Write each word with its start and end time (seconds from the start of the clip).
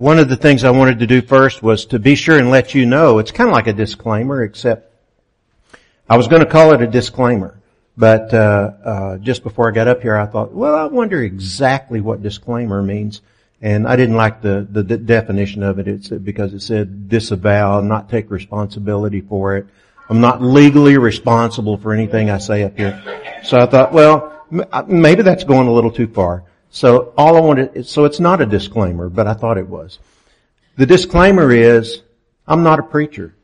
One 0.00 0.20
of 0.20 0.28
the 0.28 0.36
things 0.36 0.62
I 0.62 0.70
wanted 0.70 1.00
to 1.00 1.08
do 1.08 1.20
first 1.20 1.60
was 1.60 1.86
to 1.86 1.98
be 1.98 2.14
sure 2.14 2.38
and 2.38 2.50
let 2.50 2.72
you 2.72 2.86
know, 2.86 3.18
it's 3.18 3.32
kind 3.32 3.50
of 3.50 3.52
like 3.52 3.66
a 3.66 3.72
disclaimer, 3.72 4.44
except 4.44 4.94
I 6.08 6.16
was 6.16 6.28
going 6.28 6.38
to 6.38 6.48
call 6.48 6.72
it 6.72 6.80
a 6.80 6.86
disclaimer. 6.86 7.60
But 7.96 8.32
uh, 8.32 8.70
uh, 8.84 9.18
just 9.18 9.42
before 9.42 9.68
I 9.68 9.72
got 9.72 9.88
up 9.88 10.00
here, 10.00 10.16
I 10.16 10.26
thought, 10.26 10.52
well, 10.52 10.76
I 10.76 10.84
wonder 10.84 11.20
exactly 11.20 12.00
what 12.00 12.22
disclaimer 12.22 12.80
means. 12.80 13.22
And 13.60 13.88
I 13.88 13.96
didn't 13.96 14.14
like 14.14 14.40
the, 14.40 14.68
the, 14.70 14.84
the 14.84 14.98
definition 14.98 15.64
of 15.64 15.80
it. 15.80 15.88
It's 15.88 16.10
because 16.10 16.54
it 16.54 16.60
said 16.60 17.08
disavow, 17.08 17.80
not 17.80 18.08
take 18.08 18.30
responsibility 18.30 19.22
for 19.22 19.56
it. 19.56 19.66
I'm 20.08 20.20
not 20.20 20.40
legally 20.40 20.96
responsible 20.96 21.76
for 21.76 21.92
anything 21.92 22.30
I 22.30 22.38
say 22.38 22.62
up 22.62 22.76
here. 22.76 23.02
So 23.42 23.58
I 23.58 23.66
thought, 23.66 23.92
well, 23.92 24.46
maybe 24.86 25.22
that's 25.22 25.42
going 25.42 25.66
a 25.66 25.72
little 25.72 25.90
too 25.90 26.06
far. 26.06 26.44
So 26.70 27.12
all 27.16 27.36
I 27.36 27.40
wanted, 27.40 27.86
so 27.86 28.04
it's 28.04 28.20
not 28.20 28.40
a 28.40 28.46
disclaimer, 28.46 29.08
but 29.08 29.26
I 29.26 29.34
thought 29.34 29.58
it 29.58 29.68
was. 29.68 29.98
The 30.76 30.86
disclaimer 30.86 31.50
is, 31.50 32.02
I'm 32.46 32.62
not 32.62 32.78
a 32.78 32.82
preacher. 32.82 33.34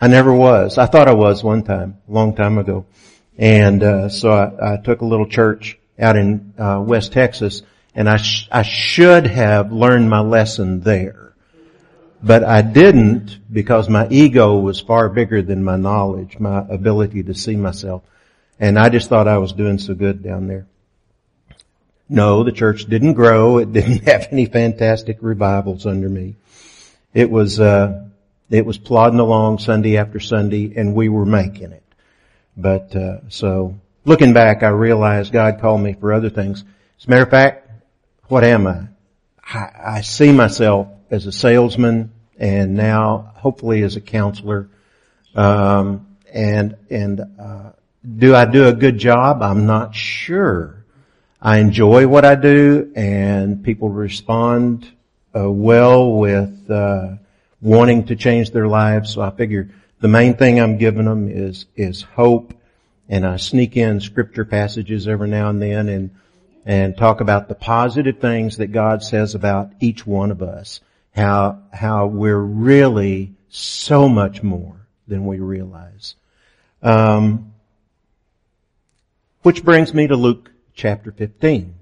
I 0.00 0.08
never 0.08 0.32
was. 0.32 0.78
I 0.78 0.86
thought 0.86 1.08
I 1.08 1.14
was 1.14 1.44
one 1.44 1.62
time, 1.62 1.98
a 2.08 2.12
long 2.12 2.34
time 2.34 2.58
ago. 2.58 2.86
And, 3.38 3.82
uh, 3.82 4.08
so 4.08 4.30
I, 4.30 4.74
I, 4.74 4.76
took 4.78 5.00
a 5.00 5.04
little 5.04 5.26
church 5.26 5.78
out 5.98 6.16
in, 6.16 6.54
uh, 6.58 6.82
West 6.84 7.12
Texas 7.12 7.62
and 7.94 8.08
I, 8.08 8.16
sh- 8.16 8.48
I 8.50 8.62
should 8.62 9.26
have 9.26 9.72
learned 9.72 10.10
my 10.10 10.20
lesson 10.20 10.80
there. 10.80 11.34
But 12.22 12.44
I 12.44 12.62
didn't 12.62 13.38
because 13.52 13.88
my 13.88 14.08
ego 14.08 14.58
was 14.58 14.80
far 14.80 15.08
bigger 15.08 15.42
than 15.42 15.64
my 15.64 15.76
knowledge, 15.76 16.38
my 16.38 16.64
ability 16.68 17.24
to 17.24 17.34
see 17.34 17.56
myself. 17.56 18.02
And 18.60 18.78
I 18.78 18.88
just 18.88 19.08
thought 19.08 19.28
I 19.28 19.38
was 19.38 19.52
doing 19.52 19.78
so 19.78 19.94
good 19.94 20.22
down 20.22 20.46
there. 20.46 20.66
No, 22.12 22.44
the 22.44 22.52
church 22.52 22.84
didn't 22.84 23.14
grow. 23.14 23.56
It 23.56 23.72
didn't 23.72 24.04
have 24.06 24.28
any 24.30 24.44
fantastic 24.44 25.16
revivals 25.22 25.86
under 25.86 26.10
me. 26.10 26.36
It 27.14 27.30
was, 27.30 27.58
uh, 27.58 28.04
it 28.50 28.66
was 28.66 28.76
plodding 28.76 29.18
along 29.18 29.60
Sunday 29.60 29.96
after 29.96 30.20
Sunday 30.20 30.74
and 30.76 30.94
we 30.94 31.08
were 31.08 31.24
making 31.24 31.72
it. 31.72 31.82
But, 32.54 32.94
uh, 32.94 33.30
so 33.30 33.80
looking 34.04 34.34
back, 34.34 34.62
I 34.62 34.68
realized 34.68 35.32
God 35.32 35.58
called 35.62 35.80
me 35.80 35.94
for 35.94 36.12
other 36.12 36.28
things. 36.28 36.64
As 37.00 37.06
a 37.06 37.10
matter 37.10 37.22
of 37.22 37.30
fact, 37.30 37.70
what 38.24 38.44
am 38.44 38.66
I? 38.66 38.88
I, 39.42 39.70
I 39.96 40.00
see 40.02 40.32
myself 40.32 40.88
as 41.10 41.24
a 41.24 41.32
salesman 41.32 42.12
and 42.38 42.74
now 42.74 43.32
hopefully 43.36 43.82
as 43.84 43.96
a 43.96 44.02
counselor. 44.02 44.68
Um, 45.34 46.18
and, 46.30 46.76
and, 46.90 47.20
uh, 47.40 47.70
do 48.18 48.34
I 48.34 48.44
do 48.44 48.66
a 48.66 48.74
good 48.74 48.98
job? 48.98 49.42
I'm 49.42 49.64
not 49.64 49.94
sure. 49.94 50.81
I 51.44 51.58
enjoy 51.58 52.06
what 52.06 52.24
I 52.24 52.36
do 52.36 52.92
and 52.94 53.64
people 53.64 53.88
respond 53.88 54.88
uh, 55.34 55.50
well 55.50 56.12
with 56.12 56.70
uh, 56.70 57.16
wanting 57.60 58.06
to 58.06 58.16
change 58.16 58.52
their 58.52 58.68
lives. 58.68 59.14
So 59.14 59.22
I 59.22 59.30
figure 59.30 59.68
the 60.00 60.06
main 60.06 60.34
thing 60.34 60.60
I'm 60.60 60.78
giving 60.78 61.04
them 61.04 61.28
is 61.28 61.66
is 61.74 62.02
hope, 62.02 62.54
and 63.08 63.26
I 63.26 63.38
sneak 63.38 63.76
in 63.76 64.00
scripture 64.00 64.44
passages 64.44 65.08
every 65.08 65.28
now 65.28 65.48
and 65.48 65.60
then 65.60 65.88
and 65.88 66.10
and 66.64 66.96
talk 66.96 67.20
about 67.20 67.48
the 67.48 67.56
positive 67.56 68.20
things 68.20 68.58
that 68.58 68.68
God 68.68 69.02
says 69.02 69.34
about 69.34 69.72
each 69.80 70.06
one 70.06 70.30
of 70.30 70.42
us. 70.42 70.80
How 71.10 71.58
how 71.72 72.06
we're 72.06 72.38
really 72.38 73.32
so 73.48 74.08
much 74.08 74.44
more 74.44 74.76
than 75.08 75.26
we 75.26 75.40
realize. 75.40 76.14
Um, 76.82 77.52
which 79.42 79.64
brings 79.64 79.92
me 79.92 80.06
to 80.06 80.14
Luke 80.14 80.51
chapter 80.74 81.12
15. 81.12 81.74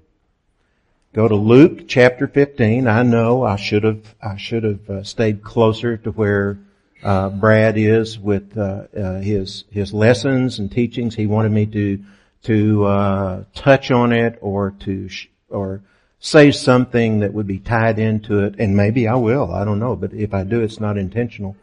Go 1.13 1.27
to 1.27 1.35
Luke 1.35 1.87
chapter 1.87 2.27
15. 2.27 2.87
I 2.87 3.03
know 3.03 3.43
I 3.43 3.57
should 3.57 3.83
have, 3.83 4.15
I 4.21 4.37
should 4.37 4.63
have 4.63 4.89
uh, 4.89 5.03
stayed 5.03 5.43
closer 5.43 5.97
to 5.97 6.11
where 6.11 6.59
uh, 7.03 7.29
Brad 7.29 7.77
is 7.77 8.19
with 8.19 8.55
uh, 8.55 8.83
uh 8.95 9.19
his 9.21 9.63
his 9.71 9.91
lessons 9.91 10.59
and 10.59 10.71
teachings. 10.71 11.15
He 11.15 11.25
wanted 11.25 11.51
me 11.51 11.65
to 11.65 12.03
to 12.43 12.85
uh, 12.85 13.43
touch 13.55 13.89
on 13.89 14.11
it 14.13 14.37
or 14.39 14.75
to 14.81 15.09
sh- 15.09 15.27
or 15.49 15.81
say 16.19 16.51
something 16.51 17.21
that 17.21 17.33
would 17.33 17.47
be 17.47 17.57
tied 17.57 17.97
into 17.97 18.43
it, 18.43 18.55
and 18.59 18.77
maybe 18.77 19.07
I 19.07 19.15
will. 19.15 19.51
I 19.51 19.65
don't 19.65 19.79
know, 19.79 19.95
but 19.95 20.13
if 20.13 20.33
I 20.35 20.43
do, 20.43 20.61
it's 20.61 20.79
not 20.79 20.95
intentional. 20.95 21.55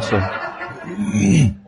So, 0.00 1.54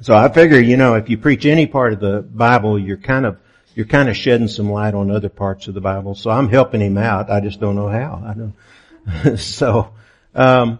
So 0.00 0.14
I 0.14 0.28
figure, 0.28 0.60
you 0.60 0.76
know, 0.76 0.94
if 0.94 1.08
you 1.08 1.16
preach 1.16 1.46
any 1.46 1.66
part 1.66 1.94
of 1.94 2.00
the 2.00 2.20
Bible, 2.20 2.78
you're 2.78 2.98
kind 2.98 3.24
of, 3.24 3.38
you're 3.76 3.84
kind 3.84 4.08
of 4.08 4.16
shedding 4.16 4.48
some 4.48 4.70
light 4.70 4.94
on 4.94 5.10
other 5.10 5.28
parts 5.28 5.68
of 5.68 5.74
the 5.74 5.82
Bible. 5.82 6.14
So 6.14 6.30
I'm 6.30 6.48
helping 6.48 6.80
him 6.80 6.96
out. 6.96 7.30
I 7.30 7.40
just 7.40 7.60
don't 7.60 7.76
know 7.76 7.88
how. 7.88 8.22
I 8.26 8.34
don't. 8.34 9.38
so, 9.38 9.92
um, 10.34 10.78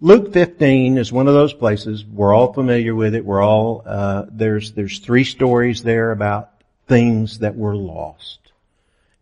Luke 0.00 0.32
15 0.32 0.96
is 0.96 1.12
one 1.12 1.28
of 1.28 1.34
those 1.34 1.52
places. 1.52 2.06
We're 2.06 2.32
all 2.32 2.54
familiar 2.54 2.94
with 2.94 3.14
it. 3.14 3.24
We're 3.24 3.42
all, 3.42 3.82
uh, 3.84 4.24
there's, 4.30 4.72
there's 4.72 4.98
three 4.98 5.24
stories 5.24 5.82
there 5.82 6.10
about 6.10 6.52
things 6.88 7.40
that 7.40 7.54
were 7.54 7.76
lost. 7.76 8.38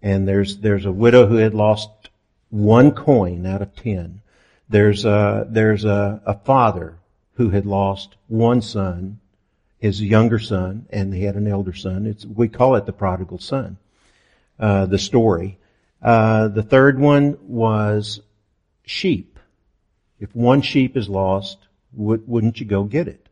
And 0.00 0.28
there's, 0.28 0.58
there's 0.58 0.86
a 0.86 0.92
widow 0.92 1.26
who 1.26 1.36
had 1.36 1.52
lost 1.52 1.90
one 2.50 2.92
coin 2.92 3.44
out 3.44 3.60
of 3.60 3.74
ten. 3.74 4.20
There's 4.68 5.04
a, 5.04 5.48
there's 5.50 5.84
a, 5.84 6.22
a 6.24 6.38
father 6.38 6.94
who 7.34 7.50
had 7.50 7.66
lost 7.66 8.14
one 8.28 8.62
son, 8.62 9.18
his 9.84 10.00
younger 10.00 10.38
son, 10.38 10.86
and 10.88 11.12
he 11.12 11.24
had 11.24 11.34
an 11.34 11.46
elder 11.46 11.74
son. 11.74 12.06
It's, 12.06 12.24
we 12.24 12.48
call 12.48 12.76
it 12.76 12.86
the 12.86 12.92
prodigal 12.94 13.38
son, 13.38 13.76
uh, 14.58 14.86
the 14.86 14.96
story. 14.96 15.58
Uh, 16.00 16.48
the 16.48 16.62
third 16.62 16.98
one 16.98 17.36
was 17.42 18.22
sheep. 18.86 19.38
If 20.18 20.34
one 20.34 20.62
sheep 20.62 20.96
is 20.96 21.06
lost, 21.10 21.58
would, 21.92 22.26
wouldn't 22.26 22.60
you 22.60 22.64
go 22.64 22.84
get 22.84 23.08
it? 23.08 23.28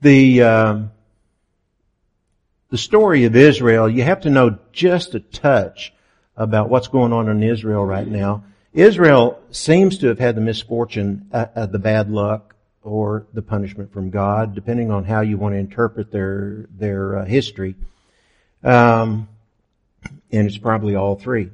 The, 0.00 0.42
um, 0.44 0.90
the 2.70 2.78
story 2.78 3.26
of 3.26 3.36
Israel, 3.36 3.90
you 3.90 4.04
have 4.04 4.22
to 4.22 4.30
know 4.30 4.58
just 4.72 5.14
a 5.14 5.20
touch 5.20 5.92
about 6.34 6.70
what's 6.70 6.88
going 6.88 7.12
on 7.12 7.28
in 7.28 7.42
Israel 7.42 7.84
right 7.84 8.08
now. 8.08 8.44
Israel 8.72 9.38
seems 9.50 9.98
to 9.98 10.06
have 10.06 10.18
had 10.18 10.34
the 10.34 10.40
misfortune, 10.40 11.28
uh, 11.30 11.44
uh, 11.54 11.66
the 11.66 11.78
bad 11.78 12.10
luck, 12.10 12.54
or 12.82 13.26
the 13.34 13.42
punishment 13.42 13.92
from 13.92 14.10
God, 14.10 14.54
depending 14.54 14.90
on 14.90 15.04
how 15.04 15.20
you 15.20 15.36
want 15.36 15.54
to 15.54 15.58
interpret 15.58 16.10
their 16.10 16.66
their 16.70 17.18
uh, 17.18 17.24
history. 17.24 17.74
Um, 18.62 19.28
and 20.30 20.46
it's 20.46 20.58
probably 20.58 20.94
all 20.94 21.16
three. 21.16 21.50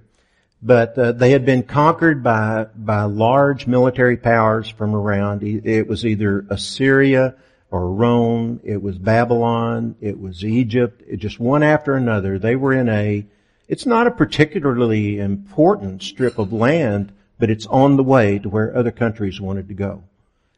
But 0.63 0.99
uh, 0.99 1.13
they 1.13 1.31
had 1.31 1.45
been 1.45 1.63
conquered 1.63 2.23
by 2.23 2.67
by 2.75 3.03
large 3.03 3.67
military 3.67 4.17
powers 4.17 4.69
from 4.69 4.95
around. 4.95 5.43
It 5.43 5.87
was 5.87 6.07
either 6.07 6.47
Assyria 6.49 7.35
or 7.71 7.91
Rome. 7.91 8.61
It 8.65 8.81
was 8.81 8.97
Babylon. 8.99 9.97
It 10.01 10.19
was 10.19 10.45
Egypt. 10.45 11.03
It 11.07 11.17
just 11.19 11.41
one 11.41 11.63
after 11.63 11.95
another. 11.95 12.39
They 12.39 12.57
were 12.57 12.73
in 12.73 12.89
a 12.89 13.27
it's 13.67 13.87
not 13.87 14.07
a 14.07 14.11
particularly 14.11 15.19
important 15.19 16.03
strip 16.03 16.39
of 16.39 16.53
land, 16.53 17.13
but 17.39 17.51
it's 17.51 17.67
on 17.67 17.97
the 17.97 18.03
way 18.03 18.39
to 18.39 18.49
where 18.49 18.77
other 18.77 18.91
countries 18.91 19.41
wanted 19.41 19.69
to 19.69 19.75
go. 19.75 20.05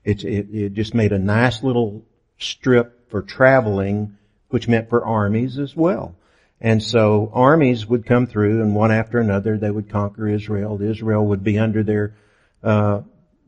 It, 0.06 0.22
it, 0.22 0.54
it 0.54 0.72
just 0.74 0.94
made 0.94 1.12
a 1.12 1.18
nice 1.18 1.64
little 1.64 2.04
strip 2.38 3.10
for 3.10 3.22
traveling, 3.22 4.16
which 4.50 4.68
meant 4.68 4.88
for 4.88 5.04
armies 5.04 5.58
as 5.58 5.74
well. 5.74 6.14
And 6.60 6.80
so 6.80 7.28
armies 7.34 7.86
would 7.86 8.06
come 8.06 8.28
through 8.28 8.62
and 8.62 8.72
one 8.72 8.92
after 8.92 9.18
another 9.18 9.58
they 9.58 9.70
would 9.70 9.90
conquer 9.90 10.28
Israel. 10.28 10.80
Israel 10.80 11.26
would 11.26 11.42
be 11.42 11.58
under 11.58 11.82
their 11.82 12.14
uh, 12.62 13.02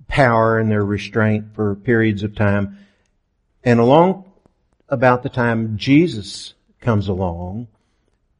power 0.08 0.58
and 0.58 0.68
their 0.68 0.84
restraint 0.84 1.54
for 1.54 1.76
periods 1.76 2.24
of 2.24 2.34
time. 2.34 2.78
And 3.62 3.78
along 3.78 4.24
about 4.88 5.22
the 5.22 5.28
time 5.28 5.78
Jesus 5.78 6.54
comes 6.80 7.06
along, 7.06 7.68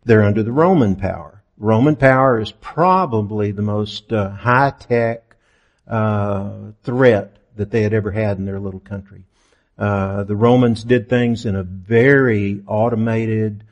they're 0.05 0.25
under 0.25 0.43
the 0.43 0.53
Roman 0.53 0.97
power. 0.97 1.45
Roman 1.57 1.95
power 1.95 2.41
is 2.41 2.51
probably 2.51 3.53
the 3.53 3.63
most 3.63 4.13
uh, 4.13 4.31
high-tech 4.31 5.37
uh, 5.87 6.73
threat 6.83 7.38
that 7.59 7.71
they 7.71 7.83
had 7.83 7.93
ever 7.93 8.11
had 8.11 8.39
in 8.39 8.47
their 8.47 8.59
little 8.59 8.81
country. 8.81 9.25
Uh, 9.79 10.25
the 10.25 10.35
Romans 10.35 10.83
did 10.83 11.09
things 11.09 11.47
in 11.47 11.55
a 11.55 11.63
very 11.63 12.63
automated, 12.67 13.63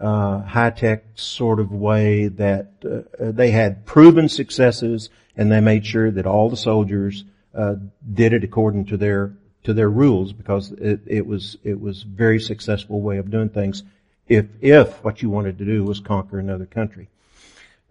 uh, 0.00 0.40
high-tech 0.40 1.04
sort 1.14 1.60
of 1.60 1.70
way 1.70 2.26
that 2.28 2.72
uh, 2.84 3.02
they 3.18 3.50
had 3.50 3.86
proven 3.86 4.28
successes, 4.28 5.10
and 5.36 5.52
they 5.52 5.60
made 5.60 5.86
sure 5.86 6.10
that 6.10 6.26
all 6.26 6.50
the 6.50 6.56
soldiers 6.56 7.24
uh, 7.54 7.76
did 8.12 8.32
it 8.32 8.42
according 8.42 8.86
to 8.86 8.96
their 8.96 9.32
to 9.62 9.72
their 9.72 9.88
rules 9.88 10.32
because 10.32 10.72
it, 10.72 11.00
it 11.06 11.26
was 11.26 11.56
it 11.62 11.80
was 11.80 12.02
very 12.02 12.38
successful 12.38 13.00
way 13.00 13.16
of 13.16 13.30
doing 13.30 13.48
things 13.48 13.82
if, 14.28 14.46
if 14.60 15.02
what 15.04 15.22
you 15.22 15.30
wanted 15.30 15.58
to 15.58 15.64
do 15.64 15.84
was 15.84 16.00
conquer 16.00 16.38
another 16.38 16.66
country. 16.66 17.08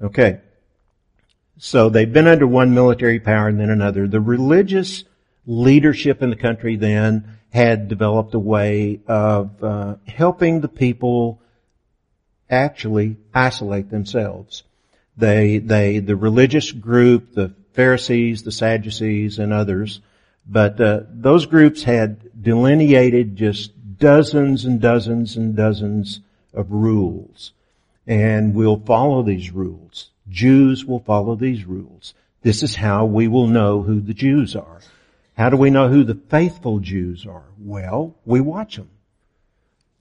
Okay. 0.02 0.40
So 1.60 1.90
they've 1.90 2.12
been 2.12 2.28
under 2.28 2.48
one 2.48 2.74
military 2.74 3.20
power 3.20 3.48
and 3.48 3.60
then 3.60 3.70
another. 3.70 4.08
The 4.08 4.20
religious 4.20 5.04
leadership 5.46 6.22
in 6.22 6.30
the 6.30 6.36
country 6.36 6.76
then 6.76 7.38
had 7.52 7.88
developed 7.88 8.34
a 8.34 8.40
way 8.40 9.00
of 9.08 9.64
uh, 9.64 9.96
helping 10.08 10.62
the 10.62 10.68
people 10.68 11.42
actually 12.50 13.18
isolate 13.34 13.90
themselves. 13.90 14.64
They, 15.18 15.60
they, 15.60 16.00
the 16.00 16.16
religious 16.16 16.72
group, 16.72 17.34
the 17.34 17.54
Pharisees, 17.74 18.44
the 18.44 18.52
Sadducees, 18.52 19.40
and 19.40 19.54
others, 19.54 20.02
but 20.48 20.80
uh, 20.82 21.02
those 21.10 21.46
groups 21.46 21.84
had 21.84 22.42
delineated 22.42 23.36
just 23.36 23.72
dozens 23.98 24.66
and 24.66 24.82
dozens 24.82 25.38
and 25.38 25.56
dozens 25.56 26.20
of 26.54 26.72
rules. 26.72 27.52
And 28.06 28.54
we'll 28.54 28.80
follow 28.80 29.24
these 29.24 29.52
rules. 29.52 30.10
Jews 30.30 30.86
will 30.86 31.00
follow 31.00 31.36
these 31.36 31.64
rules. 31.66 32.14
This 32.42 32.64
is 32.64 32.76
how 32.76 33.06
we 33.06 33.28
will 33.28 33.48
know 33.48 33.82
who 33.82 34.02
the 34.02 34.14
Jews 34.14 34.56
are. 34.56 34.82
How 35.36 35.50
do 35.50 35.58
we 35.58 35.70
know 35.70 35.90
who 35.90 36.04
the 36.04 36.20
faithful 36.30 36.80
Jews 36.80 37.26
are? 37.26 37.46
Well, 37.58 38.16
we 38.26 38.40
watch 38.40 38.76
them. 38.76 38.90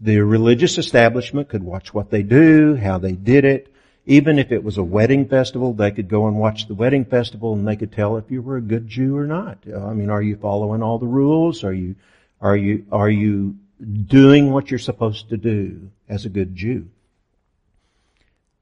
The 0.01 0.19
religious 0.19 0.79
establishment 0.79 1.49
could 1.49 1.63
watch 1.63 1.95
what 1.95 2.11
they 2.11 2.23
do, 2.23 2.75
how 2.75 2.99
they 2.99 3.13
did 3.13 3.45
it. 3.45 3.73
Even 4.05 4.39
if 4.39 4.51
it 4.51 4.65
was 4.65 4.79
a 4.79 4.83
wedding 4.83 5.29
festival, 5.29 5.73
they 5.73 5.93
could 5.93 6.09
go 6.09 6.27
and 6.27 6.37
watch 6.37 6.67
the 6.67 6.75
wedding 6.75 7.05
festival 7.05 7.55
and 7.55 7.67
they 7.67 7.77
could 7.77 7.93
tell 7.93 8.17
if 8.17 8.31
you 8.31 8.43
were 8.43 8.57
a 8.57 8.63
good 8.63 8.89
Jew 8.89 9.17
or 9.17 9.27
not. 9.27 9.59
I 9.65 9.95
mean, 9.95 10.11
are 10.11 10.21
you 10.21 10.37
following 10.37 10.83
all 10.83 10.99
the 10.99 11.07
rules? 11.07 11.63
Are 11.63 11.73
you, 11.73 11.95
are 12.41 12.57
you, 12.57 12.85
are 12.91 13.09
you 13.09 13.57
doing 13.81 14.51
what 14.51 14.71
you're 14.71 14.81
supposed 14.81 15.29
to 15.31 15.37
do 15.37 15.91
as 16.09 16.25
a 16.25 16.31
good 16.31 16.57
Jew? 16.57 16.89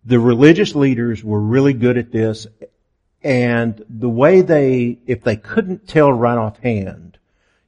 The 0.05 0.21
religious 0.21 0.75
leaders 0.75 1.25
were 1.25 1.41
really 1.41 1.73
good 1.73 1.97
at 1.97 2.13
this 2.13 2.47
and 3.23 3.85
the 3.89 4.09
way 4.09 4.41
they, 4.41 4.99
if 5.07 5.23
they 5.23 5.37
couldn't 5.37 5.87
tell 5.87 6.13
right 6.13 6.39
offhand, 6.39 7.19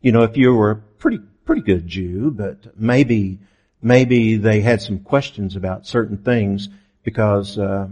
you 0.00 0.12
know, 0.12 0.22
if 0.22 0.36
you 0.36 0.54
were 0.54 0.70
a 0.70 0.76
pretty, 0.76 1.20
pretty 1.44 1.62
good 1.62 1.86
Jew, 1.86 2.30
but 2.30 2.78
maybe, 2.78 3.38
maybe 3.82 4.36
they 4.36 4.60
had 4.60 4.80
some 4.80 4.98
questions 5.00 5.56
about 5.56 5.86
certain 5.86 6.18
things 6.18 6.68
because, 7.02 7.58
uh, 7.58 7.88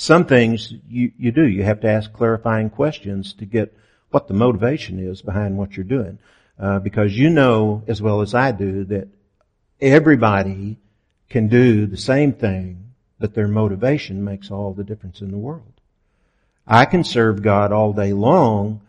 some 0.00 0.24
things 0.24 0.72
you, 0.88 1.12
you 1.18 1.30
do. 1.30 1.46
You 1.46 1.62
have 1.64 1.80
to 1.82 1.88
ask 1.88 2.10
clarifying 2.10 2.70
questions 2.70 3.34
to 3.34 3.44
get 3.44 3.76
what 4.10 4.28
the 4.28 4.34
motivation 4.34 4.98
is 4.98 5.20
behind 5.20 5.58
what 5.58 5.76
you're 5.76 5.84
doing. 5.84 6.18
Uh, 6.58 6.78
because 6.78 7.16
you 7.16 7.28
know 7.28 7.82
as 7.86 8.00
well 8.00 8.22
as 8.22 8.34
I 8.34 8.52
do 8.52 8.84
that 8.84 9.08
everybody 9.80 10.78
can 11.28 11.48
do 11.48 11.86
the 11.86 11.96
same 11.96 12.32
thing, 12.32 12.92
but 13.18 13.34
their 13.34 13.48
motivation 13.48 14.24
makes 14.24 14.50
all 14.50 14.72
the 14.72 14.84
difference 14.84 15.20
in 15.20 15.30
the 15.30 15.38
world. 15.38 15.79
I 16.72 16.84
can 16.84 17.02
serve 17.02 17.42
God 17.42 17.72
all 17.72 17.92
day 17.92 18.12
long 18.12 18.82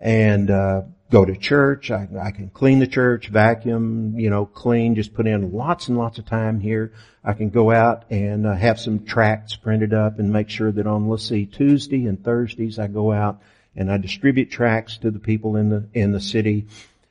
and 0.00 0.50
uh, 0.50 0.82
go 1.12 1.24
to 1.24 1.36
church. 1.36 1.92
I, 1.92 2.08
I, 2.20 2.32
can 2.32 2.50
clean 2.50 2.80
the 2.80 2.88
church, 2.88 3.28
vacuum, 3.28 4.18
you 4.18 4.30
know, 4.30 4.46
clean, 4.46 4.96
just 4.96 5.14
put 5.14 5.28
in 5.28 5.52
lots 5.52 5.86
and 5.86 5.96
lots 5.96 6.18
of 6.18 6.26
time 6.26 6.58
here. 6.58 6.92
I 7.22 7.34
can 7.34 7.50
go 7.50 7.70
out 7.70 8.10
and 8.10 8.48
uh, 8.48 8.56
have 8.56 8.80
some 8.80 9.04
tracts 9.04 9.54
printed 9.54 9.94
up 9.94 10.18
and 10.18 10.32
make 10.32 10.50
sure 10.50 10.72
that 10.72 10.88
on, 10.88 11.08
let's 11.08 11.28
see, 11.28 11.46
Tuesday 11.46 12.06
and 12.06 12.20
Thursdays 12.20 12.80
I 12.80 12.88
go 12.88 13.12
out 13.12 13.40
and 13.76 13.92
I 13.92 13.98
distribute 13.98 14.50
tracts 14.50 14.98
to 14.98 15.12
the 15.12 15.20
people 15.20 15.54
in 15.54 15.68
the, 15.68 15.86
in 15.94 16.10
the 16.10 16.20
city 16.20 16.66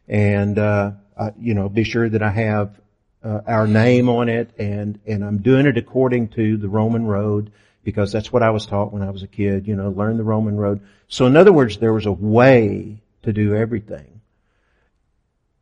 and, 0.09 0.59
uh, 0.59 0.91
I, 1.17 1.31
you 1.39 1.53
know, 1.53 1.69
be 1.69 1.85
sure 1.85 2.09
that 2.09 2.21
I 2.21 2.31
have 2.31 2.77
uh, 3.23 3.39
our 3.47 3.67
name 3.67 4.09
on 4.09 4.27
it 4.27 4.51
and, 4.57 4.99
and 5.05 5.23
I'm 5.23 5.37
doing 5.37 5.65
it 5.65 5.77
according 5.77 6.29
to 6.29 6.57
the 6.57 6.67
Roman 6.67 7.05
road 7.05 7.53
because 7.83 8.11
that's 8.11 8.31
what 8.31 8.43
I 8.43 8.49
was 8.49 8.65
taught 8.65 8.93
when 8.93 9.01
I 9.01 9.09
was 9.09 9.23
a 9.23 9.27
kid, 9.27 9.67
you 9.67 9.75
know, 9.75 9.89
learn 9.89 10.17
the 10.17 10.23
Roman 10.23 10.57
road. 10.57 10.81
So 11.07 11.25
in 11.25 11.37
other 11.37 11.53
words, 11.53 11.77
there 11.77 11.93
was 11.93 12.05
a 12.05 12.11
way 12.11 13.01
to 13.23 13.33
do 13.33 13.55
everything. 13.55 14.21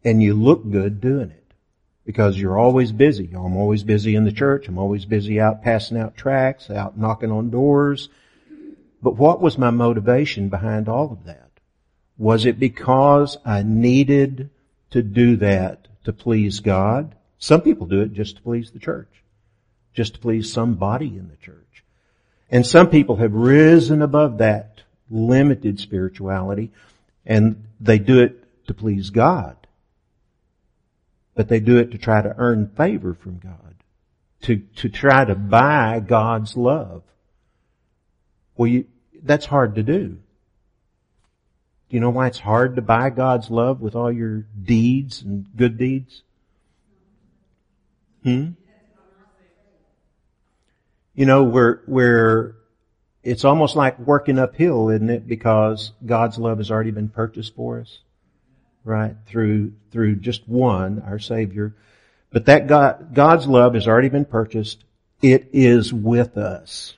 And 0.04 0.22
you 0.22 0.34
look 0.34 0.69
good 0.69 1.02
doing 1.02 1.31
it. 1.31 1.44
Because 2.06 2.40
you're 2.40 2.58
always 2.58 2.94
busy. 2.94 3.31
I'm 3.34 3.58
always 3.58 3.84
busy 3.84 4.16
in 4.16 4.24
the 4.24 4.31
church. 4.31 4.69
I'm 4.69 4.78
always 4.78 5.04
busy 5.04 5.42
out 5.42 5.62
passing 5.62 5.98
out 5.98 6.16
tracts, 6.16 6.69
out 6.69 6.98
knocking 6.98 7.34
on 7.34 7.50
doors. 7.50 8.08
But 9.02 9.18
what 9.18 9.42
was 9.42 9.58
my 9.58 9.72
motivation 9.72 10.48
behind 10.48 10.88
all 10.88 11.12
of 11.12 11.25
that? 11.25 11.52
Was 12.18 12.46
it 12.46 12.60
because 12.60 13.38
I 13.46 13.64
needed 13.64 14.50
to 14.92 15.04
do 15.04 15.36
that 15.38 15.88
to 16.06 16.14
please 16.14 16.62
God? 16.62 17.14
Some 17.40 17.60
people 17.60 17.86
do 17.88 18.00
it 18.02 18.14
just 18.14 18.38
to 18.38 18.42
please 18.42 18.72
the 18.72 18.80
church. 18.80 19.12
Just 19.94 20.14
to 20.14 20.19
please 20.19 20.52
somebody 20.52 21.08
in 21.08 21.28
the 21.28 21.36
church. 21.36 21.84
And 22.49 22.65
some 22.65 22.89
people 22.89 23.17
have 23.17 23.33
risen 23.33 24.01
above 24.01 24.38
that 24.38 24.81
limited 25.09 25.79
spirituality 25.79 26.71
and 27.25 27.65
they 27.79 27.99
do 27.99 28.19
it 28.19 28.44
to 28.67 28.73
please 28.73 29.09
God. 29.09 29.55
But 31.35 31.49
they 31.49 31.59
do 31.59 31.77
it 31.77 31.91
to 31.91 31.97
try 31.97 32.21
to 32.21 32.33
earn 32.38 32.71
favor 32.75 33.13
from 33.13 33.38
God. 33.38 33.75
To, 34.44 34.57
to 34.77 34.89
try 34.89 35.25
to 35.25 35.35
buy 35.35 35.99
God's 35.99 36.55
love. 36.55 37.03
Well, 38.55 38.67
you, 38.67 38.85
that's 39.23 39.45
hard 39.45 39.75
to 39.75 39.83
do. 39.83 40.17
Do 41.89 41.95
you 41.95 41.99
know 41.99 42.09
why 42.09 42.27
it's 42.27 42.39
hard 42.39 42.75
to 42.75 42.81
buy 42.81 43.09
God's 43.09 43.49
love 43.49 43.81
with 43.81 43.95
all 43.95 44.11
your 44.11 44.45
deeds 44.61 45.21
and 45.21 45.45
good 45.55 45.77
deeds? 45.77 46.21
Hmm? 48.23 48.51
You 51.18 51.25
know, 51.25 51.44
we're, 51.44 51.81
we're, 51.88 52.56
it's 53.24 53.44
almost 53.44 53.75
like 53.75 53.98
working 53.98 54.38
uphill, 54.38 54.90
isn't 54.90 55.10
it? 55.10 55.28
Because 55.28 55.92
God's 56.06 56.38
love 56.38 56.60
has 56.60 56.69
already 56.69 56.92
been 56.92 57.10
purchased 57.10 57.56
for 57.56 57.80
us, 57.81 58.00
right? 58.86 59.16
Through, 59.25 59.74
through 59.92 60.18
just 60.18 60.48
one, 60.48 61.02
our 61.06 61.18
Savior. 61.18 61.75
But 62.31 62.46
that 62.46 62.68
God, 62.68 63.16
God's 63.16 63.48
love 63.48 63.74
has 63.74 63.88
already 63.88 64.10
been 64.10 64.25
purchased. 64.25 64.84
It 65.24 65.50
is 65.54 65.92
with 65.92 66.38
us 66.38 66.96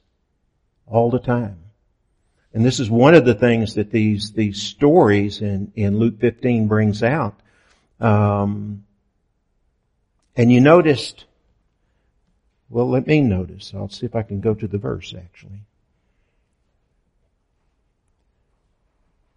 all 0.86 1.10
the 1.10 1.20
time. 1.20 1.58
And 2.54 2.66
this 2.66 2.82
is 2.82 2.90
one 2.90 3.16
of 3.16 3.24
the 3.24 3.36
things 3.36 3.76
that 3.76 3.90
these, 3.90 4.34
these 4.34 4.62
stories 4.62 5.40
in, 5.40 5.72
in 5.78 5.98
Luke 5.98 6.20
15 6.20 6.68
brings 6.68 7.04
out. 7.04 7.40
Um, 8.02 8.84
and 10.36 10.52
you 10.52 10.60
noticed 10.60 11.24
well, 12.70 12.90
let 12.90 13.08
me 13.08 13.22
notice. 13.22 13.74
I'll 13.76 13.90
see 13.90 14.06
if 14.06 14.16
I 14.16 14.22
can 14.22 14.42
go 14.42 14.54
to 14.54 14.68
the 14.68 14.78
verse 14.78 15.14
actually. 15.18 15.62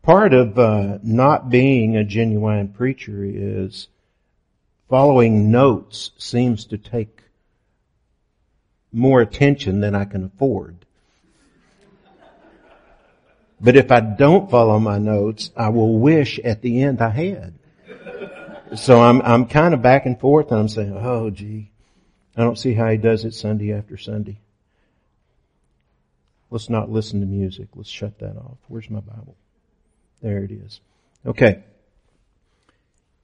Part 0.02 0.34
of 0.34 0.58
uh, 0.58 0.98
not 1.02 1.48
being 1.48 1.96
a 1.96 2.04
genuine 2.04 2.68
preacher 2.68 3.24
is 3.24 3.88
following 4.90 5.50
notes 5.50 6.10
seems 6.18 6.64
to 6.66 6.76
take 6.76 7.22
more 8.92 9.20
attention 9.20 9.80
than 9.80 9.94
I 9.94 10.04
can 10.04 10.24
afford. 10.24 10.76
But 13.60 13.76
if 13.76 13.92
I 13.92 14.00
don't 14.00 14.50
follow 14.50 14.78
my 14.80 14.98
notes, 14.98 15.50
I 15.56 15.68
will 15.68 15.98
wish 15.98 16.40
at 16.40 16.62
the 16.62 16.82
end 16.82 17.00
I 17.00 17.10
had. 17.10 17.54
So 18.74 19.00
I'm, 19.00 19.22
I'm 19.22 19.46
kind 19.46 19.72
of 19.72 19.82
back 19.82 20.04
and 20.04 20.18
forth 20.18 20.50
and 20.50 20.60
I'm 20.60 20.68
saying, 20.68 20.96
oh 20.96 21.30
gee, 21.30 21.70
I 22.36 22.42
don't 22.42 22.58
see 22.58 22.74
how 22.74 22.88
he 22.88 22.96
does 22.96 23.24
it 23.24 23.34
Sunday 23.34 23.72
after 23.72 23.96
Sunday. 23.96 24.38
Let's 26.50 26.70
not 26.70 26.90
listen 26.90 27.20
to 27.20 27.26
music. 27.26 27.68
Let's 27.74 27.88
shut 27.88 28.18
that 28.18 28.36
off. 28.36 28.58
Where's 28.68 28.90
my 28.90 29.00
Bible? 29.00 29.36
There 30.22 30.44
it 30.44 30.50
is. 30.50 30.80
Okay. 31.26 31.62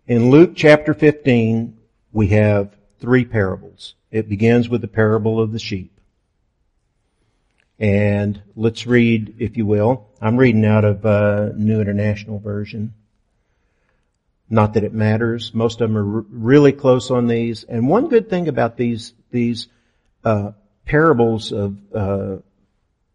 In 0.06 0.30
Luke 0.30 0.52
chapter 0.54 0.94
15, 0.94 1.76
we 2.12 2.28
have 2.28 2.74
three 3.00 3.24
parables. 3.24 3.94
It 4.10 4.28
begins 4.28 4.68
with 4.68 4.80
the 4.80 4.88
parable 4.88 5.40
of 5.40 5.52
the 5.52 5.58
sheep. 5.58 5.92
And 7.78 8.42
let's 8.56 8.86
read, 8.86 9.36
if 9.38 9.56
you 9.56 9.66
will. 9.66 10.06
I'm 10.20 10.36
reading 10.36 10.64
out 10.64 10.84
of 10.84 11.06
uh, 11.06 11.50
New 11.54 11.80
International 11.80 12.38
Version. 12.38 12.94
Not 14.50 14.74
that 14.74 14.84
it 14.84 14.94
matters. 14.94 15.52
Most 15.52 15.80
of 15.80 15.90
them 15.90 15.98
are 15.98 16.16
r- 16.18 16.24
really 16.30 16.72
close 16.72 17.10
on 17.10 17.26
these. 17.26 17.64
And 17.64 17.88
one 17.88 18.08
good 18.08 18.30
thing 18.30 18.48
about 18.48 18.76
these, 18.76 19.12
these, 19.30 19.68
uh, 20.24 20.52
parables 20.86 21.52
of, 21.52 21.76
uh, 21.94 22.36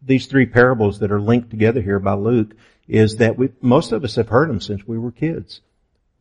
these 0.05 0.27
three 0.27 0.45
parables 0.45 0.99
that 0.99 1.11
are 1.11 1.21
linked 1.21 1.49
together 1.49 1.81
here 1.81 1.99
by 1.99 2.13
Luke 2.13 2.55
is 2.87 3.17
that 3.17 3.37
we, 3.37 3.49
most 3.61 3.91
of 3.91 4.03
us 4.03 4.15
have 4.15 4.29
heard 4.29 4.49
them 4.49 4.61
since 4.61 4.85
we 4.87 4.97
were 4.97 5.11
kids. 5.11 5.61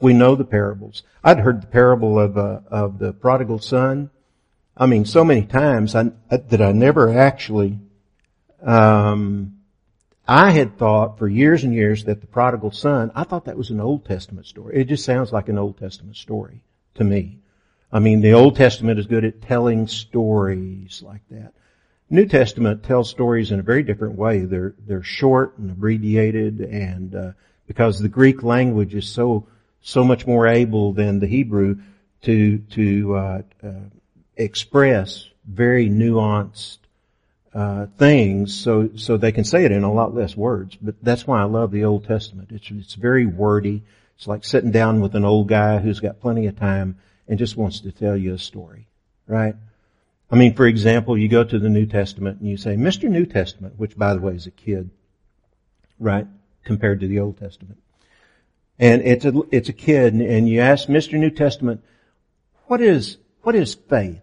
We 0.00 0.14
know 0.14 0.34
the 0.34 0.44
parables. 0.44 1.02
I'd 1.22 1.40
heard 1.40 1.62
the 1.62 1.66
parable 1.66 2.18
of, 2.18 2.38
uh, 2.38 2.60
of 2.68 2.98
the 2.98 3.12
prodigal 3.12 3.58
son. 3.58 4.10
I 4.76 4.86
mean, 4.86 5.04
so 5.04 5.24
many 5.24 5.42
times 5.42 5.94
I, 5.94 6.10
that 6.28 6.62
I 6.62 6.72
never 6.72 7.16
actually, 7.16 7.78
um, 8.62 9.58
I 10.32 10.50
had 10.50 10.78
thought 10.78 11.18
for 11.18 11.28
years 11.28 11.62
and 11.62 11.74
years 11.74 12.04
that 12.04 12.22
the 12.22 12.26
prodigal 12.26 12.70
son, 12.70 13.12
I 13.14 13.24
thought 13.24 13.44
that 13.44 13.58
was 13.58 13.68
an 13.68 13.82
Old 13.82 14.06
Testament 14.06 14.46
story. 14.46 14.80
It 14.80 14.84
just 14.84 15.04
sounds 15.04 15.30
like 15.30 15.50
an 15.50 15.58
Old 15.58 15.76
Testament 15.76 16.16
story 16.16 16.64
to 16.94 17.04
me. 17.04 17.36
I 17.92 17.98
mean, 17.98 18.22
the 18.22 18.32
Old 18.32 18.56
Testament 18.56 18.98
is 18.98 19.06
good 19.06 19.26
at 19.26 19.42
telling 19.42 19.86
stories 19.88 21.02
like 21.04 21.20
that. 21.30 21.52
New 22.08 22.24
Testament 22.24 22.82
tells 22.82 23.10
stories 23.10 23.52
in 23.52 23.60
a 23.60 23.62
very 23.62 23.82
different 23.82 24.14
way. 24.14 24.46
They're 24.46 24.74
they're 24.86 25.02
short 25.02 25.58
and 25.58 25.70
abbreviated, 25.70 26.62
and 26.62 27.14
uh, 27.14 27.32
because 27.66 27.98
the 27.98 28.08
Greek 28.08 28.42
language 28.42 28.94
is 28.94 29.06
so 29.06 29.46
so 29.82 30.02
much 30.02 30.26
more 30.26 30.46
able 30.46 30.94
than 30.94 31.18
the 31.18 31.26
Hebrew 31.26 31.76
to 32.22 32.56
to 32.56 33.16
uh, 33.16 33.42
uh, 33.62 33.70
express 34.38 35.28
very 35.44 35.90
nuanced 35.90 36.78
uh, 37.54 37.86
things 37.98 38.54
so 38.54 38.90
so 38.96 39.16
they 39.16 39.32
can 39.32 39.44
say 39.44 39.64
it 39.64 39.72
in 39.72 39.82
a 39.82 39.92
lot 39.92 40.14
less 40.14 40.36
words. 40.36 40.76
But 40.80 40.96
that's 41.02 41.26
why 41.26 41.40
I 41.40 41.44
love 41.44 41.70
the 41.70 41.84
Old 41.84 42.06
Testament. 42.06 42.50
It's 42.50 42.70
it's 42.70 42.94
very 42.94 43.26
wordy. 43.26 43.82
It's 44.16 44.26
like 44.26 44.44
sitting 44.44 44.70
down 44.70 45.00
with 45.00 45.14
an 45.14 45.24
old 45.24 45.48
guy 45.48 45.78
who's 45.78 46.00
got 46.00 46.20
plenty 46.20 46.46
of 46.46 46.58
time 46.58 46.98
and 47.28 47.38
just 47.38 47.56
wants 47.56 47.80
to 47.80 47.92
tell 47.92 48.16
you 48.16 48.34
a 48.34 48.38
story, 48.38 48.86
right? 49.26 49.54
I 50.30 50.36
mean, 50.36 50.54
for 50.54 50.66
example, 50.66 51.18
you 51.18 51.28
go 51.28 51.44
to 51.44 51.58
the 51.58 51.68
New 51.68 51.86
Testament 51.86 52.40
and 52.40 52.48
you 52.48 52.56
say, 52.56 52.74
Mr. 52.74 53.08
New 53.10 53.26
Testament, 53.26 53.78
which 53.78 53.96
by 53.96 54.14
the 54.14 54.20
way 54.20 54.34
is 54.34 54.46
a 54.46 54.50
kid, 54.50 54.90
right, 55.98 56.26
compared 56.64 57.00
to 57.00 57.06
the 57.06 57.20
Old 57.20 57.38
Testament. 57.38 57.78
And 58.78 59.02
it's 59.02 59.26
a, 59.26 59.32
it's 59.50 59.68
a 59.68 59.74
kid 59.74 60.14
and 60.14 60.48
you 60.48 60.60
ask 60.60 60.88
Mr. 60.88 61.18
New 61.18 61.30
Testament, 61.30 61.84
what 62.66 62.80
is, 62.80 63.18
what 63.42 63.54
is 63.54 63.74
faith? 63.74 64.22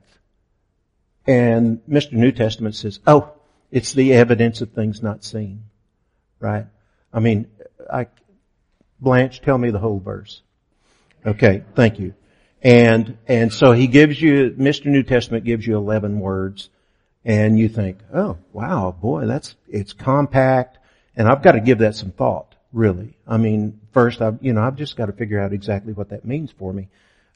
And 1.30 1.80
Mr. 1.88 2.14
New 2.14 2.32
Testament 2.32 2.74
says, 2.74 3.00
oh, 3.06 3.32
it's 3.70 3.94
the 3.94 4.14
evidence 4.14 4.62
of 4.62 4.72
things 4.72 5.04
not 5.04 5.24
seen. 5.24 5.66
Right? 6.40 6.66
I 7.14 7.20
mean, 7.20 7.48
I, 7.88 8.08
Blanche, 9.00 9.40
tell 9.42 9.60
me 9.60 9.70
the 9.70 9.78
whole 9.78 10.00
verse. 10.00 10.42
Okay, 11.24 11.64
thank 11.76 12.00
you. 12.00 12.16
And, 12.64 13.20
and 13.28 13.54
so 13.54 13.74
he 13.74 13.86
gives 13.86 14.20
you, 14.20 14.56
Mr. 14.58 14.88
New 14.88 15.04
Testament 15.04 15.46
gives 15.46 15.68
you 15.68 15.78
11 15.78 16.20
words 16.20 16.72
and 17.24 17.60
you 17.60 17.70
think, 17.70 18.00
oh, 18.12 18.40
wow, 18.52 18.92
boy, 19.00 19.28
that's, 19.28 19.56
it's 19.68 19.94
compact 19.94 20.80
and 21.16 21.28
I've 21.28 21.44
got 21.44 21.52
to 21.52 21.60
give 21.60 21.78
that 21.80 21.96
some 21.96 22.10
thought, 22.10 22.56
really. 22.74 23.16
I 23.28 23.38
mean, 23.38 23.82
first 23.92 24.20
I've, 24.20 24.40
you 24.42 24.54
know, 24.54 24.64
I've 24.64 24.78
just 24.78 24.98
got 24.98 25.06
to 25.06 25.14
figure 25.14 25.40
out 25.40 25.54
exactly 25.54 25.94
what 25.94 26.10
that 26.10 26.26
means 26.26 26.52
for 26.52 26.74
me. 26.74 26.90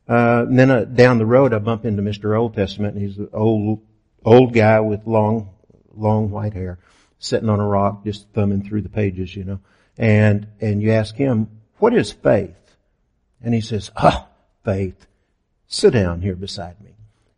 Uh, 0.07 0.45
and 0.47 0.59
then 0.59 0.69
uh, 0.69 0.83
down 0.83 1.17
the 1.17 1.25
road 1.25 1.53
I 1.53 1.59
bump 1.59 1.85
into 1.85 2.01
Mr. 2.01 2.37
Old 2.37 2.55
Testament 2.55 2.97
he's 2.97 3.17
an 3.17 3.29
old, 3.33 3.81
old 4.25 4.53
guy 4.53 4.79
with 4.79 5.07
long, 5.07 5.49
long 5.95 6.29
white 6.29 6.53
hair 6.53 6.79
sitting 7.19 7.49
on 7.49 7.59
a 7.59 7.67
rock 7.67 8.03
just 8.03 8.27
thumbing 8.33 8.63
through 8.63 8.81
the 8.81 8.89
pages, 8.89 9.35
you 9.35 9.45
know. 9.45 9.59
And, 9.97 10.47
and 10.59 10.81
you 10.81 10.91
ask 10.91 11.15
him, 11.15 11.49
what 11.77 11.93
is 11.93 12.11
faith? 12.11 12.55
And 13.41 13.53
he 13.53 13.61
says, 13.61 13.91
ah, 13.95 14.27
oh, 14.27 14.33
faith 14.65 15.07
sit 15.73 15.91
down 15.91 16.21
here 16.21 16.35
beside 16.35 16.79
me. 16.81 16.91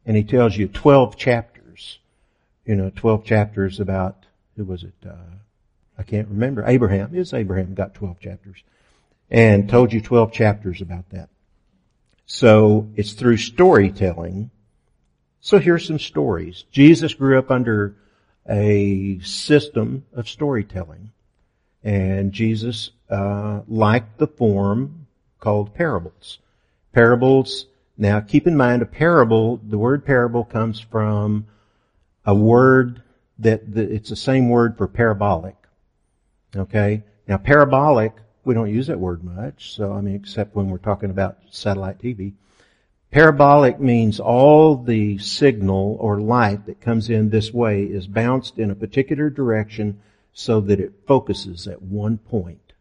And 0.05 0.17
he 0.17 0.23
tells 0.23 0.57
you 0.57 0.67
12 0.67 1.17
chapters, 1.17 1.99
you 2.65 2.75
know, 2.75 2.91
12 2.95 3.23
chapters 3.23 3.79
about, 3.79 4.25
who 4.55 4.65
was 4.65 4.83
it? 4.83 4.93
Uh, 5.05 5.15
I 5.97 6.03
can't 6.03 6.27
remember. 6.27 6.63
Abraham. 6.67 7.15
is 7.15 7.33
Abraham 7.33 7.73
got 7.73 7.95
12 7.95 8.19
chapters. 8.19 8.61
And 9.31 9.69
told 9.69 9.93
you 9.93 10.01
12 10.01 10.33
chapters 10.33 10.81
about 10.81 11.09
that. 11.09 11.29
So 12.25 12.89
it's 12.95 13.13
through 13.13 13.37
storytelling. 13.37 14.49
So 15.41 15.59
here's 15.59 15.85
some 15.85 15.99
stories. 15.99 16.65
Jesus 16.71 17.13
grew 17.13 17.37
up 17.37 17.51
under 17.51 17.95
a 18.49 19.19
system 19.19 20.05
of 20.13 20.27
storytelling. 20.27 21.11
And 21.83 22.31
Jesus 22.31 22.91
uh, 23.09 23.61
liked 23.67 24.17
the 24.17 24.27
form 24.27 25.07
called 25.39 25.75
parables. 25.75 26.39
Parables 26.93 27.67
now 27.97 28.19
keep 28.19 28.47
in 28.47 28.57
mind 28.57 28.81
a 28.81 28.85
parable, 28.85 29.57
the 29.63 29.77
word 29.77 30.05
parable 30.05 30.43
comes 30.43 30.79
from 30.79 31.47
a 32.25 32.35
word 32.35 33.01
that, 33.39 33.73
that 33.73 33.91
it's 33.91 34.09
the 34.09 34.15
same 34.15 34.49
word 34.49 34.77
for 34.77 34.87
parabolic. 34.87 35.55
Okay? 36.55 37.03
Now 37.27 37.37
parabolic, 37.37 38.13
we 38.45 38.53
don't 38.53 38.73
use 38.73 38.87
that 38.87 38.99
word 38.99 39.23
much, 39.23 39.73
so 39.73 39.91
I 39.93 40.01
mean 40.01 40.15
except 40.15 40.55
when 40.55 40.69
we're 40.69 40.77
talking 40.77 41.09
about 41.09 41.37
satellite 41.49 41.99
TV. 41.99 42.33
Parabolic 43.11 43.79
means 43.79 44.19
all 44.19 44.75
the 44.75 45.17
signal 45.19 45.97
or 45.99 46.19
light 46.19 46.65
that 46.65 46.81
comes 46.81 47.09
in 47.09 47.29
this 47.29 47.53
way 47.53 47.83
is 47.83 48.07
bounced 48.07 48.57
in 48.57 48.71
a 48.71 48.75
particular 48.75 49.29
direction 49.29 50.01
so 50.33 50.59
that 50.59 50.79
it 50.79 50.93
focuses 51.07 51.67
at 51.67 51.81
one 51.81 52.17
point. 52.17 52.73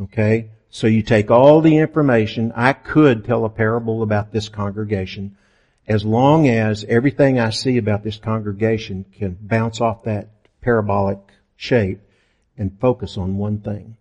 Okay? 0.00 0.50
So 0.70 0.86
you 0.86 1.02
take 1.02 1.30
all 1.30 1.60
the 1.60 1.76
information. 1.76 2.52
I 2.56 2.72
could 2.72 3.24
tell 3.24 3.44
a 3.44 3.50
parable 3.50 4.02
about 4.02 4.32
this 4.32 4.48
congregation 4.48 5.36
as 5.86 6.04
long 6.04 6.48
as 6.48 6.84
everything 6.84 7.38
I 7.38 7.50
see 7.50 7.76
about 7.76 8.04
this 8.04 8.16
congregation 8.16 9.04
can 9.12 9.36
bounce 9.40 9.80
off 9.80 10.04
that 10.04 10.28
parabolic 10.60 11.18
shape 11.56 12.00
and 12.56 12.78
focus 12.80 13.18
on 13.18 13.36
one 13.36 13.58
thing. 13.58 13.96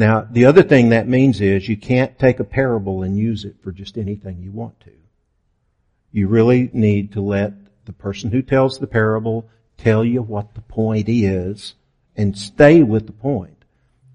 Now, 0.00 0.26
the 0.30 0.46
other 0.46 0.62
thing 0.62 0.88
that 0.88 1.08
means 1.08 1.42
is 1.42 1.68
you 1.68 1.76
can't 1.76 2.18
take 2.18 2.40
a 2.40 2.44
parable 2.44 3.02
and 3.02 3.18
use 3.18 3.44
it 3.44 3.56
for 3.62 3.70
just 3.70 3.98
anything 3.98 4.40
you 4.40 4.50
want 4.50 4.80
to. 4.80 4.92
You 6.10 6.26
really 6.26 6.70
need 6.72 7.12
to 7.12 7.20
let 7.20 7.52
the 7.84 7.92
person 7.92 8.30
who 8.30 8.40
tells 8.40 8.78
the 8.78 8.86
parable 8.86 9.46
tell 9.76 10.02
you 10.02 10.22
what 10.22 10.54
the 10.54 10.62
point 10.62 11.10
is 11.10 11.74
and 12.16 12.38
stay 12.38 12.82
with 12.82 13.04
the 13.04 13.12
point. 13.12 13.66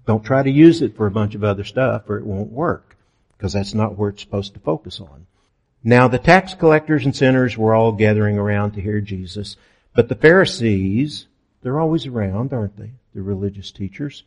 Don't 0.08 0.24
try 0.24 0.42
to 0.42 0.50
use 0.50 0.82
it 0.82 0.96
for 0.96 1.06
a 1.06 1.12
bunch 1.12 1.36
of 1.36 1.44
other 1.44 1.62
stuff 1.62 2.10
or 2.10 2.18
it 2.18 2.26
won't 2.26 2.50
work 2.50 2.96
because 3.36 3.52
that's 3.52 3.72
not 3.72 3.96
where 3.96 4.08
it's 4.08 4.22
supposed 4.22 4.54
to 4.54 4.58
focus 4.60 4.98
on. 4.98 5.28
Now 5.84 6.08
the 6.08 6.18
tax 6.18 6.52
collectors 6.52 7.04
and 7.04 7.14
sinners 7.14 7.56
were 7.56 7.76
all 7.76 7.92
gathering 7.92 8.38
around 8.38 8.72
to 8.72 8.80
hear 8.80 9.00
Jesus, 9.00 9.56
but 9.94 10.08
the 10.08 10.16
Pharisees, 10.16 11.28
they're 11.62 11.78
always 11.78 12.06
around, 12.06 12.52
aren't 12.52 12.76
they? 12.76 12.90
The 13.14 13.22
religious 13.22 13.70
teachers. 13.70 14.24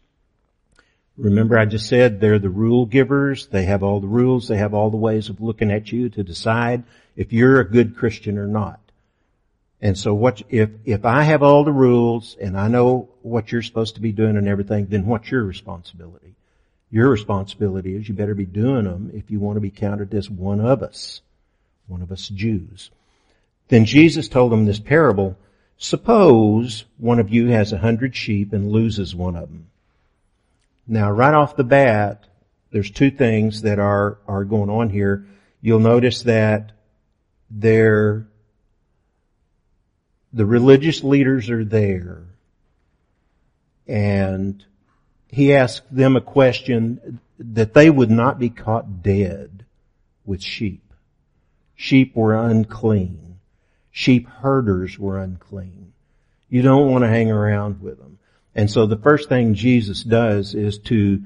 Remember 1.19 1.59
I 1.59 1.65
just 1.65 1.89
said 1.89 2.21
they're 2.21 2.39
the 2.39 2.49
rule 2.49 2.85
givers. 2.85 3.47
They 3.47 3.65
have 3.65 3.83
all 3.83 3.99
the 3.99 4.07
rules. 4.07 4.47
They 4.47 4.57
have 4.57 4.73
all 4.73 4.89
the 4.89 4.97
ways 4.97 5.27
of 5.27 5.41
looking 5.41 5.69
at 5.69 5.91
you 5.91 6.07
to 6.09 6.23
decide 6.23 6.83
if 7.17 7.33
you're 7.33 7.59
a 7.59 7.69
good 7.69 7.97
Christian 7.97 8.38
or 8.38 8.47
not. 8.47 8.79
And 9.81 9.97
so 9.97 10.13
what, 10.13 10.41
if, 10.49 10.69
if 10.85 11.05
I 11.05 11.23
have 11.23 11.43
all 11.43 11.65
the 11.65 11.73
rules 11.73 12.38
and 12.39 12.57
I 12.57 12.69
know 12.69 13.09
what 13.21 13.51
you're 13.51 13.61
supposed 13.61 13.95
to 13.95 14.01
be 14.01 14.13
doing 14.13 14.38
and 14.38 14.47
everything, 14.47 14.88
then 14.88 15.05
what's 15.05 15.29
your 15.29 15.43
responsibility? 15.43 16.35
Your 16.89 17.09
responsibility 17.09 17.95
is 17.95 18.07
you 18.07 18.15
better 18.15 18.35
be 18.35 18.45
doing 18.45 18.85
them 18.85 19.11
if 19.13 19.29
you 19.29 19.39
want 19.39 19.57
to 19.57 19.61
be 19.61 19.71
counted 19.71 20.13
as 20.13 20.29
one 20.29 20.61
of 20.61 20.81
us. 20.81 21.21
One 21.88 22.01
of 22.01 22.13
us 22.13 22.29
Jews. 22.29 22.91
Then 23.67 23.83
Jesus 23.83 24.29
told 24.29 24.53
them 24.53 24.65
this 24.65 24.79
parable. 24.79 25.38
Suppose 25.77 26.85
one 26.97 27.19
of 27.19 27.29
you 27.29 27.47
has 27.47 27.73
a 27.73 27.77
hundred 27.77 28.15
sheep 28.15 28.53
and 28.53 28.71
loses 28.71 29.13
one 29.13 29.35
of 29.35 29.49
them. 29.49 29.68
Now 30.89 31.12
right 31.12 31.36
off 31.36 31.55
the 31.55 31.63
bat, 31.63 32.25
there's 32.72 32.89
two 32.89 33.12
things 33.12 33.62
that 33.62 33.77
are, 33.77 34.17
are 34.27 34.43
going 34.43 34.72
on 34.72 34.89
here. 34.89 35.27
You'll 35.62 35.79
notice 35.79 36.24
that 36.24 36.72
there 37.51 38.27
the 40.34 40.46
religious 40.46 41.03
leaders 41.03 41.50
are 41.50 41.63
there 41.63 42.24
and 43.88 44.63
he 45.27 45.53
asked 45.53 45.96
them 45.96 46.15
a 46.15 46.22
question 46.22 47.19
that 47.39 47.74
they 47.74 47.89
would 47.89 48.12
not 48.12 48.38
be 48.38 48.50
caught 48.50 49.01
dead 49.01 49.65
with 50.25 50.41
sheep. 50.41 50.93
Sheep 51.75 52.15
were 52.15 52.36
unclean. 52.36 53.39
Sheep 53.91 54.27
herders 54.27 55.00
were 55.00 55.19
unclean. 55.19 55.93
You 56.50 56.62
don't 56.62 56.91
want 56.91 57.03
to 57.03 57.10
hang 57.10 57.31
around 57.31 57.81
with 57.81 57.98
them. 57.98 58.18
And 58.55 58.69
so 58.69 58.85
the 58.85 58.97
first 58.97 59.29
thing 59.29 59.53
Jesus 59.53 60.03
does 60.03 60.55
is 60.55 60.79
to 60.79 61.21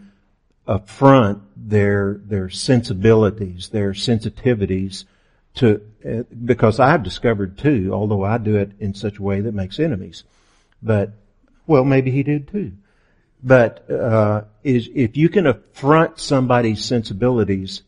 affront 0.67 1.41
their, 1.55 2.19
their 2.25 2.49
sensibilities, 2.49 3.69
their 3.69 3.91
sensitivities 3.93 5.05
to, 5.55 5.81
because 6.45 6.79
I've 6.79 7.03
discovered 7.03 7.57
too, 7.57 7.91
although 7.93 8.23
I 8.23 8.37
do 8.37 8.55
it 8.55 8.71
in 8.79 8.93
such 8.93 9.17
a 9.17 9.23
way 9.23 9.41
that 9.41 9.53
makes 9.53 9.79
enemies, 9.79 10.23
but, 10.81 11.11
well, 11.67 11.85
maybe 11.85 12.11
he 12.11 12.23
did 12.23 12.47
too. 12.47 12.73
But, 13.43 13.89
uh, 13.89 14.43
is, 14.63 14.89
if 14.93 15.17
you 15.17 15.29
can 15.29 15.47
affront 15.47 16.19
somebody's 16.19 16.83
sensibilities, 16.83 17.83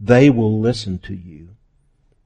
they 0.00 0.30
will 0.30 0.60
listen 0.60 0.98
to 1.00 1.14
you. 1.14 1.48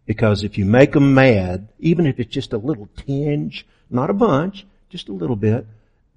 Because 0.05 0.43
if 0.43 0.59
you 0.59 0.65
make 0.65 0.93
them 0.93 1.15
mad, 1.15 1.69
even 1.79 2.07
if 2.07 2.19
it's 2.19 2.33
just 2.33 2.53
a 2.53 2.59
little 2.59 2.89
tinge, 2.97 3.65
not 3.89 4.11
a 4.11 4.15
bunch, 4.15 4.67
just 4.91 5.09
a 5.09 5.13
little 5.13 5.37
bit, 5.37 5.67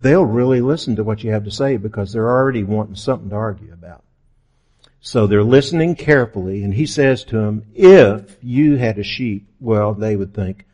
they'll 0.01 0.25
really 0.25 0.61
listen 0.61 0.95
to 0.95 1.03
what 1.03 1.23
you 1.23 1.31
have 1.31 1.45
to 1.45 1.51
say 1.51 1.77
because 1.77 2.11
they're 2.11 2.29
already 2.29 2.63
wanting 2.63 2.95
something 2.95 3.29
to 3.29 3.35
argue 3.35 3.73
about. 3.73 4.03
So 5.01 5.27
they're 5.27 5.43
listening 5.43 5.95
carefully 5.95 6.63
and 6.63 6.73
he 6.73 6.85
says 6.85 7.23
to 7.25 7.37
them, 7.37 7.63
if 7.75 8.37
you 8.41 8.77
had 8.77 8.97
a 8.97 9.03
sheep, 9.03 9.47
well, 9.59 9.93
they 9.93 10.15
would 10.15 10.33
think, 10.33 10.65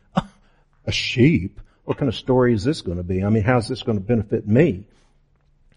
a 0.86 0.92
sheep? 0.92 1.60
What 1.84 1.98
kind 1.98 2.08
of 2.08 2.14
story 2.14 2.54
is 2.54 2.64
this 2.64 2.80
going 2.80 2.96
to 2.96 3.04
be? 3.04 3.22
I 3.22 3.28
mean, 3.28 3.42
how's 3.42 3.68
this 3.68 3.82
going 3.82 3.98
to 3.98 4.04
benefit 4.04 4.46
me? 4.46 4.84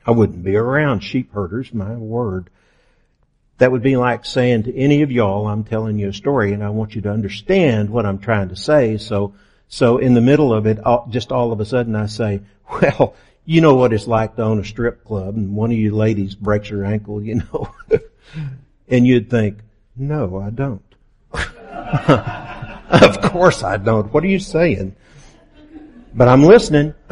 I 0.06 0.12
wouldn't 0.12 0.44
be 0.44 0.56
around 0.56 1.02
sheep 1.02 1.34
herders, 1.34 1.74
my 1.74 1.96
word. 1.96 2.50
That 3.58 3.72
would 3.72 3.82
be 3.82 3.98
like 3.98 4.26
saying 4.26 4.64
to 4.64 4.76
any 4.76 5.02
of 5.02 5.12
y'all, 5.12 5.48
I'm 5.48 5.64
telling 5.64 5.98
you 5.98 6.10
a 6.10 6.14
story 6.14 6.54
and 6.54 6.64
I 6.64 6.70
want 6.70 6.94
you 6.94 7.02
to 7.02 7.12
understand 7.12 7.90
what 7.90 8.06
I'm 8.06 8.20
trying 8.20 8.50
to 8.50 8.56
say. 8.56 8.98
So, 8.98 9.34
so 9.68 9.98
in 9.98 10.14
the 10.14 10.22
middle 10.22 10.54
of 10.54 10.66
it, 10.66 10.80
just 11.10 11.32
all 11.32 11.52
of 11.52 11.60
a 11.60 11.66
sudden 11.66 11.96
I 11.96 12.06
say, 12.06 12.42
well, 12.70 13.16
you 13.46 13.62
know 13.62 13.76
what 13.76 13.94
it's 13.94 14.08
like 14.08 14.36
to 14.36 14.44
own 14.44 14.60
a 14.60 14.66
strip 14.66 15.04
club 15.06 15.36
and 15.36 15.56
one 15.56 15.72
of 15.72 15.78
you 15.78 15.96
ladies 15.96 16.36
breaks 16.36 16.70
her 16.70 16.84
ankle, 16.84 17.22
you 17.22 17.36
know. 17.36 17.74
and 18.88 19.08
you'd 19.08 19.30
think, 19.30 19.60
no, 19.96 20.40
I 20.40 20.50
don't. 20.50 20.82
of 21.32 23.22
course 23.22 23.64
I 23.64 23.78
don't. 23.78 24.12
What 24.14 24.24
are 24.24 24.28
you 24.28 24.40
saying? 24.40 24.96
but 26.16 26.28
I'm 26.28 26.44
listening. 26.44 26.94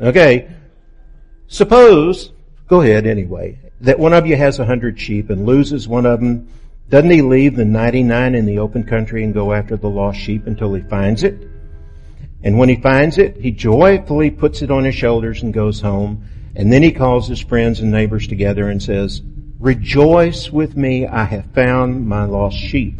okay. 0.00 0.48
Suppose, 1.48 2.32
go 2.68 2.80
ahead 2.80 3.06
anyway, 3.06 3.58
that 3.80 3.98
one 3.98 4.12
of 4.12 4.26
you 4.26 4.36
has 4.36 4.58
a 4.58 4.64
hundred 4.64 4.98
sheep 5.00 5.30
and 5.30 5.44
loses 5.44 5.88
one 5.88 6.06
of 6.06 6.20
them. 6.20 6.48
Doesn't 6.88 7.10
he 7.10 7.20
leave 7.22 7.56
the 7.56 7.64
99 7.64 8.34
in 8.34 8.46
the 8.46 8.60
open 8.60 8.84
country 8.84 9.24
and 9.24 9.34
go 9.34 9.52
after 9.52 9.76
the 9.76 9.90
lost 9.90 10.18
sheep 10.18 10.46
until 10.46 10.72
he 10.72 10.82
finds 10.82 11.22
it? 11.22 11.46
And 12.42 12.58
when 12.58 12.68
he 12.68 12.76
finds 12.76 13.18
it, 13.18 13.36
he 13.36 13.50
joyfully 13.50 14.30
puts 14.30 14.62
it 14.62 14.70
on 14.70 14.84
his 14.84 14.94
shoulders 14.94 15.42
and 15.42 15.52
goes 15.52 15.80
home. 15.80 16.24
And 16.54 16.72
then 16.72 16.82
he 16.82 16.92
calls 16.92 17.28
his 17.28 17.40
friends 17.40 17.80
and 17.80 17.90
neighbors 17.90 18.26
together 18.26 18.68
and 18.68 18.82
says, 18.82 19.22
Rejoice 19.58 20.50
with 20.50 20.76
me, 20.76 21.06
I 21.06 21.24
have 21.24 21.46
found 21.52 22.06
my 22.06 22.24
lost 22.24 22.56
sheep. 22.56 22.94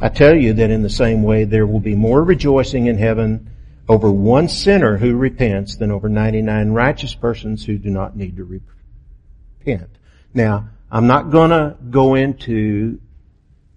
I 0.00 0.10
tell 0.10 0.36
you 0.36 0.52
that 0.54 0.70
in 0.70 0.82
the 0.82 0.90
same 0.90 1.22
way 1.22 1.44
there 1.44 1.66
will 1.66 1.80
be 1.80 1.94
more 1.94 2.22
rejoicing 2.22 2.86
in 2.86 2.98
heaven 2.98 3.50
over 3.88 4.10
one 4.10 4.48
sinner 4.48 4.98
who 4.98 5.16
repents 5.16 5.76
than 5.76 5.90
over 5.90 6.08
99 6.08 6.70
righteous 6.70 7.14
persons 7.14 7.64
who 7.64 7.78
do 7.78 7.90
not 7.90 8.16
need 8.16 8.36
to 8.36 8.44
repent. 8.44 9.90
Now, 10.34 10.68
I'm 10.90 11.06
not 11.06 11.30
gonna 11.30 11.76
go 11.90 12.14
into 12.14 13.00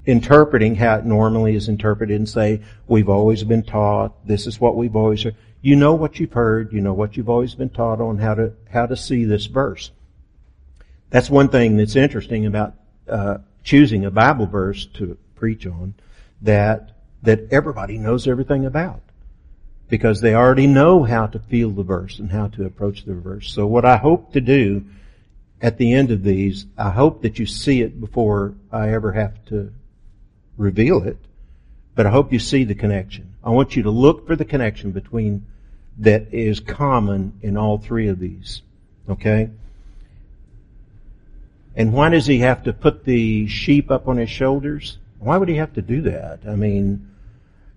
interpreting 0.07 0.73
how 0.73 0.95
it 0.95 1.05
normally 1.05 1.53
is 1.53 1.67
interpreted 1.67 2.15
and 2.15 2.27
say, 2.27 2.61
we've 2.87 3.09
always 3.09 3.43
been 3.43 3.61
taught, 3.61 4.25
this 4.25 4.47
is 4.47 4.59
what 4.59 4.77
we've 4.77 4.95
always 4.95 5.21
heard. 5.21 5.35
You 5.61 5.75
know 5.75 5.93
what 5.95 6.17
you've 6.17 6.31
heard, 6.31 6.71
you 6.71 6.79
know 6.79 6.93
what 6.93 7.17
you've 7.17 7.29
always 7.29 7.53
been 7.53 7.69
taught 7.69 7.99
on 7.99 8.17
how 8.17 8.33
to, 8.35 8.53
how 8.71 8.85
to 8.85 8.95
see 8.95 9.25
this 9.25 9.47
verse. 9.47 9.91
That's 11.09 11.29
one 11.29 11.49
thing 11.49 11.75
that's 11.75 11.97
interesting 11.97 12.45
about, 12.45 12.75
uh, 13.07 13.39
choosing 13.63 14.05
a 14.05 14.11
Bible 14.11 14.45
verse 14.45 14.85
to 14.93 15.17
preach 15.35 15.67
on 15.67 15.93
that, 16.41 16.91
that 17.23 17.51
everybody 17.51 17.97
knows 17.97 18.27
everything 18.27 18.65
about. 18.65 19.01
Because 19.89 20.21
they 20.21 20.35
already 20.35 20.67
know 20.67 21.03
how 21.03 21.27
to 21.27 21.39
feel 21.39 21.71
the 21.71 21.83
verse 21.83 22.19
and 22.19 22.31
how 22.31 22.47
to 22.47 22.65
approach 22.65 23.03
the 23.03 23.13
verse. 23.13 23.51
So 23.51 23.67
what 23.67 23.83
I 23.83 23.97
hope 23.97 24.33
to 24.33 24.41
do 24.41 24.85
at 25.61 25.77
the 25.77 25.93
end 25.93 26.11
of 26.11 26.23
these, 26.23 26.65
I 26.77 26.91
hope 26.91 27.23
that 27.23 27.39
you 27.39 27.45
see 27.45 27.81
it 27.81 27.99
before 27.99 28.53
I 28.71 28.93
ever 28.93 29.11
have 29.11 29.43
to 29.45 29.73
reveal 30.57 31.03
it, 31.03 31.17
but 31.95 32.05
I 32.05 32.09
hope 32.09 32.33
you 32.33 32.39
see 32.39 32.63
the 32.63 32.75
connection. 32.75 33.33
I 33.43 33.51
want 33.51 33.75
you 33.75 33.83
to 33.83 33.91
look 33.91 34.27
for 34.27 34.35
the 34.35 34.45
connection 34.45 34.91
between 34.91 35.45
that 35.99 36.33
is 36.33 36.59
common 36.59 37.39
in 37.41 37.57
all 37.57 37.77
three 37.77 38.07
of 38.07 38.19
these. 38.19 38.61
Okay? 39.09 39.49
And 41.75 41.93
why 41.93 42.09
does 42.09 42.25
he 42.25 42.39
have 42.39 42.63
to 42.63 42.73
put 42.73 43.03
the 43.05 43.47
sheep 43.47 43.91
up 43.91 44.07
on 44.07 44.17
his 44.17 44.29
shoulders? 44.29 44.97
Why 45.19 45.37
would 45.37 45.49
he 45.49 45.55
have 45.55 45.73
to 45.73 45.81
do 45.81 46.01
that? 46.01 46.39
I 46.47 46.55
mean, 46.55 47.09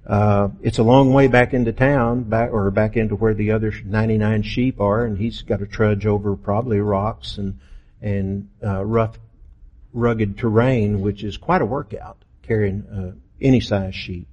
uh, 0.06 0.49
it's 0.62 0.78
a 0.78 0.82
long 0.82 1.12
way 1.12 1.28
back 1.28 1.54
into 1.54 1.72
town, 1.72 2.25
back 2.25 2.52
or 2.52 2.70
back 2.70 2.96
into 2.96 3.14
where 3.14 3.34
the 3.34 3.52
other 3.52 3.72
99 3.84 4.42
sheep 4.42 4.80
are, 4.80 5.04
and 5.04 5.18
he's 5.18 5.42
got 5.42 5.60
to 5.60 5.66
trudge 5.66 6.06
over 6.06 6.34
probably 6.37 6.80
rocks 6.80 7.38
and 7.38 7.58
and 8.02 8.49
uh, 8.64 8.82
rough, 8.82 9.18
rugged 9.92 10.38
terrain, 10.38 11.02
which 11.02 11.22
is 11.22 11.37
quite 11.37 11.60
a 11.60 11.66
workout 11.66 12.16
carrying 12.50 12.83
uh, 12.88 13.12
any 13.40 13.61
size 13.61 13.95
sheep. 13.95 14.26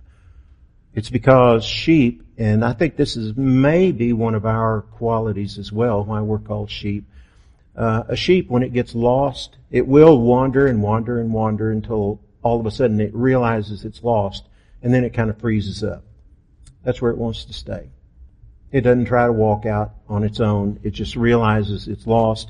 It's 0.96 1.12
because 1.12 1.64
sheep, 1.64 2.24
and 2.40 2.66
I 2.66 2.74
think 2.74 2.96
this 2.96 3.16
is 3.16 3.38
maybe 3.38 4.12
one 4.12 4.34
of 4.34 4.44
our 4.44 4.82
qualities 4.82 5.60
as 5.60 5.72
well, 5.72 6.04
why 6.04 6.22
we're 6.22 6.40
called 6.40 6.72
sheep. 6.72 7.06
Uh, 7.76 8.06
a 8.08 8.16
sheep, 8.16 8.50
when 8.50 8.64
it 8.64 8.74
gets 8.74 8.96
lost, 8.96 9.58
it 9.70 9.88
will 9.88 10.20
wander 10.20 10.66
and 10.66 10.82
wander 10.82 11.22
and 11.22 11.32
wander 11.32 11.70
until 11.70 12.20
all 12.42 12.60
of 12.60 12.66
a 12.66 12.72
sudden 12.72 13.00
it 13.00 13.14
realizes 13.14 13.86
it's 13.86 14.02
lost, 14.02 14.46
and 14.82 14.92
then 14.92 15.04
it 15.04 15.14
kind 15.14 15.30
of 15.30 15.38
freezes 15.40 15.84
up. 15.84 16.04
That's 16.84 17.00
where 17.00 17.12
it 17.12 17.20
wants 17.20 17.46
to 17.46 17.54
stay. 17.54 17.88
It 18.72 18.82
doesn't 18.82 19.06
try 19.06 19.28
to 19.28 19.32
walk 19.32 19.68
out 19.68 19.92
on 20.10 20.24
its 20.24 20.40
own. 20.40 20.80
It 20.82 20.90
just 20.90 21.16
realizes 21.16 21.88
it's 21.88 22.08
lost, 22.08 22.50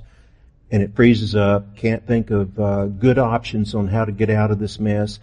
and 0.72 0.82
it 0.82 0.96
freezes 0.96 1.36
up. 1.36 1.76
Can't 1.76 2.08
think 2.08 2.32
of 2.32 2.58
uh, 2.58 2.86
good 2.86 3.18
options 3.18 3.75
on 3.75 3.90
how 3.90 4.06
to 4.06 4.14
get 4.14 4.30
out 4.30 4.50
of 4.50 4.60
this 4.60 4.80
mess 4.80 5.20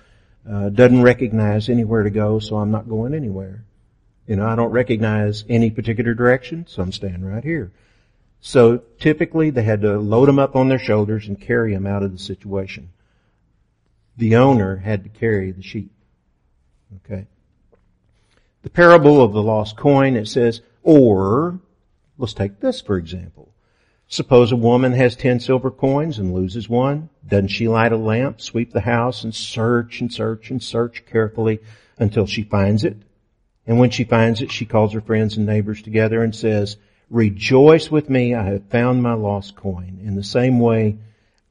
uh, 0.50 0.68
doesn't 0.68 1.02
recognize 1.02 1.68
anywhere 1.68 2.02
to 2.02 2.10
go, 2.10 2.38
so 2.38 2.56
I'm 2.56 2.70
not 2.70 2.88
going 2.88 3.14
anywhere. 3.14 3.64
You 4.26 4.36
know, 4.36 4.46
I 4.46 4.56
don't 4.56 4.70
recognize 4.70 5.44
any 5.48 5.70
particular 5.70 6.14
direction, 6.14 6.66
so 6.68 6.82
I'm 6.82 6.92
staying 6.92 7.24
right 7.24 7.44
here. 7.44 7.72
So 8.40 8.82
typically 8.98 9.50
they 9.50 9.62
had 9.62 9.80
to 9.82 9.98
load 9.98 10.28
them 10.28 10.38
up 10.38 10.54
on 10.54 10.68
their 10.68 10.78
shoulders 10.78 11.28
and 11.28 11.40
carry 11.40 11.72
them 11.72 11.86
out 11.86 12.02
of 12.02 12.12
the 12.12 12.18
situation. 12.18 12.90
The 14.16 14.36
owner 14.36 14.76
had 14.76 15.04
to 15.04 15.08
carry 15.08 15.50
the 15.50 15.62
sheep. 15.62 15.90
Okay. 17.04 17.26
The 18.62 18.70
parable 18.70 19.22
of 19.22 19.32
the 19.32 19.42
lost 19.42 19.76
coin, 19.76 20.14
it 20.14 20.28
says, 20.28 20.60
or, 20.82 21.58
let's 22.18 22.34
take 22.34 22.60
this 22.60 22.80
for 22.80 22.98
example. 22.98 23.48
Suppose 24.08 24.52
a 24.52 24.56
woman 24.56 24.92
has 24.92 25.16
ten 25.16 25.40
silver 25.40 25.70
coins 25.70 26.18
and 26.18 26.34
loses 26.34 26.68
one. 26.68 27.08
Doesn't 27.26 27.48
she 27.48 27.68
light 27.68 27.92
a 27.92 27.96
lamp, 27.96 28.40
sweep 28.40 28.72
the 28.72 28.82
house, 28.82 29.24
and 29.24 29.34
search 29.34 30.00
and 30.00 30.12
search 30.12 30.50
and 30.50 30.62
search 30.62 31.04
carefully 31.06 31.60
until 31.98 32.26
she 32.26 32.42
finds 32.42 32.84
it? 32.84 32.96
And 33.66 33.78
when 33.78 33.90
she 33.90 34.04
finds 34.04 34.42
it, 34.42 34.52
she 34.52 34.66
calls 34.66 34.92
her 34.92 35.00
friends 35.00 35.36
and 35.36 35.46
neighbors 35.46 35.82
together 35.82 36.22
and 36.22 36.34
says, 36.34 36.76
Rejoice 37.10 37.90
with 37.90 38.10
me, 38.10 38.34
I 38.34 38.44
have 38.44 38.68
found 38.68 39.02
my 39.02 39.14
lost 39.14 39.56
coin. 39.56 40.00
In 40.02 40.14
the 40.16 40.24
same 40.24 40.60
way, 40.60 40.98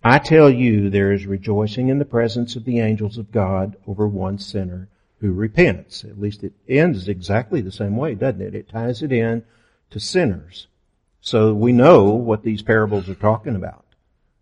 I 0.03 0.19
tell 0.19 0.49
you, 0.49 0.89
there 0.89 1.11
is 1.11 1.25
rejoicing 1.25 1.89
in 1.89 1.97
the 1.97 2.05
presence 2.05 2.55
of 2.55 2.65
the 2.65 2.79
angels 2.79 3.17
of 3.17 3.31
God 3.31 3.77
over 3.87 4.07
one 4.07 4.37
sinner 4.37 4.89
who 5.19 5.31
repents. 5.31 6.03
At 6.03 6.19
least 6.19 6.43
it 6.43 6.53
ends 6.67 7.07
exactly 7.07 7.61
the 7.61 7.71
same 7.71 7.95
way, 7.95 8.13
doesn't 8.13 8.41
it? 8.41 8.53
It 8.53 8.69
ties 8.69 9.01
it 9.01 9.11
in 9.11 9.43
to 9.91 9.99
sinners. 9.99 10.67
So 11.25 11.53
we 11.53 11.71
know 11.71 12.09
what 12.09 12.43
these 12.43 12.61
parables 12.61 13.07
are 13.07 13.15
talking 13.15 13.55
about. 13.55 13.85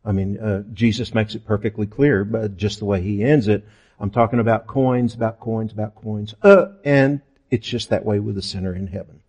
I 0.03 0.13
mean, 0.13 0.39
uh, 0.39 0.63
Jesus 0.73 1.13
makes 1.13 1.35
it 1.35 1.45
perfectly 1.45 1.85
clear, 1.85 2.25
but 2.25 2.57
just 2.57 2.79
the 2.79 2.85
way 2.85 3.03
he 3.03 3.23
ends 3.23 3.47
it, 3.47 3.63
I'm 3.99 4.09
talking 4.09 4.39
about 4.39 4.65
coins, 4.65 5.13
about 5.13 5.39
coins, 5.39 5.71
about 5.71 5.93
coins, 5.93 6.33
uh, 6.41 6.69
and 6.83 7.21
it's 7.51 7.67
just 7.67 7.89
that 7.89 8.03
way 8.03 8.17
with 8.19 8.33
the 8.33 8.41
sinner 8.41 8.73
in 8.73 8.87
heaven. 8.87 9.19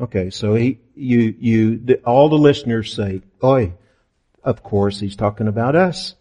Okay, 0.00 0.30
so 0.30 0.54
he, 0.54 0.78
you, 0.96 1.34
you, 1.38 1.76
the, 1.76 1.96
all 2.04 2.30
the 2.30 2.38
listeners 2.38 2.94
say, 2.94 3.20
"Oi," 3.44 3.74
of 4.42 4.62
course 4.62 4.98
he's 4.98 5.14
talking 5.14 5.46
about 5.46 5.76
us. 5.76 6.14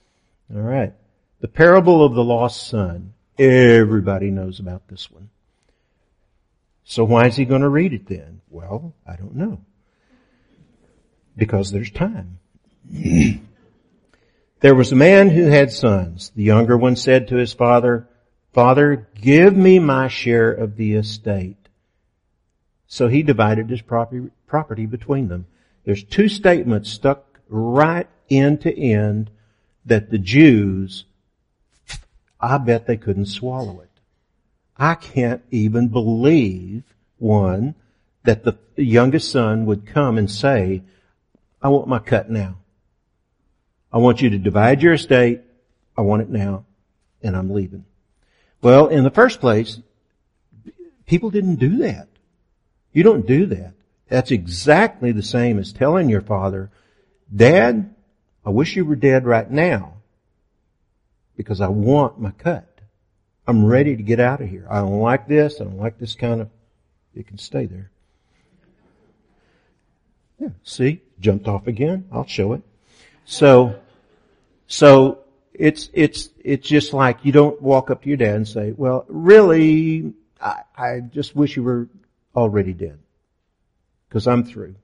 All 0.54 0.60
right, 0.60 0.92
the 1.40 1.48
parable 1.48 2.04
of 2.04 2.14
the 2.14 2.26
lost 2.26 2.68
son. 2.68 3.14
Everybody 3.40 4.32
knows 4.32 4.60
about 4.60 4.90
this 4.90 5.10
one. 5.10 5.30
So 6.84 7.06
why 7.06 7.28
is 7.28 7.38
he 7.38 7.46
going 7.46 7.62
to 7.62 7.70
read 7.70 7.94
it 7.94 8.08
then? 8.08 8.42
Well, 8.50 8.94
I 9.08 9.16
don't 9.16 9.36
know 9.36 9.62
because 11.38 11.72
there's 11.72 11.92
time. 11.92 12.40
there 14.60 14.76
was 14.76 14.92
a 14.92 14.96
man 14.96 15.30
who 15.30 15.46
had 15.46 15.72
sons. 15.72 16.32
The 16.36 16.44
younger 16.44 16.76
one 16.76 16.96
said 16.96 17.28
to 17.28 17.36
his 17.36 17.54
father, 17.54 18.08
Father, 18.54 19.08
give 19.22 19.56
me 19.56 19.78
my 19.78 20.08
share 20.08 20.52
of 20.52 20.76
the 20.76 20.96
estate. 20.96 21.58
So 22.88 23.08
he 23.08 23.22
divided 23.22 23.70
his 23.70 23.82
property, 23.82 24.30
property 24.48 24.86
between 24.86 25.28
them. 25.28 25.46
There's 25.86 26.04
two 26.04 26.28
statements 26.28 26.90
stuck 26.90 27.40
right 27.50 28.08
end 28.30 28.62
to 28.62 28.78
end 28.78 29.30
that 29.86 30.10
the 30.10 30.18
Jews, 30.18 31.06
I 32.40 32.58
bet 32.58 32.88
they 32.88 32.98
couldn't 32.98 33.28
swallow 33.28 33.82
it. 33.82 33.90
I 34.76 34.96
can't 34.96 35.42
even 35.52 35.88
believe, 35.88 36.84
one, 37.18 37.76
that 38.24 38.44
the 38.44 38.58
youngest 38.76 39.32
son 39.32 39.66
would 39.66 39.86
come 39.86 40.18
and 40.18 40.30
say, 40.30 40.84
I 41.68 41.70
want 41.70 41.90
my 41.90 42.00
cut 42.00 42.30
now. 42.30 42.56
I 43.92 43.98
want 43.98 44.22
you 44.22 44.30
to 44.30 44.38
divide 44.38 44.82
your 44.82 44.94
estate. 44.94 45.42
I 45.98 46.02
want 46.02 46.22
it 46.22 46.30
now. 46.30 46.64
And 47.22 47.36
I'm 47.36 47.50
leaving. 47.50 47.84
Well, 48.62 48.88
in 48.88 49.04
the 49.04 49.10
first 49.10 49.42
place, 49.42 49.78
people 51.08 51.30
didn't 51.30 51.58
do 51.58 51.80
that. 51.80 52.08
You 52.94 53.04
don't 53.04 53.28
do 53.28 53.48
that. 53.48 53.74
That's 54.08 54.32
exactly 54.32 55.12
the 55.12 55.22
same 55.22 55.60
as 55.60 55.74
telling 55.74 56.08
your 56.08 56.22
father, 56.22 56.72
Dad, 57.36 57.94
I 58.46 58.50
wish 58.50 58.78
you 58.78 58.86
were 58.86 58.96
dead 58.96 59.26
right 59.26 59.52
now 59.52 59.96
because 61.36 61.60
I 61.60 61.68
want 61.68 62.18
my 62.18 62.32
cut. 62.32 62.80
I'm 63.46 63.66
ready 63.66 63.98
to 63.98 64.04
get 64.04 64.22
out 64.22 64.40
of 64.40 64.48
here. 64.48 64.68
I 64.70 64.80
don't 64.80 65.02
like 65.02 65.28
this. 65.28 65.60
I 65.60 65.66
don't 65.66 65.80
like 65.80 66.00
this 66.00 66.16
kind 66.16 66.40
of, 66.40 66.50
it 67.14 67.28
can 67.28 67.38
stay 67.38 67.66
there. 67.66 67.92
Yeah, 70.40 70.52
see? 70.64 71.02
Jumped 71.20 71.48
off 71.48 71.68
again. 71.68 72.08
I'll 72.12 72.28
show 72.28 72.54
it. 72.54 72.62
So, 73.26 73.80
so 74.68 75.20
it's, 75.54 75.90
it's, 75.94 76.30
it's 76.44 76.68
just 76.68 76.94
like 76.94 77.26
you 77.26 77.32
don't 77.32 77.62
walk 77.62 77.90
up 77.90 78.04
to 78.04 78.08
your 78.08 78.18
dad 78.18 78.36
and 78.36 78.48
say, 78.48 78.72
well, 78.72 79.06
really, 79.08 80.14
I, 80.42 80.62
I 80.78 81.00
just 81.00 81.36
wish 81.36 81.56
you 81.56 81.64
were 81.64 81.88
already 82.36 82.74
dead. 82.74 83.00
Cause 84.10 84.28
I'm 84.28 84.44
through. 84.46 84.76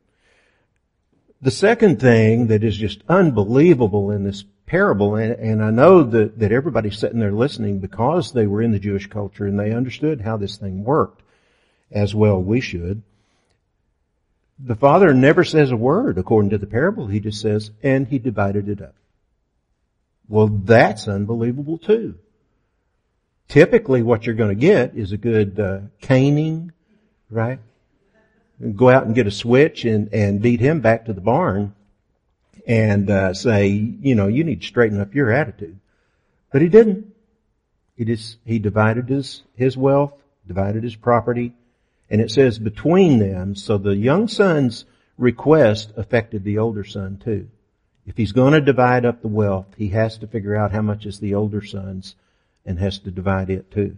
The 1.42 1.52
second 1.52 2.00
thing 2.00 2.48
that 2.48 2.64
is 2.64 2.76
just 2.78 3.04
unbelievable 3.08 4.12
in 4.12 4.24
this 4.24 4.44
parable, 4.66 5.16
and, 5.16 5.34
and 5.34 5.64
I 5.64 5.70
know 5.70 6.04
that, 6.04 6.40
that 6.40 6.52
everybody's 6.52 6.98
sitting 6.98 7.20
there 7.20 7.32
listening 7.32 7.80
because 7.80 8.32
they 8.32 8.48
were 8.48 8.62
in 8.62 8.72
the 8.72 8.80
Jewish 8.80 9.08
culture 9.08 9.46
and 9.46 9.60
they 9.60 9.72
understood 9.72 10.22
how 10.22 10.38
this 10.38 10.58
thing 10.58 10.84
worked. 10.84 11.22
as 11.92 12.16
well 12.16 12.42
we 12.42 12.60
should. 12.60 13.04
The 14.60 14.76
father 14.76 15.14
never 15.14 15.44
says 15.44 15.72
a 15.72 15.76
word 15.76 16.18
according 16.18 16.52
to 16.52 16.58
the 16.58 16.68
parable. 16.68 17.08
He 17.08 17.20
just 17.20 17.42
says, 17.42 17.72
and 17.82 18.08
he 18.08 18.20
divided 18.20 18.70
it 18.70 18.82
up. 18.82 18.96
Well, 20.28 20.48
that's 20.48 21.08
unbelievable 21.08 21.78
too. 21.78 22.16
Typically 23.48 24.02
what 24.02 24.26
you're 24.26 24.36
going 24.36 24.50
to 24.50 24.56
get 24.56 24.96
is 24.96 25.12
a 25.12 25.18
good 25.18 25.60
uh, 25.60 25.80
caning, 26.02 26.72
right? 27.30 27.60
Go 28.76 28.90
out 28.90 29.06
and 29.06 29.16
get 29.16 29.28
a 29.28 29.32
switch 29.32 29.84
and, 29.84 30.14
and 30.14 30.42
beat 30.42 30.60
him 30.60 30.80
back 30.80 31.06
to 31.06 31.14
the 31.14 31.22
barn 31.22 31.76
and 32.66 33.10
uh, 33.10 33.34
say, 33.34 33.68
you 33.68 34.16
know, 34.16 34.28
you 34.28 34.44
need 34.44 34.62
to 34.62 34.68
straighten 34.68 35.02
up 35.02 35.14
your 35.14 35.32
attitude. 35.32 35.80
But 36.52 36.62
he 36.62 36.70
didn't. 36.70 37.14
He 37.98 38.06
just, 38.06 38.38
he 38.46 38.60
divided 38.60 39.10
his, 39.10 39.44
his 39.56 39.76
wealth, 39.76 40.14
divided 40.48 40.84
his 40.84 40.96
property, 40.96 41.54
and 42.14 42.22
it 42.22 42.30
says 42.30 42.60
between 42.60 43.18
them, 43.18 43.56
so 43.56 43.80
the 43.80 43.96
young 43.96 44.28
son's 44.28 44.86
request 45.18 45.92
affected 45.98 46.44
the 46.44 46.60
older 46.60 46.84
son 46.84 47.18
too. 47.18 47.50
If 48.06 48.18
he's 48.18 48.34
going 48.34 48.54
to 48.54 48.62
divide 48.62 49.04
up 49.04 49.24
the 49.24 49.28
wealth, 49.28 49.66
he 49.78 49.88
has 49.90 50.20
to 50.20 50.28
figure 50.28 50.56
out 50.56 50.72
how 50.72 50.84
much 50.84 51.08
is 51.08 51.20
the 51.20 51.34
older 51.34 51.64
son's 51.64 52.14
and 52.68 52.78
has 52.78 53.00
to 53.00 53.10
divide 53.10 53.50
it 53.50 53.72
too. 53.72 53.98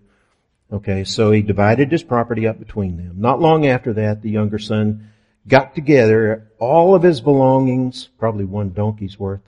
Okay, 0.71 1.03
so 1.03 1.31
he 1.31 1.41
divided 1.41 1.91
his 1.91 2.03
property 2.03 2.47
up 2.47 2.57
between 2.57 2.95
them. 2.95 3.15
Not 3.17 3.41
long 3.41 3.67
after 3.67 3.91
that, 3.91 4.21
the 4.21 4.31
younger 4.31 4.59
son 4.59 5.11
got 5.45 5.75
together 5.75 6.49
all 6.57 6.95
of 6.95 7.03
his 7.03 7.19
belongings, 7.19 8.07
probably 8.17 8.45
one 8.45 8.69
donkey's 8.69 9.19
worth, 9.19 9.41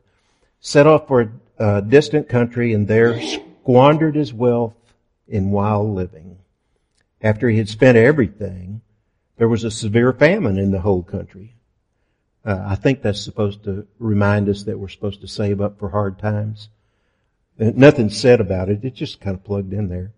set 0.60 0.86
off 0.86 1.08
for 1.08 1.32
a 1.58 1.82
distant 1.82 2.28
country 2.28 2.74
and 2.74 2.86
there 2.86 3.22
squandered 3.22 4.16
his 4.16 4.34
wealth 4.34 4.76
in 5.26 5.52
wild 5.52 5.96
living. 5.96 6.40
After 7.22 7.50
he 7.50 7.58
had 7.58 7.70
spent 7.70 7.98
everything, 7.98 8.82
there 9.38 9.48
was 9.48 9.64
a 9.64 9.72
severe 9.72 10.14
famine 10.14 10.58
in 10.58 10.72
the 10.72 10.82
whole 10.82 11.04
country. 11.04 11.56
Uh, 12.46 12.64
I 12.66 12.76
think 12.76 13.02
that's 13.02 13.22
supposed 13.22 13.64
to 13.66 13.88
remind 14.00 14.50
us 14.50 14.64
that 14.64 14.80
we're 14.80 14.88
supposed 14.88 15.22
to 15.22 15.28
save 15.28 15.60
up 15.60 15.80
for 15.80 15.90
hard 15.90 16.18
times. 16.18 16.70
Uh, 17.60 17.72
nothing 17.76 18.10
said 18.10 18.40
about 18.40 18.70
it. 18.70 18.84
It's 18.84 18.98
just 18.98 19.20
kind 19.20 19.36
of 19.36 19.44
plugged 19.44 19.74
in 19.74 19.90
there. 19.90 20.14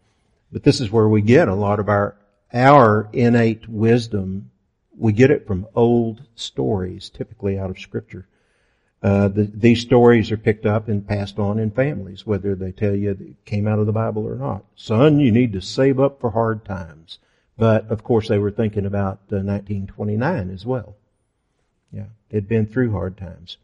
But 0.52 0.64
this 0.64 0.82
is 0.82 0.92
where 0.92 1.08
we 1.08 1.22
get 1.22 1.48
a 1.48 1.56
lot 1.56 1.80
of 1.80 1.90
our, 1.90 2.16
our 2.54 3.10
innate 3.14 3.68
wisdom. 3.68 4.52
We 4.98 5.14
get 5.14 5.32
it 5.32 5.48
from 5.48 5.68
old 5.76 6.22
stories, 6.36 7.10
typically 7.10 7.58
out 7.58 7.70
of 7.70 7.80
scripture. 7.80 8.28
Uh, 9.02 9.30
the, 9.30 9.50
these 9.54 9.80
stories 9.80 10.30
are 10.32 10.38
picked 10.38 10.66
up 10.66 10.90
and 10.90 11.08
passed 11.08 11.40
on 11.40 11.58
in 11.58 11.72
families, 11.72 12.26
whether 12.26 12.54
they 12.54 12.72
tell 12.72 12.94
you 12.94 13.12
it 13.12 13.46
came 13.46 13.68
out 13.68 13.80
of 13.80 13.86
the 13.86 13.94
Bible 13.94 14.28
or 14.28 14.36
not. 14.36 14.66
Son, 14.76 15.20
you 15.20 15.32
need 15.32 15.54
to 15.54 15.62
save 15.62 16.00
up 16.00 16.20
for 16.20 16.32
hard 16.32 16.66
times. 16.66 17.20
But 17.58 17.90
of 17.90 18.04
course, 18.04 18.28
they 18.28 18.38
were 18.38 18.52
thinking 18.52 18.86
about 18.86 19.20
uh, 19.32 19.44
1929 19.44 20.50
as 20.50 20.66
well. 20.66 20.96
Yeah, 21.92 22.06
they'd 22.30 22.48
been 22.48 22.66
through 22.66 22.92
hard 22.92 23.18
times. 23.18 23.58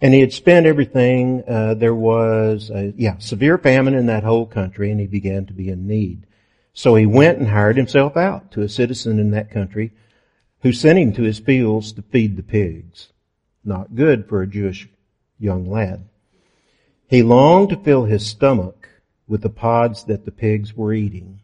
And 0.00 0.12
he 0.12 0.20
had 0.20 0.32
spent 0.32 0.66
everything. 0.66 1.42
Uh, 1.48 1.74
there 1.74 1.94
was, 1.94 2.70
a, 2.70 2.92
yeah, 2.96 3.18
severe 3.18 3.58
famine 3.58 3.94
in 3.94 4.06
that 4.06 4.24
whole 4.24 4.46
country, 4.46 4.90
and 4.90 5.00
he 5.00 5.06
began 5.06 5.46
to 5.46 5.52
be 5.52 5.68
in 5.68 5.86
need. 5.86 6.26
So 6.74 6.94
he 6.94 7.06
went 7.06 7.38
and 7.38 7.48
hired 7.48 7.76
himself 7.76 8.16
out 8.16 8.50
to 8.52 8.62
a 8.62 8.68
citizen 8.68 9.18
in 9.18 9.30
that 9.30 9.50
country, 9.50 9.92
who 10.60 10.72
sent 10.72 10.98
him 10.98 11.12
to 11.14 11.22
his 11.22 11.38
fields 11.38 11.92
to 11.92 12.02
feed 12.02 12.36
the 12.36 12.42
pigs. 12.42 13.08
Not 13.66 13.96
good 13.96 14.28
for 14.28 14.40
a 14.40 14.46
Jewish 14.46 14.88
young 15.40 15.68
lad. 15.68 16.08
He 17.08 17.22
longed 17.22 17.70
to 17.70 17.76
fill 17.76 18.04
his 18.04 18.24
stomach 18.24 18.88
with 19.26 19.42
the 19.42 19.50
pods 19.50 20.04
that 20.04 20.24
the 20.24 20.30
pigs 20.30 20.76
were 20.76 20.92
eating. 20.92 21.40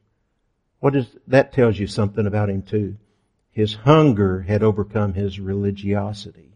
What 0.78 0.94
is 0.94 1.06
that? 1.26 1.52
Tells 1.52 1.78
you 1.78 1.88
something 1.88 2.26
about 2.26 2.48
him 2.48 2.62
too. 2.62 2.96
His 3.50 3.74
hunger 3.74 4.42
had 4.42 4.62
overcome 4.62 5.14
his 5.14 5.40
religiosity. 5.40 6.52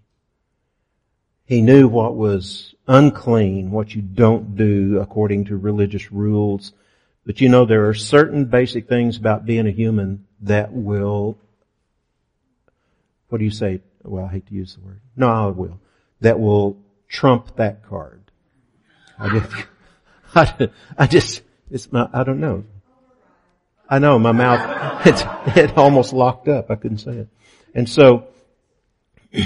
He 1.44 1.62
knew 1.62 1.88
what 1.88 2.16
was 2.16 2.74
unclean, 2.86 3.70
what 3.70 3.94
you 3.94 4.02
don't 4.02 4.56
do 4.56 4.98
according 5.00 5.46
to 5.46 5.56
religious 5.56 6.10
rules. 6.10 6.72
But 7.24 7.40
you 7.40 7.48
know, 7.48 7.64
there 7.64 7.88
are 7.88 7.94
certain 7.94 8.46
basic 8.46 8.88
things 8.88 9.16
about 9.16 9.46
being 9.46 9.66
a 9.66 9.72
human 9.72 10.26
that 10.42 10.72
will, 10.72 11.38
what 13.28 13.38
do 13.38 13.44
you 13.44 13.50
say? 13.50 13.80
Well, 14.08 14.24
I 14.24 14.28
hate 14.32 14.46
to 14.48 14.54
use 14.54 14.74
the 14.74 14.80
word. 14.80 15.00
No, 15.16 15.28
I 15.28 15.46
will. 15.46 15.80
That 16.20 16.38
will 16.40 16.78
trump 17.08 17.56
that 17.56 17.84
card. 17.88 18.22
I 19.18 19.38
just, 19.38 19.66
I, 20.34 20.68
I 20.98 21.06
just, 21.06 21.42
it's 21.70 21.90
my, 21.92 22.08
I 22.12 22.24
don't 22.24 22.40
know. 22.40 22.64
I 23.88 23.98
know 23.98 24.18
my 24.18 24.32
mouth, 24.32 25.02
it's, 25.06 25.22
it 25.56 25.76
almost 25.76 26.12
locked 26.12 26.48
up. 26.48 26.70
I 26.70 26.74
couldn't 26.74 26.98
say 26.98 27.12
it. 27.12 27.28
And 27.74 27.88
so, 27.88 28.28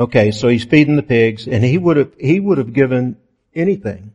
Okay, 0.00 0.30
so 0.30 0.48
he's 0.48 0.64
feeding 0.64 0.96
the 0.96 1.02
pigs, 1.02 1.46
and 1.46 1.62
he 1.62 1.76
would 1.76 1.98
have 1.98 2.12
he 2.18 2.40
would 2.40 2.56
have 2.56 2.72
given 2.72 3.18
anything 3.54 4.14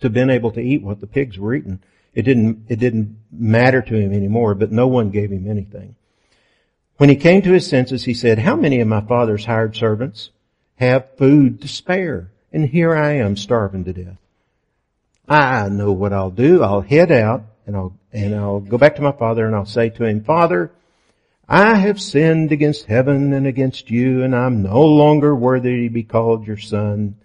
to 0.00 0.10
been 0.10 0.28
able 0.28 0.50
to 0.50 0.60
eat 0.60 0.82
what 0.82 1.00
the 1.00 1.06
pigs 1.06 1.38
were 1.38 1.54
eating. 1.54 1.80
It 2.12 2.22
didn't 2.22 2.66
it 2.68 2.78
didn't 2.78 3.16
matter 3.32 3.80
to 3.80 3.94
him 3.94 4.12
anymore, 4.12 4.54
but 4.54 4.70
no 4.70 4.86
one 4.86 5.08
gave 5.08 5.30
him 5.30 5.50
anything. 5.50 5.96
When 6.96 7.08
he 7.08 7.16
came 7.16 7.42
to 7.42 7.52
his 7.52 7.66
senses, 7.66 8.04
he 8.04 8.14
said, 8.14 8.38
How 8.38 8.56
many 8.56 8.80
of 8.80 8.88
my 8.88 9.00
father's 9.00 9.44
hired 9.44 9.74
servants 9.74 10.30
have 10.76 11.16
food 11.16 11.60
to 11.62 11.68
spare? 11.68 12.30
And 12.52 12.68
here 12.68 12.94
I 12.94 13.14
am 13.14 13.36
starving 13.36 13.84
to 13.84 13.92
death. 13.92 14.16
I 15.28 15.68
know 15.68 15.92
what 15.92 16.12
I'll 16.12 16.30
do. 16.30 16.62
I'll 16.62 16.82
head 16.82 17.10
out 17.10 17.42
and 17.66 17.76
I'll 17.76 17.96
and 18.12 18.34
I'll 18.34 18.60
go 18.60 18.78
back 18.78 18.96
to 18.96 19.02
my 19.02 19.10
father 19.10 19.44
and 19.44 19.56
I'll 19.56 19.66
say 19.66 19.88
to 19.90 20.04
him, 20.04 20.22
Father, 20.22 20.70
I 21.48 21.74
have 21.74 22.00
sinned 22.00 22.52
against 22.52 22.86
heaven 22.86 23.32
and 23.32 23.46
against 23.46 23.90
you, 23.90 24.22
and 24.22 24.34
I'm 24.34 24.62
no 24.62 24.82
longer 24.82 25.34
worthy 25.34 25.88
to 25.88 25.92
be 25.92 26.04
called 26.04 26.46
your 26.46 26.56
son. 26.56 27.16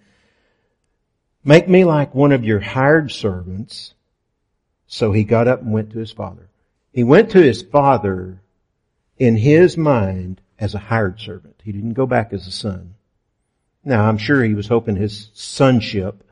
Make 1.44 1.68
me 1.68 1.84
like 1.84 2.14
one 2.14 2.32
of 2.32 2.44
your 2.44 2.60
hired 2.60 3.12
servants. 3.12 3.94
So 4.88 5.12
he 5.12 5.22
got 5.22 5.46
up 5.46 5.62
and 5.62 5.72
went 5.72 5.92
to 5.92 6.00
his 6.00 6.10
father. 6.10 6.48
He 6.92 7.04
went 7.04 7.30
to 7.30 7.40
his 7.40 7.62
father 7.62 8.39
in 9.20 9.36
his 9.36 9.76
mind 9.76 10.40
as 10.58 10.74
a 10.74 10.78
hired 10.78 11.20
servant. 11.20 11.60
He 11.62 11.70
didn't 11.70 11.92
go 11.92 12.06
back 12.06 12.32
as 12.32 12.48
a 12.48 12.50
son. 12.50 12.94
Now 13.84 14.08
I'm 14.08 14.18
sure 14.18 14.42
he 14.42 14.54
was 14.54 14.66
hoping 14.66 14.96
his 14.96 15.30
sonship 15.34 16.24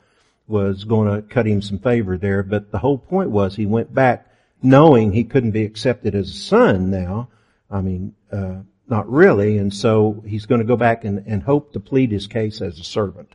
was 0.47 0.83
going 0.83 1.15
to 1.15 1.21
cut 1.21 1.45
him 1.45 1.61
some 1.61 1.77
favor 1.77 2.17
there, 2.17 2.41
but 2.41 2.71
the 2.71 2.79
whole 2.79 2.97
point 2.97 3.29
was 3.29 3.55
he 3.55 3.67
went 3.67 3.93
back 3.93 4.27
knowing 4.61 5.13
he 5.13 5.23
couldn't 5.23 5.51
be 5.51 5.63
accepted 5.63 6.15
as 6.15 6.29
a 6.29 6.33
son 6.33 6.89
now, 6.89 7.29
I 7.69 7.81
mean, 7.81 8.15
uh, 8.31 8.55
not 8.87 9.09
really. 9.09 9.59
And 9.59 9.71
so 9.71 10.23
he's 10.27 10.47
going 10.47 10.59
to 10.59 10.65
go 10.65 10.75
back 10.75 11.05
and, 11.05 11.23
and 11.27 11.43
hope 11.43 11.73
to 11.73 11.79
plead 11.79 12.11
his 12.11 12.25
case 12.25 12.59
as 12.59 12.79
a 12.79 12.83
servant. 12.83 13.31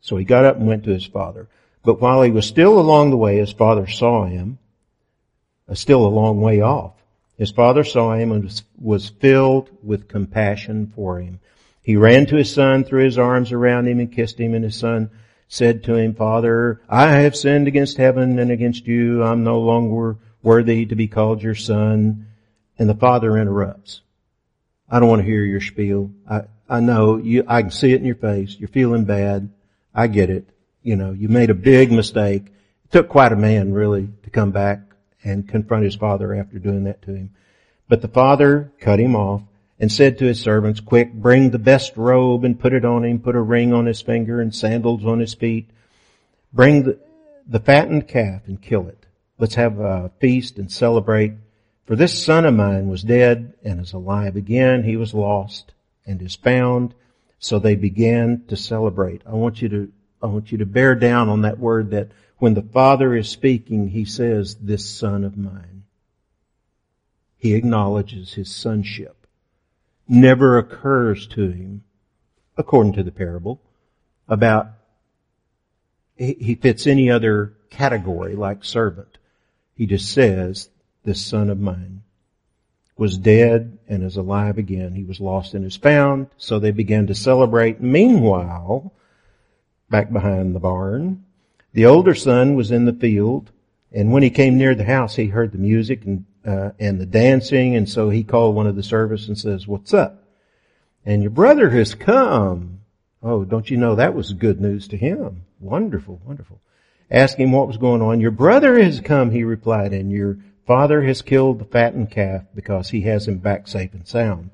So 0.00 0.16
he 0.16 0.24
got 0.24 0.46
up 0.46 0.56
and 0.56 0.66
went 0.66 0.84
to 0.84 0.90
his 0.90 1.04
father. 1.04 1.48
But 1.82 2.00
while 2.00 2.22
he 2.22 2.30
was 2.30 2.46
still 2.46 2.78
along 2.78 3.10
the 3.10 3.18
way, 3.18 3.36
his 3.36 3.52
father 3.52 3.86
saw 3.86 4.24
him, 4.24 4.58
uh, 5.68 5.74
still 5.74 6.06
a 6.06 6.08
long 6.08 6.40
way 6.40 6.62
off. 6.62 6.93
His 7.36 7.50
father 7.50 7.82
saw 7.82 8.14
him 8.14 8.30
and 8.32 8.62
was, 8.80 9.08
filled 9.08 9.70
with 9.82 10.08
compassion 10.08 10.92
for 10.94 11.18
him. 11.18 11.40
He 11.82 11.96
ran 11.96 12.26
to 12.26 12.36
his 12.36 12.52
son, 12.52 12.84
threw 12.84 13.04
his 13.04 13.18
arms 13.18 13.52
around 13.52 13.88
him 13.88 14.00
and 14.00 14.12
kissed 14.12 14.38
him, 14.38 14.54
and 14.54 14.64
his 14.64 14.76
son 14.76 15.10
said 15.48 15.84
to 15.84 15.94
him, 15.96 16.14
Father, 16.14 16.80
I 16.88 17.10
have 17.10 17.36
sinned 17.36 17.68
against 17.68 17.96
heaven 17.96 18.38
and 18.38 18.50
against 18.50 18.86
you. 18.86 19.22
I'm 19.22 19.44
no 19.44 19.60
longer 19.60 20.16
worthy 20.42 20.86
to 20.86 20.94
be 20.94 21.08
called 21.08 21.42
your 21.42 21.54
son. 21.54 22.28
And 22.78 22.88
the 22.88 22.94
father 22.94 23.36
interrupts. 23.36 24.00
I 24.88 25.00
don't 25.00 25.08
want 25.08 25.20
to 25.20 25.26
hear 25.26 25.44
your 25.44 25.60
spiel. 25.60 26.10
I, 26.28 26.42
I 26.68 26.80
know 26.80 27.16
you, 27.16 27.44
I 27.46 27.62
can 27.62 27.70
see 27.70 27.92
it 27.92 28.00
in 28.00 28.06
your 28.06 28.16
face. 28.16 28.56
You're 28.58 28.68
feeling 28.68 29.04
bad. 29.04 29.50
I 29.94 30.06
get 30.06 30.30
it. 30.30 30.48
You 30.82 30.96
know, 30.96 31.12
you 31.12 31.28
made 31.28 31.50
a 31.50 31.54
big 31.54 31.92
mistake. 31.92 32.46
It 32.46 32.92
took 32.92 33.08
quite 33.08 33.32
a 33.32 33.36
man 33.36 33.72
really 33.72 34.08
to 34.22 34.30
come 34.30 34.50
back 34.50 34.80
and 35.24 35.48
confront 35.48 35.84
his 35.84 35.96
father 35.96 36.34
after 36.34 36.58
doing 36.58 36.84
that 36.84 37.02
to 37.02 37.14
him. 37.14 37.30
But 37.88 38.02
the 38.02 38.08
father 38.08 38.72
cut 38.80 39.00
him 39.00 39.16
off 39.16 39.42
and 39.80 39.90
said 39.90 40.18
to 40.18 40.26
his 40.26 40.40
servants, 40.40 40.80
quick, 40.80 41.12
bring 41.12 41.50
the 41.50 41.58
best 41.58 41.96
robe 41.96 42.44
and 42.44 42.60
put 42.60 42.72
it 42.72 42.84
on 42.84 43.04
him, 43.04 43.18
put 43.18 43.34
a 43.34 43.42
ring 43.42 43.72
on 43.72 43.86
his 43.86 44.00
finger 44.00 44.40
and 44.40 44.54
sandals 44.54 45.04
on 45.04 45.18
his 45.18 45.34
feet. 45.34 45.68
Bring 46.52 46.84
the, 46.84 46.98
the 47.46 47.60
fattened 47.60 48.06
calf 48.06 48.42
and 48.46 48.62
kill 48.62 48.88
it. 48.88 49.06
Let's 49.38 49.56
have 49.56 49.80
a 49.80 50.10
feast 50.20 50.58
and 50.58 50.70
celebrate 50.70 51.32
for 51.86 51.96
this 51.96 52.24
son 52.24 52.46
of 52.46 52.54
mine 52.54 52.88
was 52.88 53.02
dead 53.02 53.54
and 53.62 53.80
is 53.80 53.92
alive 53.92 54.36
again. 54.36 54.84
He 54.84 54.96
was 54.96 55.12
lost 55.12 55.72
and 56.06 56.20
is 56.22 56.34
found. 56.34 56.94
So 57.38 57.58
they 57.58 57.74
began 57.74 58.44
to 58.48 58.56
celebrate. 58.56 59.22
I 59.26 59.34
want 59.34 59.60
you 59.60 59.68
to, 59.68 59.92
I 60.22 60.26
want 60.26 60.50
you 60.50 60.58
to 60.58 60.66
bear 60.66 60.94
down 60.94 61.28
on 61.28 61.42
that 61.42 61.58
word 61.58 61.90
that 61.90 62.08
when 62.38 62.54
the 62.54 62.62
father 62.62 63.14
is 63.14 63.28
speaking, 63.28 63.88
he 63.88 64.04
says, 64.04 64.56
this 64.56 64.88
son 64.88 65.24
of 65.24 65.36
mine. 65.36 65.84
He 67.36 67.54
acknowledges 67.54 68.34
his 68.34 68.50
sonship. 68.50 69.26
Never 70.08 70.58
occurs 70.58 71.26
to 71.28 71.50
him, 71.50 71.84
according 72.56 72.94
to 72.94 73.02
the 73.02 73.12
parable, 73.12 73.60
about 74.28 74.68
he 76.16 76.54
fits 76.54 76.86
any 76.86 77.10
other 77.10 77.54
category 77.70 78.36
like 78.36 78.64
servant. 78.64 79.18
He 79.74 79.86
just 79.86 80.12
says, 80.12 80.70
this 81.04 81.24
son 81.24 81.50
of 81.50 81.58
mine, 81.58 82.02
was 82.96 83.18
dead 83.18 83.78
and 83.88 84.04
is 84.04 84.16
alive 84.16 84.56
again. 84.56 84.94
He 84.94 85.02
was 85.02 85.20
lost 85.20 85.54
and 85.54 85.64
is 85.64 85.76
found. 85.76 86.28
So 86.36 86.58
they 86.58 86.70
began 86.70 87.08
to 87.08 87.14
celebrate. 87.14 87.80
Meanwhile, 87.80 88.92
back 89.90 90.12
behind 90.12 90.54
the 90.54 90.60
barn, 90.60 91.24
the 91.74 91.86
older 91.86 92.14
son 92.14 92.54
was 92.54 92.70
in 92.70 92.86
the 92.86 92.92
field. 92.92 93.50
And 93.92 94.12
when 94.12 94.22
he 94.22 94.30
came 94.30 94.56
near 94.56 94.74
the 94.74 94.84
house, 94.84 95.14
he 95.14 95.26
heard 95.26 95.52
the 95.52 95.58
music 95.58 96.04
and, 96.04 96.24
uh, 96.44 96.70
and 96.80 97.00
the 97.00 97.06
dancing. 97.06 97.76
And 97.76 97.88
so 97.88 98.10
he 98.10 98.24
called 98.24 98.56
one 98.56 98.66
of 98.66 98.74
the 98.74 98.82
servants 98.82 99.28
and 99.28 99.38
says, 99.38 99.68
what's 99.68 99.92
up? 99.92 100.24
And 101.04 101.22
your 101.22 101.30
brother 101.30 101.70
has 101.70 101.94
come. 101.94 102.80
Oh, 103.22 103.44
don't 103.44 103.70
you 103.70 103.76
know 103.76 103.94
that 103.94 104.14
was 104.14 104.32
good 104.32 104.60
news 104.60 104.88
to 104.88 104.96
him? 104.96 105.44
Wonderful, 105.60 106.20
wonderful. 106.24 106.60
Ask 107.10 107.38
him 107.38 107.52
what 107.52 107.68
was 107.68 107.76
going 107.76 108.02
on. 108.02 108.20
Your 108.20 108.30
brother 108.30 108.82
has 108.82 109.00
come, 109.00 109.30
he 109.30 109.44
replied, 109.44 109.92
and 109.92 110.10
your 110.10 110.38
Father 110.66 111.02
has 111.02 111.22
killed 111.22 111.58
the 111.58 111.64
fattened 111.64 112.10
calf 112.10 112.42
because 112.54 112.88
he 112.88 113.02
has 113.02 113.28
him 113.28 113.38
back 113.38 113.68
safe 113.68 113.92
and 113.92 114.06
sound. 114.06 114.50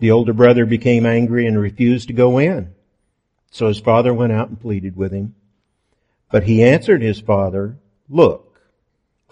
The 0.00 0.10
older 0.10 0.32
brother 0.32 0.66
became 0.66 1.06
angry 1.06 1.46
and 1.46 1.60
refused 1.60 2.08
to 2.08 2.14
go 2.14 2.38
in. 2.38 2.74
So 3.50 3.68
his 3.68 3.80
father 3.80 4.14
went 4.14 4.32
out 4.32 4.48
and 4.48 4.60
pleaded 4.60 4.96
with 4.96 5.12
him. 5.12 5.34
But 6.30 6.44
he 6.44 6.62
answered 6.62 7.02
his 7.02 7.20
father, 7.20 7.76
look, 8.08 8.60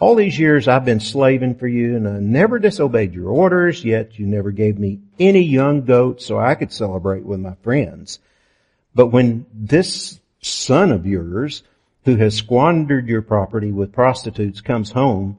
all 0.01 0.15
these 0.15 0.39
years 0.39 0.69
I've 0.69 0.85
been 0.85 1.01
slaving 1.01 1.57
for 1.57 1.67
you 1.67 1.97
and 1.97 2.09
I 2.09 2.19
never 2.19 2.59
disobeyed 2.59 3.15
your 3.15 3.31
orders, 3.31 3.85
yet 3.85 4.19
you 4.19 4.27
never 4.27 4.51
gave 4.51 4.79
me 4.79 5.01
any 5.19 5.43
young 5.43 5.85
goats 5.85 6.27
so 6.27 6.39
I 6.39 6.55
could 6.55 6.73
celebrate 6.73 7.25
with 7.25 7.41
my 7.41 7.55
friends. 7.63 8.19
But 8.95 9.09
when 9.09 9.47
this 9.53 10.21
son 10.41 10.93
of 10.93 11.07
yours 11.07 11.63
who 12.05 12.17
has 12.17 12.37
squandered 12.37 13.09
your 13.09 13.23
property 13.23 13.73
with 13.73 13.93
prostitutes 13.93 14.61
comes 14.61 14.93
home, 14.93 15.39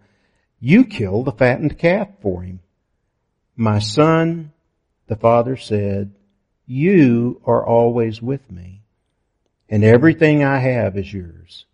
you 0.60 0.86
kill 0.86 1.24
the 1.24 1.32
fattened 1.32 1.78
calf 1.78 2.10
for 2.22 2.43
him. 2.43 2.60
My 3.56 3.80
son, 3.80 4.52
the 5.08 5.15
father 5.15 5.58
said, 5.58 6.12
you 6.65 7.41
are 7.45 7.65
always 7.65 8.22
with 8.22 8.50
me 8.52 8.78
and 9.69 9.84
everything 9.84 10.43
I 10.43 10.58
have 10.58 10.97
is 10.97 11.13
yours. 11.13 11.65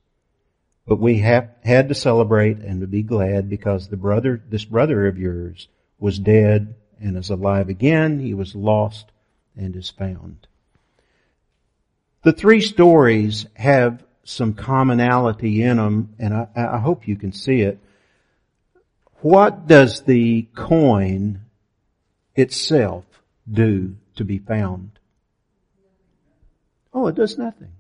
But 0.86 1.00
we 1.00 1.20
have 1.20 1.50
had 1.64 1.90
to 1.90 1.96
celebrate 1.96 2.58
and 2.58 2.82
to 2.82 2.88
be 2.88 3.02
glad 3.02 3.50
because 3.50 3.88
the 3.88 3.98
brother, 3.98 4.42
this 4.50 4.66
brother 4.66 5.08
of 5.08 5.18
yours 5.18 5.68
was 5.98 6.20
dead 6.20 6.76
and 7.00 7.18
is 7.18 7.30
alive 7.30 7.70
again. 7.70 8.20
He 8.20 8.34
was 8.34 8.56
lost 8.56 9.12
and 9.56 9.76
is 9.76 9.90
found. 9.90 10.48
The 12.24 12.34
three 12.34 12.62
stories 12.62 13.46
have 13.56 14.04
some 14.24 14.54
commonality 14.54 15.62
in 15.62 15.78
them, 15.78 16.16
and 16.20 16.34
I, 16.34 16.48
I 16.56 16.78
hope 16.78 17.08
you 17.08 17.16
can 17.16 17.32
see 17.32 17.62
it. 17.62 17.80
What 19.22 19.68
does 19.68 20.02
the 20.02 20.48
coin 20.56 21.42
itself 22.36 23.06
do 23.52 23.96
to 24.16 24.26
be 24.26 24.40
found? 24.40 24.92
Oh, 26.94 27.08
it 27.08 27.16
does 27.16 27.38
nothing. 27.38 27.72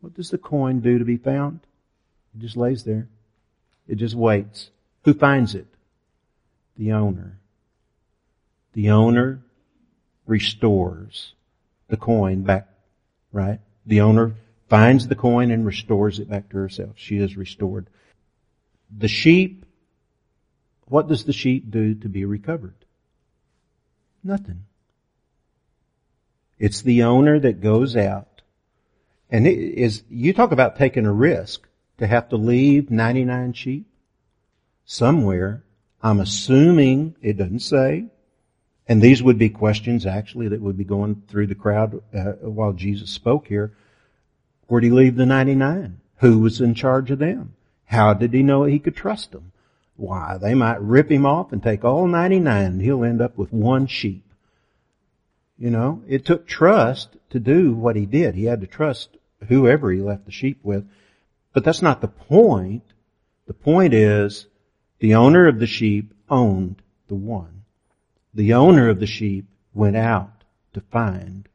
What 0.00 0.14
does 0.14 0.30
the 0.30 0.38
coin 0.38 0.80
do 0.80 0.98
to 0.98 1.04
be 1.04 1.16
found? 1.16 1.60
It 2.34 2.40
just 2.40 2.56
lays 2.56 2.84
there. 2.84 3.08
It 3.86 3.96
just 3.96 4.14
waits. 4.14 4.70
Who 5.04 5.14
finds 5.14 5.54
it? 5.54 5.66
The 6.76 6.92
owner. 6.92 7.38
The 8.74 8.90
owner 8.90 9.40
restores 10.26 11.32
the 11.88 11.96
coin 11.96 12.42
back, 12.42 12.68
right? 13.32 13.60
The 13.86 14.02
owner 14.02 14.34
finds 14.68 15.08
the 15.08 15.14
coin 15.14 15.50
and 15.50 15.64
restores 15.64 16.18
it 16.18 16.28
back 16.28 16.50
to 16.50 16.58
herself. 16.58 16.92
She 16.96 17.16
is 17.16 17.36
restored. 17.36 17.88
The 18.96 19.08
sheep, 19.08 19.64
what 20.84 21.08
does 21.08 21.24
the 21.24 21.32
sheep 21.32 21.70
do 21.70 21.94
to 21.94 22.08
be 22.08 22.24
recovered? 22.24 22.74
Nothing. 24.22 24.64
It's 26.58 26.82
the 26.82 27.04
owner 27.04 27.40
that 27.40 27.60
goes 27.60 27.96
out 27.96 28.27
and 29.30 29.46
it 29.46 29.58
is, 29.58 30.02
you 30.08 30.32
talk 30.32 30.52
about 30.52 30.76
taking 30.76 31.06
a 31.06 31.12
risk 31.12 31.66
to 31.98 32.06
have 32.06 32.28
to 32.30 32.36
leave 32.36 32.90
99 32.90 33.52
sheep 33.52 33.86
somewhere. 34.84 35.64
I'm 36.02 36.20
assuming 36.20 37.16
it 37.20 37.36
doesn't 37.36 37.60
say, 37.60 38.06
and 38.86 39.02
these 39.02 39.22
would 39.22 39.38
be 39.38 39.50
questions 39.50 40.06
actually 40.06 40.48
that 40.48 40.62
would 40.62 40.78
be 40.78 40.84
going 40.84 41.22
through 41.28 41.48
the 41.48 41.54
crowd 41.54 42.00
uh, 42.14 42.32
while 42.40 42.72
Jesus 42.72 43.10
spoke 43.10 43.48
here. 43.48 43.74
Where'd 44.66 44.84
he 44.84 44.90
leave 44.90 45.16
the 45.16 45.26
99? 45.26 46.00
Who 46.18 46.38
was 46.38 46.60
in 46.60 46.74
charge 46.74 47.10
of 47.10 47.18
them? 47.18 47.54
How 47.84 48.14
did 48.14 48.32
he 48.32 48.42
know 48.42 48.64
he 48.64 48.78
could 48.78 48.96
trust 48.96 49.32
them? 49.32 49.52
Why, 49.96 50.38
they 50.40 50.54
might 50.54 50.80
rip 50.80 51.10
him 51.10 51.26
off 51.26 51.52
and 51.52 51.62
take 51.62 51.84
all 51.84 52.06
99 52.06 52.64
and 52.64 52.80
he'll 52.80 53.04
end 53.04 53.20
up 53.20 53.36
with 53.36 53.52
one 53.52 53.86
sheep. 53.86 54.24
You 55.58 55.70
know, 55.70 56.02
it 56.06 56.24
took 56.24 56.46
trust 56.46 57.16
to 57.30 57.40
do 57.40 57.74
what 57.74 57.96
he 57.96 58.06
did. 58.06 58.36
He 58.36 58.44
had 58.44 58.60
to 58.60 58.66
trust 58.66 59.17
whoever 59.46 59.92
he 59.92 60.00
left 60.00 60.24
the 60.24 60.32
sheep 60.32 60.58
with. 60.62 60.88
But 61.52 61.64
that's 61.64 61.82
not 61.82 62.00
the 62.00 62.08
point. 62.08 62.82
The 63.46 63.54
point 63.54 63.94
is 63.94 64.46
the 64.98 65.14
owner 65.14 65.46
of 65.46 65.58
the 65.58 65.66
sheep 65.66 66.12
owned 66.28 66.82
the 67.08 67.14
one. 67.14 67.62
The 68.34 68.54
owner 68.54 68.88
of 68.88 69.00
the 69.00 69.06
sheep 69.06 69.46
went 69.74 69.96
out 69.96 70.44
to 70.74 70.80
find 70.80 71.48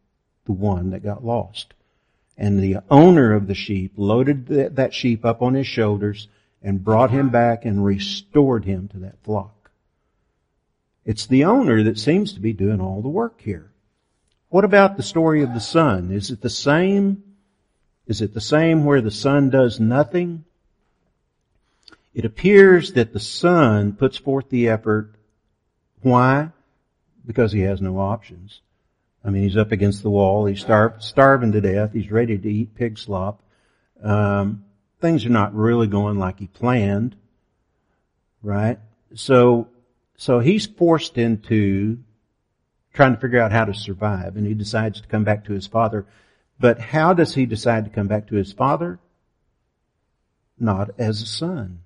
the 0.46 0.54
one 0.54 0.89
that 0.91 1.04
got 1.04 1.24
lost. 1.24 1.74
And 2.38 2.60
the 2.60 2.78
owner 2.89 3.34
of 3.34 3.48
the 3.48 3.54
sheep 3.54 3.93
loaded 3.96 4.48
that 4.48 4.93
sheep 4.93 5.24
up 5.24 5.41
on 5.41 5.54
his 5.54 5.67
shoulders 5.67 6.28
and 6.62 6.84
brought 6.84 7.12
him 7.12 7.30
back 7.30 7.65
and 7.65 7.86
restored 7.86 8.65
him 8.65 8.88
to 8.89 8.98
that 9.00 9.22
flock. 9.24 9.72
It's 11.06 11.26
the 11.26 11.43
owner 11.43 11.84
that 11.84 12.00
seems 12.00 12.34
to 12.34 12.39
be 12.39 12.54
doing 12.54 12.80
all 12.80 13.02
the 13.02 13.10
work 13.10 13.41
here. 13.41 13.72
What 14.50 14.63
about 14.63 14.98
the 14.98 15.04
story 15.04 15.43
of 15.43 15.54
the 15.54 15.60
son? 15.60 16.12
Is 16.12 16.32
it 16.32 16.41
the 16.41 16.50
same? 16.50 17.24
Is 18.08 18.22
it 18.22 18.34
the 18.34 18.42
same 18.42 18.86
where 18.86 19.02
the 19.02 19.12
son 19.12 19.50
does 19.50 19.80
nothing? 19.80 20.44
It 22.13 22.26
appears 22.26 22.94
that 22.94 23.13
the 23.13 23.20
son 23.20 23.94
puts 23.94 24.18
forth 24.18 24.50
the 24.50 24.70
effort. 24.70 25.16
Why? 26.02 26.52
Because 27.26 27.52
he 27.52 27.62
has 27.62 27.82
no 27.82 28.00
options. 28.00 28.62
I 29.26 29.30
mean, 29.30 29.44
he's 29.44 29.58
up 29.58 29.72
against 29.72 30.04
the 30.04 30.10
wall. 30.10 30.46
He's 30.46 30.62
starved, 30.62 31.02
starving 31.02 31.54
to 31.54 31.62
death. 31.62 31.94
He's 31.94 32.12
ready 32.12 32.38
to 32.38 32.52
eat 32.52 32.76
pig 32.76 33.00
slop. 33.00 33.42
Um, 34.04 34.66
things 35.00 35.26
are 35.26 35.30
not 35.30 35.56
really 35.56 35.88
going 35.88 36.20
like 36.20 36.39
he 36.39 36.48
planned, 36.48 37.16
right? 38.42 38.80
So, 39.16 39.70
so 40.18 40.39
he's 40.39 40.66
forced 40.68 41.18
into 41.18 42.00
trying 42.94 43.16
to 43.16 43.20
figure 43.20 43.39
out 43.39 43.52
how 43.52 43.66
to 43.66 43.74
survive, 43.74 44.36
and 44.36 44.46
he 44.46 44.54
decides 44.54 45.02
to 45.02 45.08
come 45.08 45.24
back 45.24 45.46
to 45.46 45.54
his 45.54 45.68
father. 45.68 46.06
But 46.63 46.80
how 46.80 47.13
does 47.13 47.36
he 47.36 47.45
decide 47.45 47.84
to 47.84 47.91
come 47.91 48.08
back 48.08 48.28
to 48.28 48.36
his 48.36 48.54
father? 48.54 48.97
Not 50.58 50.91
as 50.97 51.21
a 51.21 51.26
son. 51.26 51.82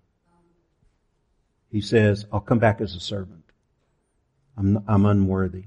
He 1.71 1.81
says, 1.81 2.27
"I'll 2.31 2.41
come 2.41 2.59
back 2.59 2.79
as 2.79 2.93
a 2.93 2.99
servant. 2.99 3.45
I'm, 4.55 4.83
I'm 4.87 5.07
unworthy." 5.07 5.63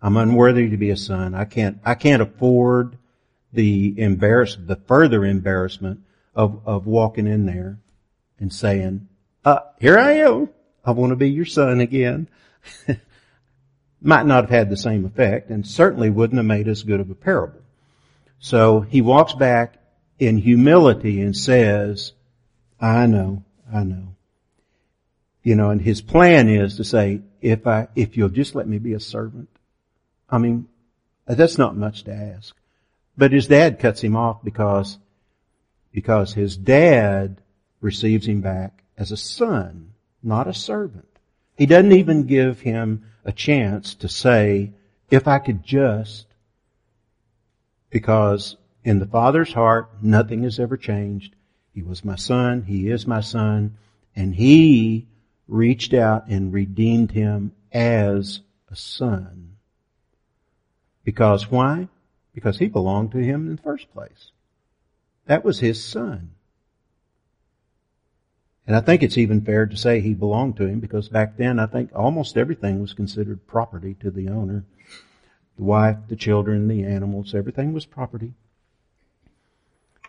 I'm 0.00 0.16
unworthy 0.16 0.70
to 0.70 0.76
be 0.76 0.90
a 0.90 0.96
son. 0.96 1.34
I 1.34 1.44
can't, 1.44 1.80
I 1.84 1.96
can't 1.96 2.22
afford 2.22 2.96
the 3.52 3.92
embarrass, 3.98 4.56
the 4.56 4.76
further 4.76 5.24
embarrassment 5.24 6.02
of, 6.32 6.62
of 6.64 6.86
walking 6.86 7.26
in 7.26 7.46
there 7.46 7.80
and 8.38 8.52
saying, 8.52 9.08
uh, 9.44 9.60
here 9.80 9.98
I 9.98 10.12
am. 10.12 10.48
I 10.84 10.92
want 10.92 11.10
to 11.10 11.16
be 11.16 11.30
your 11.30 11.44
son 11.44 11.80
again. 11.80 12.28
Might 14.00 14.26
not 14.26 14.44
have 14.44 14.50
had 14.50 14.70
the 14.70 14.76
same 14.76 15.04
effect 15.04 15.50
and 15.50 15.66
certainly 15.66 16.08
wouldn't 16.08 16.38
have 16.38 16.46
made 16.46 16.68
as 16.68 16.84
good 16.84 17.00
of 17.00 17.10
a 17.10 17.16
parable. 17.16 17.61
So 18.42 18.80
he 18.80 19.02
walks 19.02 19.34
back 19.34 19.78
in 20.18 20.36
humility 20.36 21.22
and 21.22 21.34
says, 21.34 22.12
I 22.80 23.06
know, 23.06 23.44
I 23.72 23.84
know. 23.84 24.16
You 25.44 25.54
know, 25.54 25.70
and 25.70 25.80
his 25.80 26.02
plan 26.02 26.48
is 26.48 26.76
to 26.76 26.84
say, 26.84 27.20
if 27.40 27.68
I, 27.68 27.86
if 27.94 28.16
you'll 28.16 28.28
just 28.28 28.56
let 28.56 28.66
me 28.66 28.78
be 28.78 28.94
a 28.94 29.00
servant, 29.00 29.48
I 30.28 30.38
mean, 30.38 30.66
that's 31.24 31.56
not 31.56 31.76
much 31.76 32.02
to 32.04 32.12
ask. 32.12 32.54
But 33.16 33.30
his 33.30 33.46
dad 33.46 33.78
cuts 33.78 34.00
him 34.00 34.16
off 34.16 34.42
because, 34.42 34.98
because 35.92 36.34
his 36.34 36.56
dad 36.56 37.40
receives 37.80 38.26
him 38.26 38.40
back 38.40 38.82
as 38.98 39.12
a 39.12 39.16
son, 39.16 39.92
not 40.20 40.48
a 40.48 40.54
servant. 40.54 41.06
He 41.56 41.66
doesn't 41.66 41.92
even 41.92 42.24
give 42.24 42.60
him 42.60 43.04
a 43.24 43.30
chance 43.30 43.94
to 43.96 44.08
say, 44.08 44.72
if 45.10 45.28
I 45.28 45.38
could 45.38 45.62
just, 45.62 46.26
because 47.92 48.56
in 48.82 48.98
the 48.98 49.06
Father's 49.06 49.52
heart, 49.52 49.90
nothing 50.02 50.42
has 50.42 50.58
ever 50.58 50.76
changed. 50.76 51.36
He 51.72 51.82
was 51.82 52.04
my 52.04 52.16
son, 52.16 52.62
he 52.62 52.88
is 52.88 53.06
my 53.06 53.20
son, 53.20 53.76
and 54.16 54.34
he 54.34 55.06
reached 55.46 55.94
out 55.94 56.26
and 56.26 56.52
redeemed 56.52 57.12
him 57.12 57.52
as 57.70 58.40
a 58.70 58.74
son. 58.74 59.56
Because 61.04 61.50
why? 61.50 61.88
Because 62.34 62.58
he 62.58 62.66
belonged 62.66 63.12
to 63.12 63.18
him 63.18 63.46
in 63.46 63.56
the 63.56 63.62
first 63.62 63.92
place. 63.92 64.32
That 65.26 65.44
was 65.44 65.60
his 65.60 65.82
son. 65.82 66.32
And 68.66 68.76
I 68.76 68.80
think 68.80 69.02
it's 69.02 69.18
even 69.18 69.40
fair 69.42 69.66
to 69.66 69.76
say 69.76 70.00
he 70.00 70.14
belonged 70.14 70.56
to 70.56 70.66
him 70.66 70.80
because 70.80 71.08
back 71.08 71.36
then 71.36 71.58
I 71.58 71.66
think 71.66 71.90
almost 71.94 72.36
everything 72.36 72.80
was 72.80 72.94
considered 72.94 73.46
property 73.46 73.94
to 74.00 74.10
the 74.10 74.28
owner. 74.28 74.64
The 75.56 75.64
wife, 75.64 75.96
the 76.08 76.16
children, 76.16 76.68
the 76.68 76.84
animals, 76.84 77.34
everything 77.34 77.72
was 77.72 77.86
property. 77.86 78.34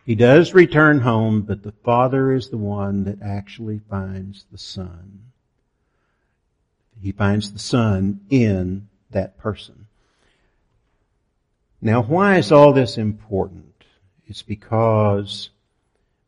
He 0.06 0.15
does 0.15 0.53
return 0.53 0.99
home, 0.99 1.41
but 1.41 1.63
the 1.63 1.71
father 1.71 2.34
is 2.34 2.49
the 2.49 2.58
one 2.58 3.06
that 3.06 3.21
actually 3.21 3.79
finds 3.89 4.45
the 4.51 4.58
son. 4.58 5.32
He 7.01 7.12
finds 7.12 7.51
the 7.51 7.60
son 7.60 8.21
in 8.29 8.89
that 9.12 9.38
person. 9.38 9.88
Now 11.82 12.01
why 12.01 12.38
is 12.38 12.51
all 12.51 12.73
this 12.73 12.97
important? 12.97 13.84
It's 14.25 14.41
because 14.41 15.49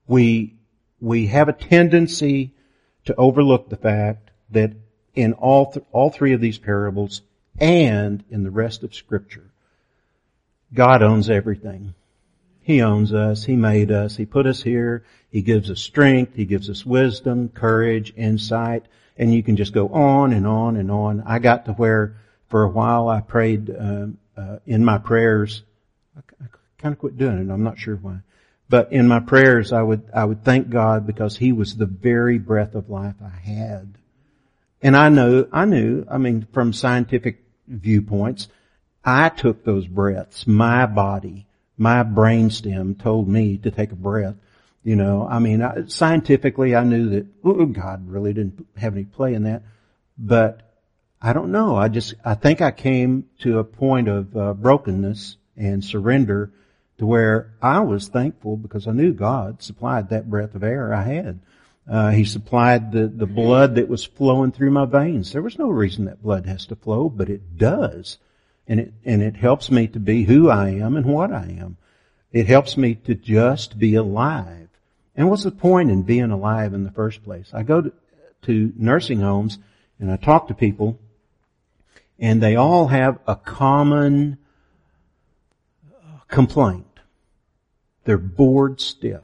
we, 0.08 0.56
we 0.99 1.28
have 1.28 1.47
a 1.47 1.54
tendency 1.54 2.51
to 3.06 3.15
overlook 3.15 3.69
the 3.69 3.78
fact 3.78 4.32
that 4.51 4.73
in 5.15 5.34
all, 5.34 5.71
th- 5.71 5.86
all 5.91 6.10
three 6.10 6.34
of 6.34 6.41
these 6.41 6.58
parables 6.58 7.21
and 7.60 8.24
in 8.30 8.44
the 8.44 8.52
rest 8.52 8.84
of 8.84 8.94
scripture, 8.94 9.50
God 10.74 11.02
owns 11.02 11.30
everything. 11.30 11.94
He 12.62 12.82
owns 12.82 13.13
us. 13.13 13.46
He 13.46 13.56
made 13.56 13.91
us. 13.91 14.18
He 14.18 14.26
put 14.26 14.48
us 14.48 14.62
here. 14.62 15.04
He 15.30 15.41
gives 15.41 15.70
us 15.70 15.80
strength. 15.80 16.36
He 16.36 16.46
gives 16.46 16.70
us 16.70 16.86
wisdom, 16.86 17.50
courage, 17.50 18.13
insight, 18.18 18.86
and 19.18 19.34
you 19.34 19.44
can 19.44 19.56
just 19.56 19.74
go 19.74 19.89
on 19.89 20.34
and 20.34 20.48
on 20.48 20.76
and 20.76 20.89
on. 20.89 21.22
I 21.26 21.39
got 21.39 21.65
to 21.65 21.74
where 21.74 22.18
for 22.50 22.63
a 22.63 22.70
while 22.70 23.08
I 23.08 23.22
prayed 23.22 23.70
uh, 23.70 24.08
uh, 24.36 24.58
in 24.65 24.84
my 24.84 24.98
prayers. 24.98 25.63
I, 26.18 26.22
I 26.44 26.48
kind 26.80 26.94
of 26.94 27.00
quit 27.00 27.18
doing 27.18 27.38
it. 27.38 27.52
I'm 27.54 27.63
not 27.63 27.78
sure 27.78 27.96
why. 27.98 28.18
But 28.68 28.91
in 28.91 29.08
my 29.08 29.20
prayers, 29.20 29.72
I 29.72 29.82
would, 29.82 30.10
I 30.13 30.26
would 30.26 30.44
thank 30.44 30.70
God 30.70 31.06
because 31.06 31.38
He 31.38 31.52
was 31.52 31.76
the 31.76 31.86
very 31.86 32.39
breath 32.39 32.74
of 32.74 32.89
life 32.89 33.15
I 33.24 33.30
had. 33.30 33.94
And 34.82 34.98
I 34.98 35.10
know, 35.10 35.48
I 35.52 35.65
knew, 35.65 36.06
I 36.10 36.18
mean, 36.18 36.48
from 36.52 36.74
scientific 36.74 37.45
viewpoints, 37.67 38.47
I 39.04 39.30
took 39.30 39.63
those 39.63 39.88
breaths. 39.88 40.47
My 40.47 40.86
body, 40.86 41.47
my 41.78 42.04
brainstem 42.04 43.01
told 43.01 43.28
me 43.28 43.58
to 43.60 43.71
take 43.71 43.91
a 43.91 43.95
breath. 43.95 44.36
You 44.84 44.95
know, 44.95 45.28
I 45.28 45.39
mean, 45.39 45.62
I, 45.62 45.86
scientifically, 45.88 46.75
I 46.75 46.84
knew 46.84 47.10
that 47.10 47.28
oh, 47.43 47.65
God 47.65 48.08
really 48.08 48.34
didn't 48.34 48.67
have 48.78 48.93
any 48.93 49.06
play 49.06 49.34
in 49.34 49.43
that, 49.43 49.63
but 50.17 50.62
I 51.21 51.34
don't 51.34 51.51
know. 51.51 51.75
I 51.75 51.88
just, 51.88 52.13
I 52.23 52.36
think 52.36 52.62
I 52.62 52.71
came 52.71 53.25
to 53.39 53.60
a 53.60 53.63
point 53.63 54.08
of 54.08 54.38
uh, 54.38 54.54
brokenness 54.54 55.38
and 55.58 55.84
surrender 55.84 56.51
to 56.97 57.06
where 57.06 57.54
I 57.62 57.80
was 57.80 58.08
thankful 58.08 58.58
because 58.58 58.88
I 58.88 58.91
knew 58.91 59.13
God 59.13 59.62
supplied 59.62 60.10
that 60.10 60.30
breath 60.30 60.56
of 60.56 60.63
air 60.63 60.93
I 60.93 61.04
had. 61.04 61.39
Uh, 61.88 62.10
he 62.12 62.26
supplied 62.26 62.91
the, 62.91 63.08
the 63.08 63.28
blood 63.28 63.76
that 63.76 63.88
was 63.88 64.04
flowing 64.04 64.52
through 64.52 64.71
my 64.71 64.86
veins. 64.86 65.32
There 65.32 65.41
was 65.41 65.60
no 65.60 65.69
reason 65.69 66.06
that 66.06 66.24
blood 66.24 66.45
has 66.48 66.65
to 66.67 66.76
flow, 66.76 67.10
but 67.10 67.30
it 67.30 67.58
does. 67.58 68.17
And 68.67 68.80
it, 68.80 68.93
and 69.04 69.21
it 69.21 69.36
helps 69.36 69.69
me 69.69 69.88
to 69.89 70.00
be 70.00 70.24
who 70.24 70.50
I 70.50 70.69
am 70.69 70.98
and 70.98 71.06
what 71.06 71.32
I 71.32 71.56
am. 71.60 71.78
It 72.32 72.48
helps 72.48 72.76
me 72.76 72.95
to 72.95 73.13
just 73.13 73.78
be 73.78 73.95
alive. 73.95 74.69
And 75.15 75.30
what's 75.30 75.43
the 75.43 75.52
point 75.52 75.91
in 75.91 76.02
being 76.02 76.32
alive 76.32 76.74
in 76.74 76.84
the 76.84 76.91
first 76.91 77.24
place? 77.24 77.52
I 77.54 77.62
go 77.62 77.82
to, 77.82 77.93
to 78.43 78.74
nursing 78.76 79.19
homes 79.19 79.60
and 80.00 80.12
I 80.12 80.17
talk 80.17 80.48
to 80.48 80.54
people 80.56 81.00
and 82.19 82.41
they 82.41 82.56
all 82.56 82.88
have 82.88 83.19
a 83.28 83.36
common 83.36 84.38
complaint. 86.28 86.86
They're 88.06 88.17
bored 88.17 88.82
stiff. 88.82 89.21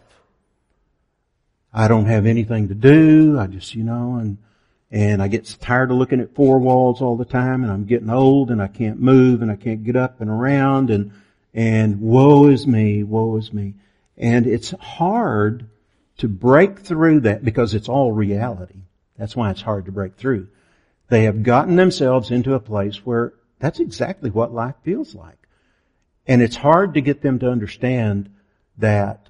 I 1.74 1.88
don't 1.88 2.06
have 2.06 2.26
anything 2.26 2.68
to 2.68 2.76
do. 2.76 3.40
I 3.40 3.48
just, 3.48 3.76
you 3.76 3.84
know, 3.84 4.16
and, 4.16 4.38
and 4.92 5.22
I 5.22 5.28
get 5.28 5.56
tired 5.62 5.92
of 5.92 5.98
looking 5.98 6.20
at 6.20 6.36
four 6.36 6.60
walls 6.60 7.02
all 7.02 7.16
the 7.16 7.26
time 7.26 7.64
and 7.64 7.72
I'm 7.72 7.86
getting 7.86 8.10
old 8.10 8.52
and 8.52 8.62
I 8.62 8.68
can't 8.68 9.00
move 9.00 9.42
and 9.42 9.50
I 9.50 9.56
can't 9.56 9.84
get 9.84 9.96
up 9.96 10.20
and 10.20 10.30
around 10.30 10.90
and, 10.90 11.12
and 11.54 12.02
woe 12.02 12.48
is 12.48 12.68
me, 12.68 13.04
woe 13.04 13.38
is 13.38 13.54
me. 13.54 13.76
And 14.18 14.46
it's 14.46 14.72
hard 14.72 15.70
to 16.18 16.28
break 16.28 16.80
through 16.80 17.22
that 17.22 17.44
because 17.44 17.74
it's 17.74 17.90
all 17.90 18.12
reality. 18.12 18.82
That's 19.18 19.36
why 19.36 19.50
it's 19.52 19.62
hard 19.62 19.86
to 19.86 19.92
break 19.92 20.16
through. 20.16 20.50
They 21.08 21.24
have 21.24 21.44
gotten 21.44 21.76
themselves 21.76 22.32
into 22.32 22.54
a 22.54 22.60
place 22.60 23.06
where 23.06 23.34
that's 23.60 23.80
exactly 23.80 24.30
what 24.30 24.54
life 24.54 24.76
feels 24.84 25.16
like. 25.16 25.38
And 26.28 26.42
it's 26.42 26.56
hard 26.56 26.94
to 26.94 27.02
get 27.02 27.22
them 27.22 27.40
to 27.40 27.50
understand 27.50 28.30
that 28.78 29.28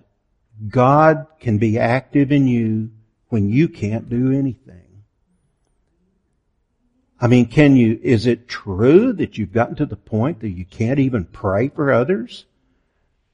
God 0.68 1.28
can 1.40 1.58
be 1.58 1.80
active 1.80 2.32
in 2.32 2.48
you 2.48 2.92
when 3.30 3.50
you 3.50 3.68
can't 3.68 4.10
do 4.10 4.32
anything. 4.32 5.04
I 7.20 7.28
mean, 7.28 7.46
can 7.46 7.76
you, 7.76 8.00
is 8.02 8.26
it 8.26 8.48
true 8.48 9.14
that 9.14 9.38
you've 9.38 9.54
gotten 9.54 9.76
to 9.76 9.86
the 9.86 9.96
point 9.96 10.40
that 10.40 10.50
you 10.50 10.66
can't 10.66 11.00
even 11.00 11.26
pray 11.26 11.70
for 11.70 11.92
others? 11.92 12.46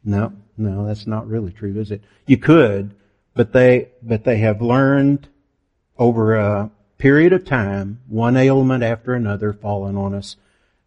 No, 0.04 0.34
no, 0.58 0.86
that's 0.86 1.08
not 1.08 1.28
really 1.28 1.52
true, 1.52 1.80
is 1.80 1.92
it? 1.92 2.02
You 2.26 2.38
could, 2.38 2.96
but 3.34 3.54
they, 3.54 3.90
but 4.04 4.26
they 4.26 4.38
have 4.40 4.62
learned 4.62 5.30
over 5.98 6.36
a 6.36 6.70
period 6.98 7.32
of 7.32 7.46
time, 7.46 8.02
one 8.08 8.36
ailment 8.36 8.84
after 8.84 9.14
another 9.14 9.54
falling 9.54 9.96
on 9.96 10.14
us, 10.14 10.36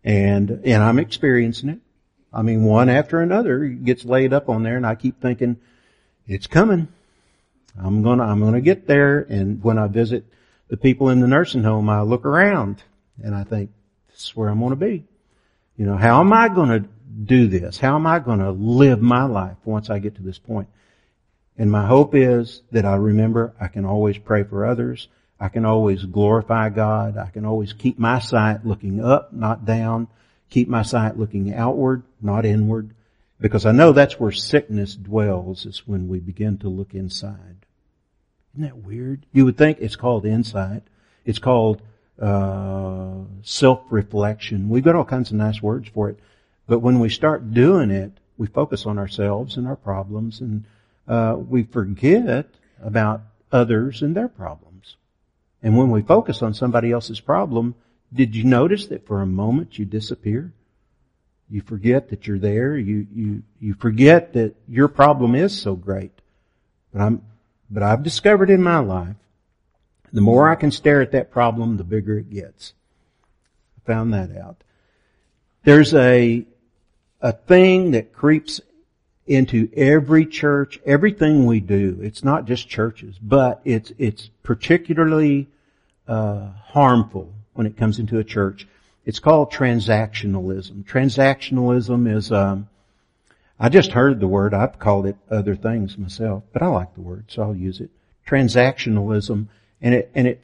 and, 0.05 0.61
and 0.65 0.83
I'm 0.83 0.99
experiencing 0.99 1.71
it. 1.71 1.79
I 2.33 2.43
mean, 2.43 2.65
one 2.65 2.89
after 2.89 3.21
another 3.21 3.67
gets 3.67 4.05
laid 4.05 4.33
up 4.33 4.49
on 4.49 4.63
there 4.63 4.77
and 4.77 4.87
I 4.87 4.95
keep 4.95 5.21
thinking, 5.21 5.57
it's 6.27 6.47
coming. 6.47 6.89
I'm 7.79 8.03
gonna, 8.03 8.25
I'm 8.25 8.41
gonna 8.41 8.61
get 8.61 8.87
there. 8.87 9.21
And 9.21 9.63
when 9.63 9.79
I 9.79 9.87
visit 9.87 10.25
the 10.69 10.77
people 10.77 11.09
in 11.11 11.21
the 11.21 11.27
nursing 11.27 11.63
home, 11.63 11.89
I 11.89 12.03
look 12.03 12.25
around 12.25 12.83
and 13.23 13.35
I 13.35 13.45
think, 13.45 13.71
this 14.09 14.25
is 14.25 14.37
where 14.37 14.49
I'm 14.49 14.61
gonna 14.61 14.77
be. 14.77 15.05
You 15.77 15.87
know, 15.87 15.97
how 15.97 16.21
am 16.21 16.33
I 16.33 16.49
gonna 16.49 16.85
do 17.25 17.47
this? 17.47 17.79
How 17.79 17.97
am 17.97 18.07
I 18.07 18.19
gonna 18.19 18.51
live 18.51 19.01
my 19.01 19.25
life 19.25 19.57
once 19.65 19.91
I 19.91 19.99
get 19.99 20.17
to 20.17 20.23
this 20.23 20.39
point? 20.39 20.69
And 21.57 21.71
my 21.71 21.87
hope 21.87 22.15
is 22.15 22.63
that 22.73 22.85
I 22.85 22.97
remember 22.97 23.55
I 23.61 23.69
can 23.69 23.85
always 23.85 24.19
pray 24.19 24.45
for 24.45 24.67
others. 24.67 25.09
I 25.39 25.49
can 25.49 25.65
always 25.65 26.05
glorify 26.05 26.69
God. 26.69 27.17
I 27.17 27.31
can 27.31 27.45
always 27.45 27.73
keep 27.73 27.99
my 27.99 28.19
sight 28.19 28.65
looking 28.65 29.03
up, 29.03 29.33
not 29.33 29.65
down 29.65 30.09
keep 30.51 30.69
my 30.69 30.83
sight 30.83 31.17
looking 31.17 31.55
outward, 31.55 32.03
not 32.21 32.45
inward, 32.45 32.91
because 33.41 33.65
I 33.67 33.73
know 33.73 33.93
that's 33.93 34.21
where 34.21 34.33
sickness 34.33 34.95
dwells 34.95 35.65
is 35.67 35.87
when 35.87 36.09
we 36.09 36.21
begin 36.21 36.59
to 36.59 36.69
look 36.69 36.95
inside. 36.95 37.67
Isn't 38.55 38.65
that 38.65 38.77
weird? 38.77 39.25
You 39.33 39.45
would 39.45 39.57
think 39.57 39.79
it's 39.81 39.97
called 39.97 40.27
insight. 40.27 40.83
It's 41.25 41.39
called 41.39 41.81
uh, 42.21 43.23
self-reflection. 43.43 44.69
We've 44.69 44.85
got 44.85 44.97
all 44.97 45.05
kinds 45.05 45.31
of 45.31 45.37
nice 45.37 45.63
words 45.63 45.89
for 45.89 46.11
it, 46.11 46.19
but 46.67 46.81
when 46.81 47.01
we 47.01 47.09
start 47.09 47.55
doing 47.55 47.91
it, 47.91 48.13
we 48.37 48.47
focus 48.47 48.87
on 48.87 48.99
ourselves 48.99 49.57
and 49.57 49.67
our 49.67 49.77
problems, 49.77 50.41
and 50.41 50.65
uh, 51.09 51.37
we 51.39 51.63
forget 51.63 52.47
about 52.83 53.23
others 53.53 54.03
and 54.03 54.15
their 54.15 54.29
problems. 54.29 54.97
And 55.63 55.77
when 55.77 55.91
we 55.91 56.03
focus 56.03 56.43
on 56.43 56.55
somebody 56.55 56.91
else's 56.91 57.21
problem, 57.21 57.75
did 58.13 58.35
you 58.35 58.45
notice 58.45 58.87
that 58.87 59.07
for 59.07 59.21
a 59.21 59.27
moment 59.27 59.79
you 59.79 59.85
disappear? 59.85 60.53
You 61.51 61.63
forget 61.63 62.11
that 62.11 62.27
you're 62.27 62.39
there. 62.39 62.77
You, 62.77 63.07
you, 63.13 63.43
you 63.61 63.75
forget 63.75 64.35
that 64.35 64.55
your 64.69 64.87
problem 64.87 65.35
is 65.35 65.61
so 65.61 65.75
great. 65.75 66.13
But 66.93 67.03
I'm, 67.03 67.23
but 67.69 67.83
I've 67.83 68.05
discovered 68.05 68.51
in 68.51 68.63
my 68.63 68.79
life, 68.79 69.17
the 70.13 70.21
more 70.21 70.49
I 70.49 70.55
can 70.55 70.71
stare 70.71 71.03
at 71.03 71.13
that 71.13 71.31
problem, 71.31 71.77
the 71.77 71.85
bigger 71.85 72.19
it 72.19 72.31
gets. 72.31 72.75
I 73.77 73.87
found 73.87 74.15
that 74.15 74.37
out. 74.37 74.63
There's 75.65 75.93
a, 75.95 76.47
a 77.21 77.33
thing 77.33 77.93
that 77.93 78.13
creeps 78.13 78.61
into 79.27 79.69
every 79.77 80.27
church, 80.27 80.81
everything 80.87 81.47
we 81.47 81.61
do. 81.61 81.99
It's 82.03 82.25
not 82.25 82.45
just 82.45 82.69
churches, 82.69 83.17
but 83.21 83.61
it's, 83.65 83.93
it's 83.99 84.31
particularly, 84.43 85.49
uh, 86.09 86.49
harmful 86.65 87.33
when 87.53 87.67
it 87.67 87.77
comes 87.77 87.99
into 87.99 88.19
a 88.19 88.25
church. 88.25 88.67
It's 89.05 89.19
called 89.19 89.53
transactionalism. 89.53 90.85
Transactionalism 90.85 92.15
is, 92.15 92.31
um, 92.31 92.69
I 93.59 93.69
just 93.69 93.93
heard 93.93 94.21
the 94.21 94.29
word. 94.29 94.55
I've 94.55 94.79
called 94.79 95.07
it 95.07 95.17
other 95.31 95.57
things 95.57 95.99
myself, 95.99 96.45
but 96.53 96.63
I 96.63 96.67
like 96.67 96.95
the 96.95 97.01
word, 97.01 97.27
so 97.29 97.43
I'll 97.43 97.55
use 97.55 97.81
it. 97.81 97.91
Transactionalism, 98.27 99.49
and 99.81 99.95
it 99.95 100.11
and 100.15 100.27
it 100.27 100.43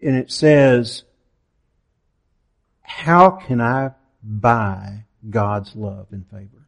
and 0.00 0.16
it 0.16 0.30
says, 0.30 1.02
how 2.82 3.30
can 3.30 3.60
I 3.60 3.92
buy 4.22 5.04
God's 5.28 5.74
love 5.74 6.06
and 6.12 6.26
favor? 6.28 6.66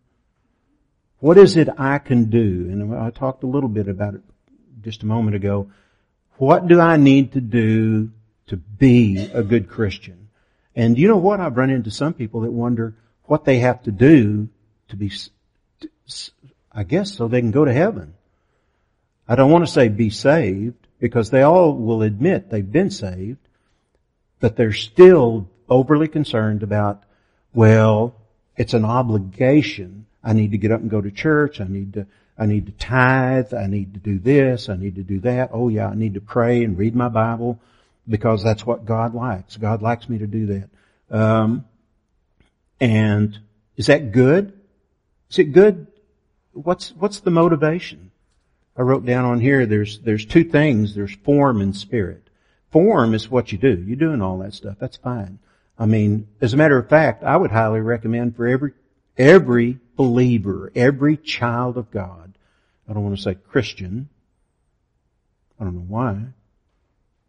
What 1.19 1.39
is 1.39 1.57
it 1.57 1.69
I 1.79 1.99
can 1.99 2.31
do? 2.31 2.69
And 2.71 2.95
I 2.95 3.11
talked 3.11 3.45
a 3.45 3.47
little 3.47 3.69
bit 3.69 3.89
about 3.89 4.15
it 4.15 4.23
just 4.83 5.03
a 5.03 5.07
moment 5.07 5.37
ago. 5.37 5.71
What 6.39 6.67
do 6.67 6.81
I 6.81 6.97
need 6.97 7.33
to 7.33 7.41
do 7.41 8.11
to 8.51 8.57
be 8.57 9.31
a 9.33 9.45
good 9.45 9.69
Christian. 9.69 10.29
And 10.75 10.99
you 10.99 11.09
know 11.09 11.17
what? 11.17 11.41
I've 11.41 11.57
run 11.57 11.71
into 11.71 11.91
some 11.91 12.15
people 12.15 12.43
that 12.43 12.53
wonder 12.53 12.95
what 13.25 13.45
they 13.45 13.59
have 13.59 13.83
to 13.85 13.91
do 13.91 14.49
to 14.89 14.97
be, 14.97 15.11
I 16.73 16.85
guess, 16.85 17.15
so 17.15 17.29
they 17.29 17.41
can 17.41 17.51
go 17.51 17.65
to 17.65 17.73
heaven. 17.73 18.15
I 19.29 19.37
don't 19.37 19.51
want 19.51 19.67
to 19.67 19.73
say 19.73 19.89
be 19.89 20.11
saved 20.11 20.87
because 20.99 21.31
they 21.31 21.43
all 21.43 21.75
will 21.75 22.03
admit 22.03 22.51
they've 22.51 22.73
been 22.73 22.91
saved, 22.91 23.39
but 24.41 24.57
they're 24.57 24.73
still 24.73 25.49
overly 25.69 26.09
concerned 26.09 26.63
about, 26.63 27.05
well, 27.55 28.15
it's 28.57 28.75
an 28.75 28.85
obligation. 28.85 30.07
I 30.23 30.33
need 30.33 30.51
to 30.51 30.59
get 30.59 30.73
up 30.73 30.81
and 30.81 30.91
go 30.91 31.01
to 31.01 31.11
church. 31.11 31.61
I 31.61 31.67
need 31.67 31.95
to, 31.95 32.07
I 32.37 32.47
need 32.47 32.67
to 32.67 32.73
tithe. 32.73 33.55
I 33.55 33.67
need 33.67 33.95
to 33.95 34.01
do 34.01 34.19
this. 34.19 34.69
I 34.69 34.77
need 34.77 34.97
to 34.97 35.03
do 35.03 35.21
that. 35.21 35.51
Oh 35.53 35.69
yeah, 35.69 35.89
I 35.89 35.95
need 35.95 36.15
to 36.15 36.21
pray 36.21 36.65
and 36.65 36.77
read 36.77 36.95
my 36.95 37.09
Bible 37.09 37.61
because 38.11 38.43
that's 38.43 38.67
what 38.67 38.85
God 38.85 39.15
likes. 39.15 39.57
God 39.57 39.81
likes 39.81 40.09
me 40.09 40.19
to 40.19 40.27
do 40.27 40.47
that. 40.47 41.17
Um, 41.17 41.65
and 42.81 43.39
is 43.77 43.87
that 43.87 44.13
good? 44.13 44.53
Is 45.31 45.39
it 45.39 45.53
good? 45.53 45.87
What's, 46.53 46.91
what's 46.93 47.21
the 47.21 47.31
motivation? 47.31 48.11
I 48.77 48.83
wrote 48.83 49.07
down 49.07 49.25
on 49.25 49.41
here, 49.41 49.67
there's, 49.67 50.01
there's 50.01 50.27
two 50.27 50.45
things. 50.45 50.95
There's 50.95 51.15
form 51.15 51.61
and 51.61 51.77
spirit. 51.77 52.29
Form 52.71 53.15
is 53.15 53.31
what 53.31 53.53
you 53.53 53.59
do. 53.59 53.83
You're 53.87 53.97
doing 53.97 54.23
all 54.23 54.39
that 54.39 54.55
stuff. 54.55 54.77
That's 54.79 54.97
fine. 54.97 55.39
I 55.79 55.87
mean, 55.87 56.29
as 56.41 56.53
a 56.53 56.57
matter 56.57 56.79
of 56.79 56.89
fact, 56.89 57.23
I 57.23 57.37
would 57.37 57.51
highly 57.51 57.81
recommend 57.81 58.37
for 58.37 58.47
every, 58.47 58.73
every 59.17 59.79
believer, 59.97 60.71
every 60.75 61.17
child 61.17 61.77
of 61.79 61.91
God, 61.91 62.35
I 62.89 62.93
don't 62.93 63.05
want 63.05 63.17
to 63.17 63.23
say 63.23 63.35
Christian, 63.35 64.09
I 65.59 65.65
don't 65.65 65.75
know 65.75 65.87
why, 65.89 66.19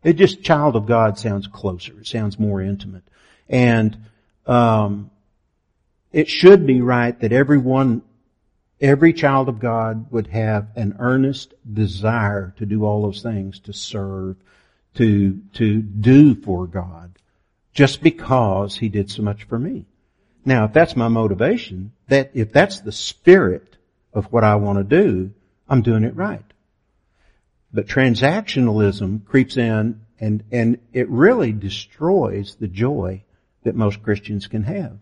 it 0.03 0.13
just 0.13 0.43
child 0.43 0.75
of 0.75 0.85
God 0.85 1.17
sounds 1.17 1.47
closer. 1.47 1.99
It 1.99 2.07
sounds 2.07 2.39
more 2.39 2.61
intimate. 2.61 3.03
And, 3.49 3.97
um, 4.45 5.11
it 6.11 6.27
should 6.27 6.65
be 6.67 6.81
right 6.81 7.17
that 7.19 7.31
everyone, 7.31 8.01
every 8.79 9.13
child 9.13 9.47
of 9.47 9.59
God 9.59 10.11
would 10.11 10.27
have 10.27 10.67
an 10.75 10.97
earnest 10.99 11.53
desire 11.71 12.53
to 12.57 12.65
do 12.65 12.83
all 12.83 13.01
those 13.03 13.21
things, 13.21 13.59
to 13.61 13.73
serve, 13.73 14.35
to, 14.95 15.39
to 15.53 15.81
do 15.81 16.35
for 16.35 16.67
God, 16.67 17.17
just 17.73 18.03
because 18.03 18.77
He 18.77 18.89
did 18.89 19.09
so 19.09 19.21
much 19.21 19.45
for 19.45 19.57
me. 19.57 19.85
Now, 20.43 20.65
if 20.65 20.73
that's 20.73 20.95
my 20.95 21.07
motivation, 21.07 21.93
that, 22.07 22.31
if 22.33 22.51
that's 22.51 22.81
the 22.81 22.91
spirit 22.91 23.77
of 24.13 24.25
what 24.33 24.43
I 24.43 24.55
want 24.55 24.79
to 24.79 24.83
do, 24.83 25.31
I'm 25.69 25.81
doing 25.81 26.03
it 26.03 26.15
right. 26.15 26.43
But 27.73 27.87
transactionalism 27.87 29.25
creeps 29.25 29.57
in 29.57 30.01
and, 30.19 30.43
and 30.51 30.77
it 30.93 31.09
really 31.09 31.51
destroys 31.51 32.55
the 32.55 32.67
joy 32.67 33.23
that 33.63 33.75
most 33.75 34.03
Christians 34.03 34.47
can 34.47 34.63
have. 34.63 34.97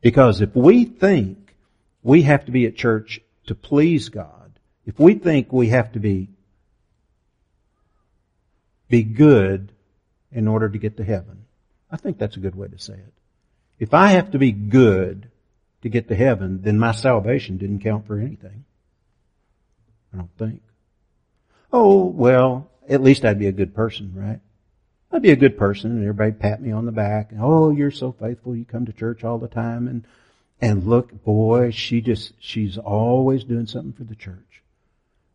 Because 0.00 0.40
if 0.40 0.54
we 0.54 0.84
think 0.84 1.54
we 2.02 2.22
have 2.22 2.46
to 2.46 2.52
be 2.52 2.66
at 2.66 2.76
church 2.76 3.20
to 3.46 3.54
please 3.54 4.08
God, 4.08 4.58
if 4.86 4.98
we 4.98 5.14
think 5.14 5.52
we 5.52 5.68
have 5.68 5.92
to 5.92 6.00
be, 6.00 6.30
be 8.88 9.02
good 9.02 9.72
in 10.32 10.48
order 10.48 10.68
to 10.68 10.78
get 10.78 10.96
to 10.96 11.04
heaven, 11.04 11.44
I 11.90 11.96
think 11.96 12.18
that's 12.18 12.36
a 12.36 12.40
good 12.40 12.54
way 12.54 12.68
to 12.68 12.78
say 12.78 12.94
it. 12.94 13.12
If 13.78 13.92
I 13.92 14.08
have 14.08 14.30
to 14.32 14.38
be 14.38 14.52
good 14.52 15.30
to 15.82 15.88
get 15.88 16.08
to 16.08 16.14
heaven, 16.14 16.62
then 16.62 16.78
my 16.78 16.92
salvation 16.92 17.58
didn't 17.58 17.80
count 17.80 18.06
for 18.06 18.18
anything. 18.18 18.64
I 20.12 20.16
don't 20.16 20.36
think. 20.38 20.62
Oh, 21.72 22.04
well, 22.04 22.70
at 22.88 23.02
least 23.02 23.24
I'd 23.24 23.38
be 23.38 23.46
a 23.46 23.52
good 23.52 23.74
person, 23.74 24.12
right? 24.14 24.40
I'd 25.10 25.22
be 25.22 25.30
a 25.30 25.36
good 25.36 25.56
person 25.56 25.92
and 25.92 26.02
everybody 26.02 26.32
pat 26.32 26.60
me 26.60 26.70
on 26.70 26.86
the 26.86 26.92
back. 26.92 27.32
And, 27.32 27.40
oh, 27.42 27.70
you're 27.70 27.90
so 27.90 28.12
faithful. 28.12 28.54
You 28.54 28.64
come 28.64 28.86
to 28.86 28.92
church 28.92 29.24
all 29.24 29.38
the 29.38 29.48
time. 29.48 29.88
And, 29.88 30.04
and 30.60 30.86
look, 30.86 31.24
boy, 31.24 31.70
she 31.70 32.00
just, 32.00 32.32
she's 32.38 32.78
always 32.78 33.44
doing 33.44 33.66
something 33.66 33.92
for 33.92 34.04
the 34.04 34.14
church. 34.14 34.62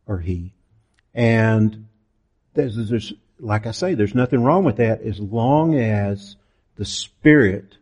Or 0.05 0.19
he. 0.19 0.53
And 1.13 1.87
there's, 2.53 2.75
there's, 2.89 3.13
like 3.39 3.65
I 3.65 3.71
say, 3.71 3.93
there's 3.93 4.15
nothing 4.15 4.43
wrong 4.43 4.63
with 4.63 4.77
that 4.77 5.01
as 5.01 5.19
long 5.19 5.75
as 5.75 6.35
the 6.75 6.85
spirit 6.85 7.77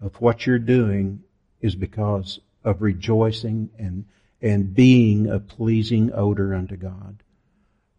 of 0.00 0.20
what 0.20 0.46
you're 0.46 0.58
doing 0.58 1.22
is 1.60 1.74
because 1.74 2.40
of 2.62 2.82
rejoicing 2.82 3.70
and, 3.78 4.04
and 4.40 4.74
being 4.74 5.28
a 5.28 5.38
pleasing 5.38 6.12
odor 6.12 6.54
unto 6.54 6.76
God. 6.76 7.22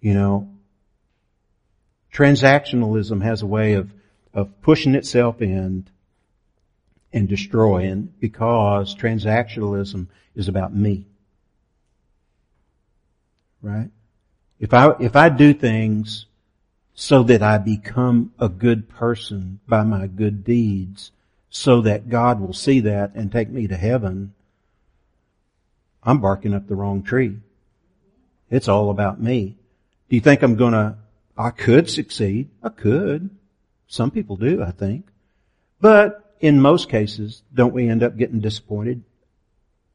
You 0.06 0.14
know, 0.14 0.50
transactionalism 2.14 3.24
has 3.24 3.42
a 3.42 3.48
way 3.48 3.74
of, 3.74 3.92
of 4.36 4.62
pushing 4.62 4.94
itself 4.94 5.42
in 5.42 5.88
and 7.12 7.28
destroying 7.28 8.14
because 8.20 8.94
transactionalism 8.94 10.06
is 10.36 10.48
about 10.48 10.76
me. 10.76 11.08
Right? 13.64 13.90
If 14.60 14.76
I, 14.76 14.94
if 15.00 15.16
I 15.16 15.30
do 15.30 15.56
things 15.56 16.28
so 16.94 17.24
that 17.24 17.42
I 17.42 17.58
become 17.58 18.32
a 18.38 18.48
good 18.48 18.88
person 18.88 19.60
by 19.68 19.82
my 19.82 20.06
good 20.06 20.44
deeds, 20.44 21.10
so 21.50 21.82
that 21.82 22.10
God 22.10 22.40
will 22.40 22.54
see 22.54 22.80
that 22.82 23.16
and 23.16 23.32
take 23.32 23.50
me 23.50 23.66
to 23.66 23.76
heaven, 23.76 24.36
I'm 26.04 26.22
barking 26.22 26.54
up 26.54 26.68
the 26.68 26.76
wrong 26.76 27.02
tree. 27.02 27.40
It's 28.52 28.68
all 28.68 28.92
about 28.92 29.20
me. 29.20 29.58
Do 30.10 30.16
you 30.16 30.22
think 30.22 30.44
I'm 30.44 30.56
gonna, 30.56 30.98
I 31.38 31.50
could 31.50 31.90
succeed? 31.90 32.50
I 32.62 32.70
could. 32.70 33.30
Some 33.88 34.12
people 34.12 34.36
do, 34.36 34.64
I 34.64 34.72
think. 34.72 35.08
But 35.82 36.36
in 36.40 36.62
most 36.62 36.90
cases, 36.90 37.42
don't 37.54 37.74
we 37.74 37.90
end 37.90 38.04
up 38.04 38.18
getting 38.18 38.40
disappointed? 38.40 39.04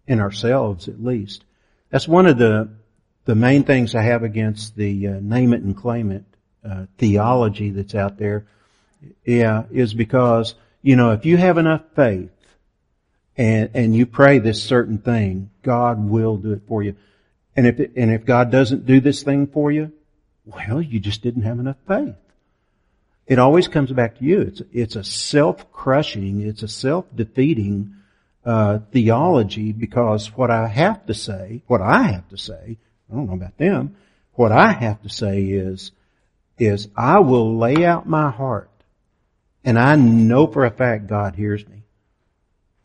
In 0.07 0.21
ourselves, 0.21 0.89
at 0.89 1.03
least. 1.03 1.45
That's 1.91 2.09
one 2.09 2.27
of 2.27 2.39
the, 2.39 2.71
the 3.25 3.37
main 3.37 3.63
things 3.63 3.95
I 3.95 4.03
have 4.03 4.25
against 4.25 4.75
the 4.75 5.07
uh, 5.07 5.19
name 5.21 5.53
it 5.53 5.63
and 5.63 5.77
claim 5.77 6.11
it 6.11 6.25
uh, 6.69 6.87
theology 6.99 7.71
that's 7.71 7.95
out 7.95 8.19
there. 8.19 8.47
Yeah, 9.25 9.65
is 9.71 9.95
because, 9.95 10.55
you 10.83 10.97
know, 10.97 11.13
if 11.13 11.25
you 11.25 11.37
have 11.37 11.59
enough 11.59 11.83
faith 11.95 12.31
and, 13.37 13.71
and 13.75 13.95
you 13.95 14.05
pray 14.05 14.39
this 14.39 14.63
certain 14.63 14.99
thing, 14.99 15.51
God 15.63 15.99
will 16.01 16.37
do 16.37 16.53
it 16.53 16.63
for 16.67 16.83
you. 16.83 16.97
And 17.57 17.67
if, 17.67 17.81
it, 17.81 17.93
and 17.97 18.11
if 18.11 18.25
God 18.25 18.51
doesn't 18.51 18.87
do 18.87 19.01
this 19.01 19.23
thing 19.23 19.47
for 19.47 19.71
you, 19.71 19.93
well, 20.55 20.81
you 20.83 21.01
just 21.01 21.23
didn't 21.23 21.43
have 21.43 21.59
enough 21.59 21.77
faith. 21.87 22.15
It 23.27 23.39
always 23.39 23.69
comes 23.69 23.93
back 23.93 24.19
to 24.19 24.25
you. 24.25 24.41
It's, 24.41 24.63
it's 24.73 24.97
a 24.97 25.05
self-crushing, 25.05 26.41
it's 26.41 26.63
a 26.63 26.69
self-defeating 26.69 27.95
uh, 28.45 28.81
theology 28.91 29.73
because 29.73 30.37
what 30.37 30.51
I 30.51 30.67
have 30.67 31.07
to 31.07 31.15
say, 31.15 31.63
what 31.67 31.81
I 31.81 32.03
have 32.05 32.29
to 32.31 32.39
say, 32.39 32.79
I 33.11 33.15
don't 33.15 33.27
know 33.29 33.35
about 33.35 33.57
them, 33.59 33.97
what 34.33 34.53
I 34.53 34.73
have 34.73 35.03
to 35.03 35.09
say 35.09 35.43
is, 35.43 35.93
is 36.59 36.89
I 36.97 37.21
will 37.21 37.57
lay 37.57 37.85
out 37.85 38.09
my 38.09 38.31
heart 38.31 38.71
and 39.65 39.79
I 39.79 39.97
know 39.97 40.47
for 40.47 40.65
a 40.65 40.71
fact 40.71 41.07
God 41.07 41.37
hears 41.37 41.67
me. 41.67 41.83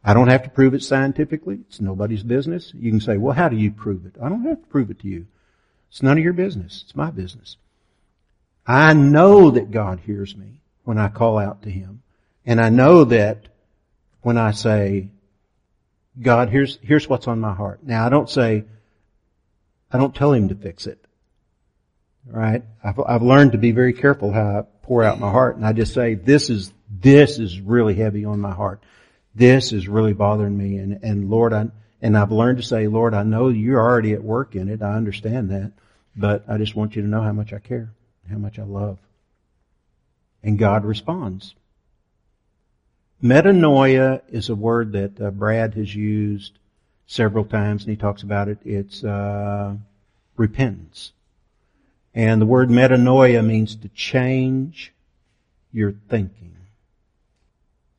I 0.03 0.13
don't 0.13 0.28
have 0.28 0.43
to 0.43 0.49
prove 0.49 0.76
it 0.76 0.84
scientifically. 0.84 1.59
It's 1.68 1.82
nobody's 1.82 2.22
business. 2.22 2.72
You 2.76 2.91
can 2.91 3.01
say, 3.01 3.18
well, 3.18 3.34
how 3.34 3.49
do 3.49 3.55
you 3.55 3.72
prove 3.72 4.05
it? 4.05 4.16
I 4.22 4.30
don't 4.30 4.43
have 4.43 4.61
to 4.61 4.68
prove 4.68 4.91
it 4.91 4.99
to 4.99 5.07
you. 5.07 5.26
It's 5.90 6.04
none 6.04 6.18
of 6.18 6.24
your 6.24 6.34
business. 6.34 6.84
It's 6.84 6.96
my 6.96 7.12
business. 7.12 7.58
I 8.68 8.94
know 8.94 9.52
that 9.52 9.72
God 9.72 10.00
hears 10.00 10.36
me 10.36 10.62
when 10.84 10.98
I 10.98 11.10
call 11.10 11.38
out 11.38 11.64
to 11.64 11.70
Him. 11.70 12.02
And 12.46 12.60
I 12.60 12.70
know 12.70 13.06
that 13.06 13.48
when 14.22 14.38
I 14.38 14.52
say, 14.52 15.10
God, 16.22 16.50
here's, 16.50 16.78
here's 16.82 17.08
what's 17.08 17.28
on 17.28 17.40
my 17.40 17.54
heart. 17.54 17.82
Now 17.84 18.06
I 18.06 18.10
don't 18.10 18.30
say, 18.30 18.66
I 19.92 19.98
don't 19.98 20.16
tell 20.16 20.34
Him 20.34 20.50
to 20.50 20.56
fix 20.56 20.88
it. 20.88 21.04
Right? 22.28 22.64
I've, 22.84 23.00
I've 23.00 23.22
learned 23.22 23.52
to 23.52 23.58
be 23.60 23.72
very 23.72 23.94
careful 23.94 24.32
how 24.32 24.60
I 24.60 24.64
pour 24.82 25.04
out 25.04 25.20
my 25.20 25.30
heart 25.30 25.58
and 25.58 25.66
I 25.66 25.74
just 25.74 25.94
say, 25.94 26.16
this 26.16 26.50
is, 26.50 26.74
this 26.90 27.38
is 27.38 27.60
really 27.60 27.94
heavy 27.94 28.26
on 28.26 28.40
my 28.40 28.52
heart. 28.52 28.82
This 29.36 29.74
is 29.74 29.88
really 29.88 30.14
bothering 30.14 30.58
me 30.58 30.78
and, 30.78 31.04
and 31.04 31.30
Lord, 31.30 31.54
I, 31.54 31.68
and 32.06 32.16
I've 32.16 32.32
learned 32.32 32.60
to 32.60 32.64
say, 32.64 32.88
Lord, 32.88 33.16
I 33.16 33.24
know 33.24 33.47
you're 33.47 33.82
already 33.82 34.14
at 34.14 34.24
work 34.24 34.56
in 34.56 34.70
it. 34.70 34.84
I 34.84 34.93
understand 34.93 35.49
that. 35.49 35.72
But 36.16 36.43
I 36.47 36.60
just 36.60 36.76
want 36.76 36.95
you 36.95 37.01
to 37.01 37.08
know 37.08 37.24
how 37.24 37.32
much 37.32 37.51
I 37.51 37.58
care, 37.58 37.89
how 38.30 38.38
much 38.38 38.60
I 38.60 38.64
love. 38.64 38.99
And 40.43 40.60
God 40.60 40.86
responds. 40.86 41.56
Metanoia 43.24 44.22
is 44.30 44.49
a 44.49 44.56
word 44.56 44.91
that 44.91 45.20
uh, 45.20 45.32
Brad 45.32 45.74
has 45.74 45.95
used 45.95 46.60
several 47.08 47.43
times, 47.43 47.82
and 47.82 47.89
he 47.89 47.97
talks 47.97 48.22
about 48.22 48.49
it. 48.49 48.60
It's 48.64 49.03
uh, 49.03 49.74
repentance. 50.38 51.12
And 52.14 52.39
the 52.39 52.45
word 52.45 52.70
metanoia 52.70 53.43
means 53.43 53.76
to 53.78 53.89
change 53.89 54.93
your 55.72 55.95
thinking. 56.08 56.56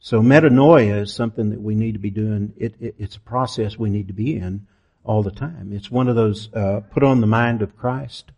So 0.06 0.22
metanoia 0.22 1.02
is 1.02 1.12
something 1.12 1.50
that 1.50 1.60
we 1.60 1.74
need 1.74 1.94
to 1.94 1.98
be 1.98 2.12
doing. 2.12 2.52
It, 2.56 2.76
it, 2.78 2.94
it's 2.96 3.16
a 3.16 3.20
process 3.20 3.76
we 3.76 3.90
need 3.90 4.06
to 4.06 4.14
be 4.14 4.36
in 4.36 4.68
all 5.02 5.24
the 5.24 5.32
time. 5.32 5.72
It's 5.72 5.90
one 5.90 6.06
of 6.06 6.14
those, 6.14 6.48
uh, 6.54 6.82
put 6.92 7.02
on 7.02 7.20
the 7.20 7.26
mind 7.26 7.60
of 7.60 7.76
Christ. 7.76 8.30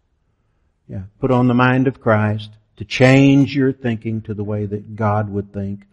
Yeah, 0.89 1.03
put 1.21 1.31
on 1.31 1.47
the 1.47 1.53
mind 1.53 1.87
of 1.87 2.01
Christ 2.01 2.53
to 2.79 2.87
change 2.87 3.55
your 3.55 3.75
thinking 3.75 4.23
to 4.23 4.33
the 4.33 4.45
way 4.45 4.65
that 4.65 4.97
God 4.97 5.29
would 5.29 5.53
think. 5.53 5.85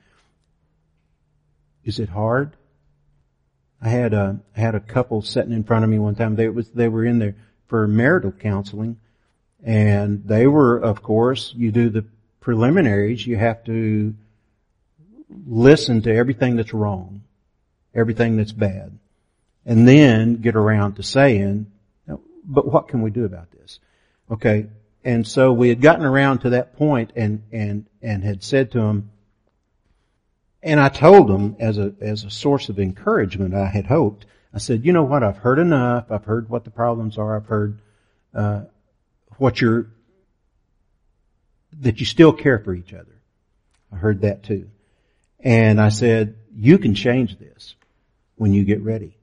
Is 1.83 1.99
it 1.99 2.07
hard? 2.07 2.55
I 3.81 3.89
had 3.89 4.13
a, 4.13 4.39
I 4.55 4.59
had 4.61 4.75
a 4.75 4.79
couple 4.79 5.21
sitting 5.23 5.51
in 5.51 5.65
front 5.65 5.83
of 5.83 5.89
me 5.89 5.99
one 5.99 6.15
time. 6.15 6.37
They 6.37 6.47
was, 6.47 6.69
they 6.69 6.87
were 6.87 7.03
in 7.03 7.19
there 7.19 7.35
for 7.67 7.85
marital 7.85 8.31
counseling 8.31 8.95
And 9.61 10.25
they 10.25 10.47
were, 10.47 10.77
of 10.77 11.03
course, 11.03 11.53
you 11.53 11.73
do 11.73 11.89
the 11.89 12.05
preliminaries, 12.39 13.27
you 13.27 13.35
have 13.35 13.65
to 13.65 14.15
listen 15.29 16.01
to 16.03 16.15
everything 16.15 16.55
that's 16.55 16.73
wrong, 16.73 17.23
everything 17.93 18.37
that's 18.37 18.51
bad, 18.51 18.97
and 19.65 19.87
then 19.87 20.37
get 20.37 20.55
around 20.55 20.95
to 20.95 21.03
saying, 21.03 21.71
but 22.47 22.71
what 22.71 22.87
can 22.87 23.01
we 23.01 23.09
do 23.09 23.25
about 23.25 23.51
this? 23.51 23.79
Okay. 24.29 24.67
And 25.03 25.27
so 25.27 25.53
we 25.53 25.69
had 25.69 25.81
gotten 25.81 26.05
around 26.05 26.39
to 26.39 26.51
that 26.51 26.75
point 26.77 27.11
and, 27.15 27.43
and, 27.51 27.85
and 28.01 28.23
had 28.23 28.43
said 28.43 28.71
to 28.71 28.79
him, 28.79 29.11
and 30.63 30.79
I 30.79 30.89
told 30.89 31.29
him 31.29 31.55
as 31.59 31.77
a, 31.77 31.93
as 32.01 32.23
a 32.23 32.31
source 32.31 32.69
of 32.69 32.79
encouragement, 32.79 33.53
I 33.53 33.67
had 33.67 33.85
hoped, 33.85 34.25
I 34.53 34.57
said, 34.57 34.83
you 34.85 34.93
know 34.93 35.03
what, 35.03 35.21
I've 35.21 35.37
heard 35.37 35.59
enough. 35.59 36.11
I've 36.11 36.25
heard 36.25 36.49
what 36.49 36.63
the 36.63 36.71
problems 36.71 37.17
are. 37.17 37.35
I've 37.35 37.45
heard, 37.45 37.79
uh, 38.33 38.61
what 39.37 39.61
you're, 39.61 39.87
that 41.81 41.99
you 41.99 42.05
still 42.05 42.31
care 42.31 42.57
for 42.57 42.73
each 42.73 42.93
other. 42.93 43.21
I 43.91 43.97
heard 43.97 44.21
that 44.21 44.43
too. 44.43 44.69
And 45.45 45.79
I 45.79 45.89
said, 45.89 46.35
you 46.55 46.79
can 46.79 46.95
change 46.95 47.37
this 47.37 47.75
when 48.35 48.51
you 48.51 48.65
get 48.65 48.81
ready. 48.81 49.15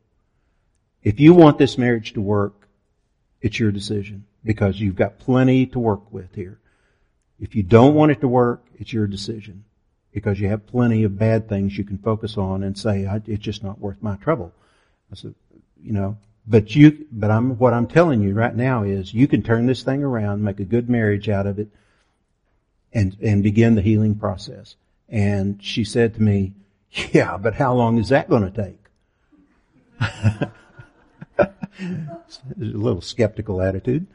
If 1.02 1.18
you 1.18 1.34
want 1.34 1.58
this 1.58 1.76
marriage 1.76 2.12
to 2.12 2.20
work, 2.20 2.68
it's 3.40 3.58
your 3.58 3.72
decision 3.72 4.24
because 4.44 4.80
you've 4.80 4.94
got 4.94 5.18
plenty 5.18 5.66
to 5.66 5.80
work 5.80 6.12
with 6.12 6.32
here. 6.36 6.60
If 7.40 7.56
you 7.56 7.64
don't 7.64 7.96
want 7.96 8.12
it 8.12 8.20
to 8.20 8.28
work, 8.28 8.64
it's 8.78 8.92
your 8.92 9.08
decision 9.08 9.64
because 10.12 10.38
you 10.38 10.48
have 10.48 10.64
plenty 10.68 11.02
of 11.02 11.18
bad 11.18 11.48
things 11.48 11.76
you 11.76 11.82
can 11.82 11.98
focus 11.98 12.38
on 12.38 12.62
and 12.62 12.78
say, 12.78 13.04
it's 13.26 13.42
just 13.42 13.64
not 13.64 13.80
worth 13.80 14.00
my 14.00 14.14
trouble. 14.16 14.52
I 15.10 15.16
said, 15.16 15.34
you 15.82 15.92
know, 15.92 16.18
but 16.46 16.76
you, 16.76 17.04
but 17.10 17.32
I'm, 17.32 17.58
what 17.58 17.74
I'm 17.74 17.88
telling 17.88 18.20
you 18.20 18.32
right 18.32 18.54
now 18.54 18.84
is 18.84 19.12
you 19.12 19.26
can 19.26 19.42
turn 19.42 19.66
this 19.66 19.82
thing 19.82 20.04
around, 20.04 20.44
make 20.44 20.60
a 20.60 20.64
good 20.64 20.88
marriage 20.88 21.28
out 21.28 21.48
of 21.48 21.58
it, 21.58 21.68
and, 22.92 23.16
and 23.20 23.42
begin 23.42 23.74
the 23.74 23.82
healing 23.82 24.14
process. 24.14 24.76
And 25.08 25.62
she 25.62 25.84
said 25.84 26.14
to 26.14 26.22
me, 26.22 26.52
yeah, 27.12 27.36
but 27.36 27.54
how 27.54 27.74
long 27.74 27.98
is 27.98 28.08
that 28.10 28.28
going 28.28 28.50
to 28.50 28.62
take? 28.62 28.78
a 31.38 31.50
little 32.56 33.00
skeptical 33.00 33.62
attitude. 33.62 34.06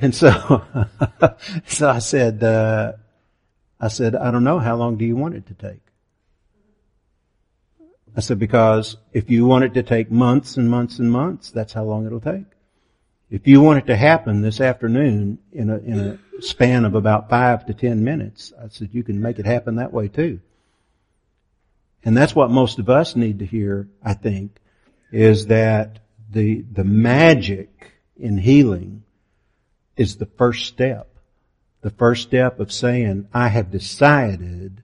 And 0.00 0.14
so, 0.14 0.64
so 1.66 1.88
I 1.88 1.98
said, 1.98 2.42
uh, 2.42 2.92
I 3.80 3.88
said, 3.88 4.14
I 4.14 4.30
don't 4.30 4.44
know. 4.44 4.58
How 4.58 4.76
long 4.76 4.96
do 4.96 5.04
you 5.04 5.16
want 5.16 5.34
it 5.34 5.46
to 5.46 5.54
take? 5.54 5.80
I 8.16 8.20
said, 8.20 8.38
because 8.38 8.96
if 9.12 9.28
you 9.28 9.44
want 9.44 9.64
it 9.64 9.74
to 9.74 9.82
take 9.82 10.10
months 10.10 10.56
and 10.56 10.70
months 10.70 10.98
and 10.98 11.10
months, 11.10 11.50
that's 11.50 11.72
how 11.72 11.82
long 11.82 12.06
it'll 12.06 12.20
take. 12.20 12.44
If 13.30 13.48
you 13.48 13.60
want 13.60 13.78
it 13.80 13.86
to 13.86 13.96
happen 13.96 14.42
this 14.42 14.60
afternoon 14.60 15.38
in 15.52 15.70
a, 15.70 15.78
in 15.78 15.98
a 15.98 16.18
span 16.40 16.84
of 16.84 16.94
about 16.94 17.30
five 17.30 17.66
to 17.66 17.74
ten 17.74 18.04
minutes, 18.04 18.52
I 18.60 18.68
said, 18.68 18.90
you 18.92 19.02
can 19.02 19.20
make 19.20 19.38
it 19.38 19.46
happen 19.46 19.76
that 19.76 19.92
way 19.92 20.08
too. 20.08 20.40
And 22.04 22.16
that's 22.16 22.34
what 22.34 22.50
most 22.50 22.78
of 22.78 22.90
us 22.90 23.16
need 23.16 23.38
to 23.38 23.46
hear, 23.46 23.88
I 24.02 24.14
think, 24.14 24.56
is 25.10 25.46
that 25.46 26.00
the, 26.30 26.62
the 26.62 26.84
magic 26.84 27.92
in 28.18 28.36
healing 28.36 29.04
is 29.96 30.16
the 30.16 30.26
first 30.26 30.66
step. 30.66 31.08
The 31.80 31.90
first 31.90 32.22
step 32.22 32.60
of 32.60 32.72
saying, 32.72 33.28
I 33.32 33.48
have 33.48 33.70
decided 33.70 34.82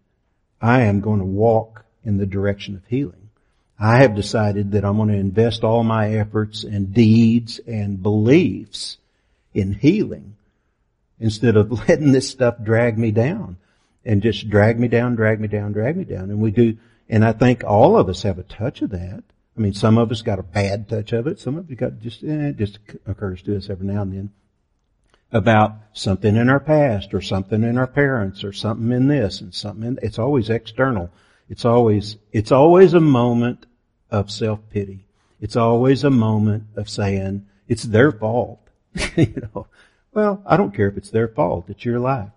I 0.60 0.82
am 0.82 1.00
going 1.00 1.18
to 1.18 1.24
walk 1.26 1.84
in 2.04 2.16
the 2.16 2.26
direction 2.26 2.76
of 2.76 2.86
healing. 2.86 3.30
I 3.78 3.98
have 3.98 4.14
decided 4.14 4.72
that 4.72 4.84
I'm 4.84 4.96
going 4.96 5.08
to 5.08 5.14
invest 5.14 5.64
all 5.64 5.82
my 5.82 6.14
efforts 6.16 6.64
and 6.64 6.92
deeds 6.92 7.58
and 7.66 8.02
beliefs 8.02 8.98
in 9.54 9.72
healing 9.72 10.36
instead 11.20 11.56
of 11.56 11.70
letting 11.88 12.12
this 12.12 12.28
stuff 12.28 12.56
drag 12.62 12.98
me 12.98 13.12
down 13.12 13.56
and 14.04 14.22
just 14.22 14.50
drag 14.50 14.80
me 14.80 14.88
down, 14.88 15.14
drag 15.14 15.40
me 15.40 15.46
down, 15.46 15.72
drag 15.72 15.96
me 15.96 16.04
down. 16.04 16.30
And 16.30 16.40
we 16.40 16.50
do, 16.50 16.76
and 17.08 17.24
I 17.24 17.32
think 17.32 17.62
all 17.64 17.96
of 17.96 18.08
us 18.08 18.22
have 18.22 18.38
a 18.38 18.42
touch 18.42 18.82
of 18.82 18.90
that. 18.90 19.22
I 19.56 19.60
mean, 19.60 19.74
some 19.74 19.98
of 19.98 20.10
us 20.10 20.22
got 20.22 20.38
a 20.38 20.44
bad 20.44 20.88
touch 20.88 21.12
of 21.12 21.26
it. 21.26 21.38
Some 21.38 21.56
of 21.56 21.70
us 21.70 21.76
got 21.76 22.00
just, 22.00 22.24
eh, 22.24 22.48
it 22.48 22.56
just 22.56 22.78
occurs 23.06 23.42
to 23.42 23.56
us 23.56 23.68
every 23.68 23.86
now 23.86 24.02
and 24.02 24.12
then 24.12 24.30
about 25.32 25.74
something 25.92 26.36
in 26.36 26.48
our 26.48 26.60
past 26.60 27.14
or 27.14 27.20
something 27.20 27.62
in 27.62 27.78
our 27.78 27.86
parents 27.86 28.42
or 28.42 28.52
something 28.52 28.90
in 28.92 29.06
this 29.06 29.40
and 29.40 29.54
something 29.54 29.86
in, 29.86 29.98
it's 30.02 30.18
always 30.18 30.50
external. 30.50 31.10
It's 31.48 31.64
always, 31.64 32.16
it's 32.32 32.52
always 32.52 32.94
a 32.94 33.00
moment 33.00 33.66
of 34.10 34.30
self-pity. 34.30 35.04
It's 35.40 35.56
always 35.56 36.04
a 36.04 36.10
moment 36.10 36.64
of 36.76 36.88
saying, 36.88 37.46
it's 37.68 37.84
their 37.84 38.12
fault. 38.12 38.60
you 39.16 39.48
know, 39.54 39.66
well, 40.12 40.42
I 40.46 40.56
don't 40.56 40.74
care 40.74 40.88
if 40.88 40.96
it's 40.96 41.10
their 41.10 41.28
fault. 41.28 41.66
It's 41.68 41.84
your 41.84 42.00
life. 42.00 42.30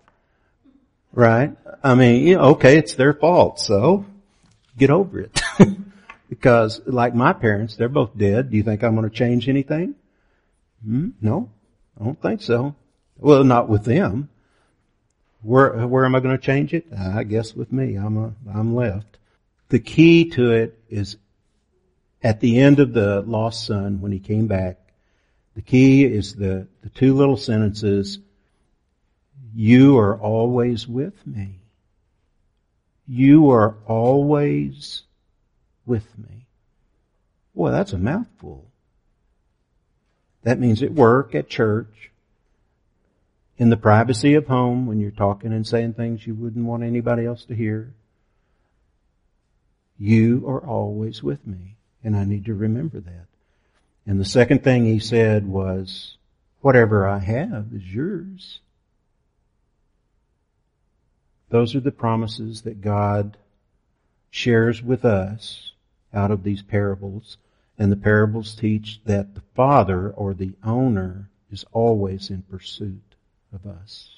Right? 1.12 1.56
I 1.82 1.94
mean, 1.94 2.26
you 2.26 2.36
know, 2.36 2.44
okay, 2.50 2.78
it's 2.78 2.94
their 2.94 3.14
fault, 3.14 3.60
so 3.60 4.04
get 4.76 4.90
over 4.90 5.20
it. 5.20 5.40
because 6.28 6.80
like 6.86 7.14
my 7.14 7.32
parents, 7.32 7.76
they're 7.76 7.88
both 7.88 8.16
dead. 8.16 8.50
Do 8.50 8.56
you 8.56 8.62
think 8.62 8.82
I'm 8.82 8.96
going 8.96 9.08
to 9.08 9.14
change 9.14 9.48
anything? 9.48 9.94
Hmm? 10.84 11.10
No, 11.20 11.50
I 12.00 12.04
don't 12.04 12.20
think 12.20 12.42
so. 12.42 12.74
Well, 13.18 13.44
not 13.44 13.68
with 13.68 13.84
them. 13.84 14.28
Where, 15.42 15.86
where 15.86 16.04
am 16.04 16.14
I 16.14 16.20
going 16.20 16.36
to 16.36 16.42
change 16.42 16.72
it? 16.72 16.86
I 16.96 17.22
guess 17.24 17.54
with 17.54 17.70
me. 17.70 17.96
I'm 17.96 18.16
a, 18.16 18.32
I'm 18.52 18.74
left. 18.74 19.18
The 19.68 19.78
key 19.78 20.30
to 20.30 20.52
it 20.52 20.78
is 20.88 21.16
at 22.22 22.40
the 22.40 22.58
end 22.58 22.80
of 22.80 22.92
the 22.92 23.20
lost 23.20 23.66
son 23.66 24.00
when 24.00 24.10
he 24.10 24.18
came 24.18 24.46
back. 24.46 24.78
The 25.54 25.62
key 25.62 26.04
is 26.04 26.34
the, 26.34 26.66
the 26.82 26.88
two 26.90 27.14
little 27.14 27.36
sentences. 27.36 28.18
You 29.54 29.98
are 29.98 30.18
always 30.18 30.88
with 30.88 31.26
me. 31.26 31.60
You 33.06 33.50
are 33.50 33.76
always 33.86 35.02
with 35.86 36.06
me. 36.18 36.46
Boy, 37.54 37.70
that's 37.70 37.92
a 37.92 37.98
mouthful. 37.98 38.66
That 40.42 40.58
means 40.58 40.82
at 40.82 40.92
work, 40.92 41.34
at 41.34 41.48
church, 41.48 42.10
in 43.56 43.70
the 43.70 43.76
privacy 43.76 44.34
of 44.34 44.48
home 44.48 44.86
when 44.86 44.98
you're 44.98 45.10
talking 45.10 45.52
and 45.52 45.66
saying 45.66 45.94
things 45.94 46.26
you 46.26 46.34
wouldn't 46.34 46.66
want 46.66 46.82
anybody 46.82 47.24
else 47.24 47.44
to 47.44 47.54
hear. 47.54 47.94
You 49.98 50.44
are 50.48 50.60
always 50.60 51.22
with 51.22 51.46
me, 51.46 51.76
and 52.02 52.16
I 52.16 52.24
need 52.24 52.46
to 52.46 52.54
remember 52.54 52.98
that. 53.00 53.26
And 54.06 54.20
the 54.20 54.24
second 54.24 54.62
thing 54.62 54.84
he 54.84 54.98
said 54.98 55.46
was, 55.46 56.16
whatever 56.60 57.06
I 57.06 57.18
have 57.18 57.68
is 57.74 57.94
yours. 57.94 58.60
Those 61.48 61.74
are 61.74 61.80
the 61.80 61.92
promises 61.92 62.62
that 62.62 62.80
God 62.80 63.36
shares 64.30 64.82
with 64.82 65.04
us 65.04 65.72
out 66.12 66.30
of 66.30 66.42
these 66.42 66.62
parables. 66.62 67.36
And 67.78 67.92
the 67.92 67.96
parables 67.96 68.54
teach 68.54 69.00
that 69.04 69.34
the 69.34 69.42
father 69.54 70.10
or 70.10 70.34
the 70.34 70.54
owner 70.64 71.28
is 71.50 71.64
always 71.72 72.30
in 72.30 72.42
pursuit 72.42 73.14
of 73.52 73.66
us. 73.66 74.08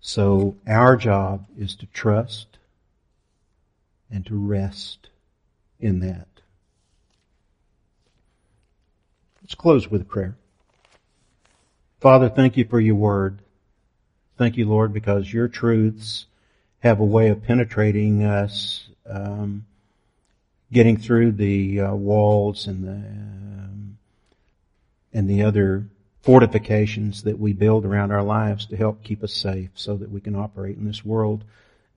So 0.00 0.56
our 0.66 0.96
job 0.96 1.46
is 1.58 1.74
to 1.76 1.86
trust 1.86 2.58
and 4.10 4.24
to 4.26 4.36
rest 4.36 5.08
in 5.80 6.00
that. 6.00 6.27
Let's 9.48 9.54
close 9.54 9.90
with 9.90 10.06
prayer. 10.06 10.36
Father, 12.00 12.28
thank 12.28 12.58
you 12.58 12.66
for 12.66 12.78
your 12.78 12.96
word. 12.96 13.38
Thank 14.36 14.58
you, 14.58 14.68
Lord, 14.68 14.92
because 14.92 15.32
your 15.32 15.48
truths 15.48 16.26
have 16.80 17.00
a 17.00 17.04
way 17.04 17.30
of 17.30 17.42
penetrating 17.42 18.24
us, 18.24 18.90
um, 19.08 19.64
getting 20.70 20.98
through 20.98 21.32
the 21.32 21.80
uh, 21.80 21.94
walls 21.94 22.66
and 22.66 22.84
the 22.84 22.90
um, 22.90 23.96
and 25.14 25.30
the 25.30 25.44
other 25.44 25.86
fortifications 26.20 27.22
that 27.22 27.38
we 27.38 27.54
build 27.54 27.86
around 27.86 28.12
our 28.12 28.22
lives 28.22 28.66
to 28.66 28.76
help 28.76 29.02
keep 29.02 29.24
us 29.24 29.32
safe 29.32 29.70
so 29.74 29.96
that 29.96 30.10
we 30.10 30.20
can 30.20 30.36
operate 30.36 30.76
in 30.76 30.84
this 30.84 31.06
world. 31.06 31.42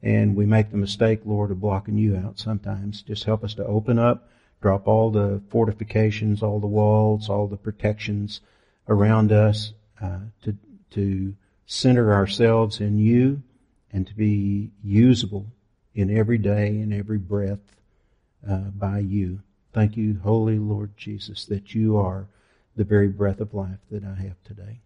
And 0.02 0.38
we 0.38 0.46
make 0.46 0.72
the 0.72 0.78
mistake, 0.78 1.20
Lord, 1.26 1.52
of 1.52 1.60
blocking 1.60 1.98
you 1.98 2.16
out 2.16 2.40
sometimes. 2.40 3.02
Just 3.02 3.26
help 3.26 3.44
us 3.44 3.56
to 3.56 3.66
open 3.66 4.00
up, 4.00 4.30
drop 4.62 4.88
all 4.88 5.12
the 5.12 5.42
fortifications, 5.50 6.44
all 6.44 6.60
the 6.60 6.68
walls, 6.68 7.30
all 7.30 7.48
the 7.48 7.58
protections 7.58 8.42
around 8.88 9.32
us, 9.32 9.74
uh, 10.02 10.20
to, 10.44 10.56
to 10.92 11.36
center 11.66 12.14
ourselves 12.14 12.80
in 12.80 12.98
you 12.98 13.42
and 13.92 14.08
to 14.08 14.14
be 14.14 14.72
usable 14.84 15.46
in 15.94 16.16
every 16.16 16.38
day 16.38 16.68
and 16.68 16.94
every 16.94 17.18
breath 17.18 17.60
uh, 18.50 18.58
by 18.58 19.00
you. 19.00 19.42
Thank 19.74 19.98
you, 19.98 20.20
Holy 20.24 20.60
Lord 20.60 20.98
Jesus, 20.98 21.46
that 21.46 21.74
you 21.74 21.98
are 21.98 22.28
the 22.76 22.84
very 22.84 23.08
breath 23.08 23.40
of 23.40 23.54
life 23.54 23.80
that 23.90 24.04
I 24.04 24.16
have 24.22 24.42
today. 24.44 24.80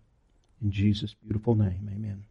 In 0.62 0.72
Jesus' 0.72 1.14
beautiful 1.14 1.56
name, 1.56 1.90
amen. 1.94 2.24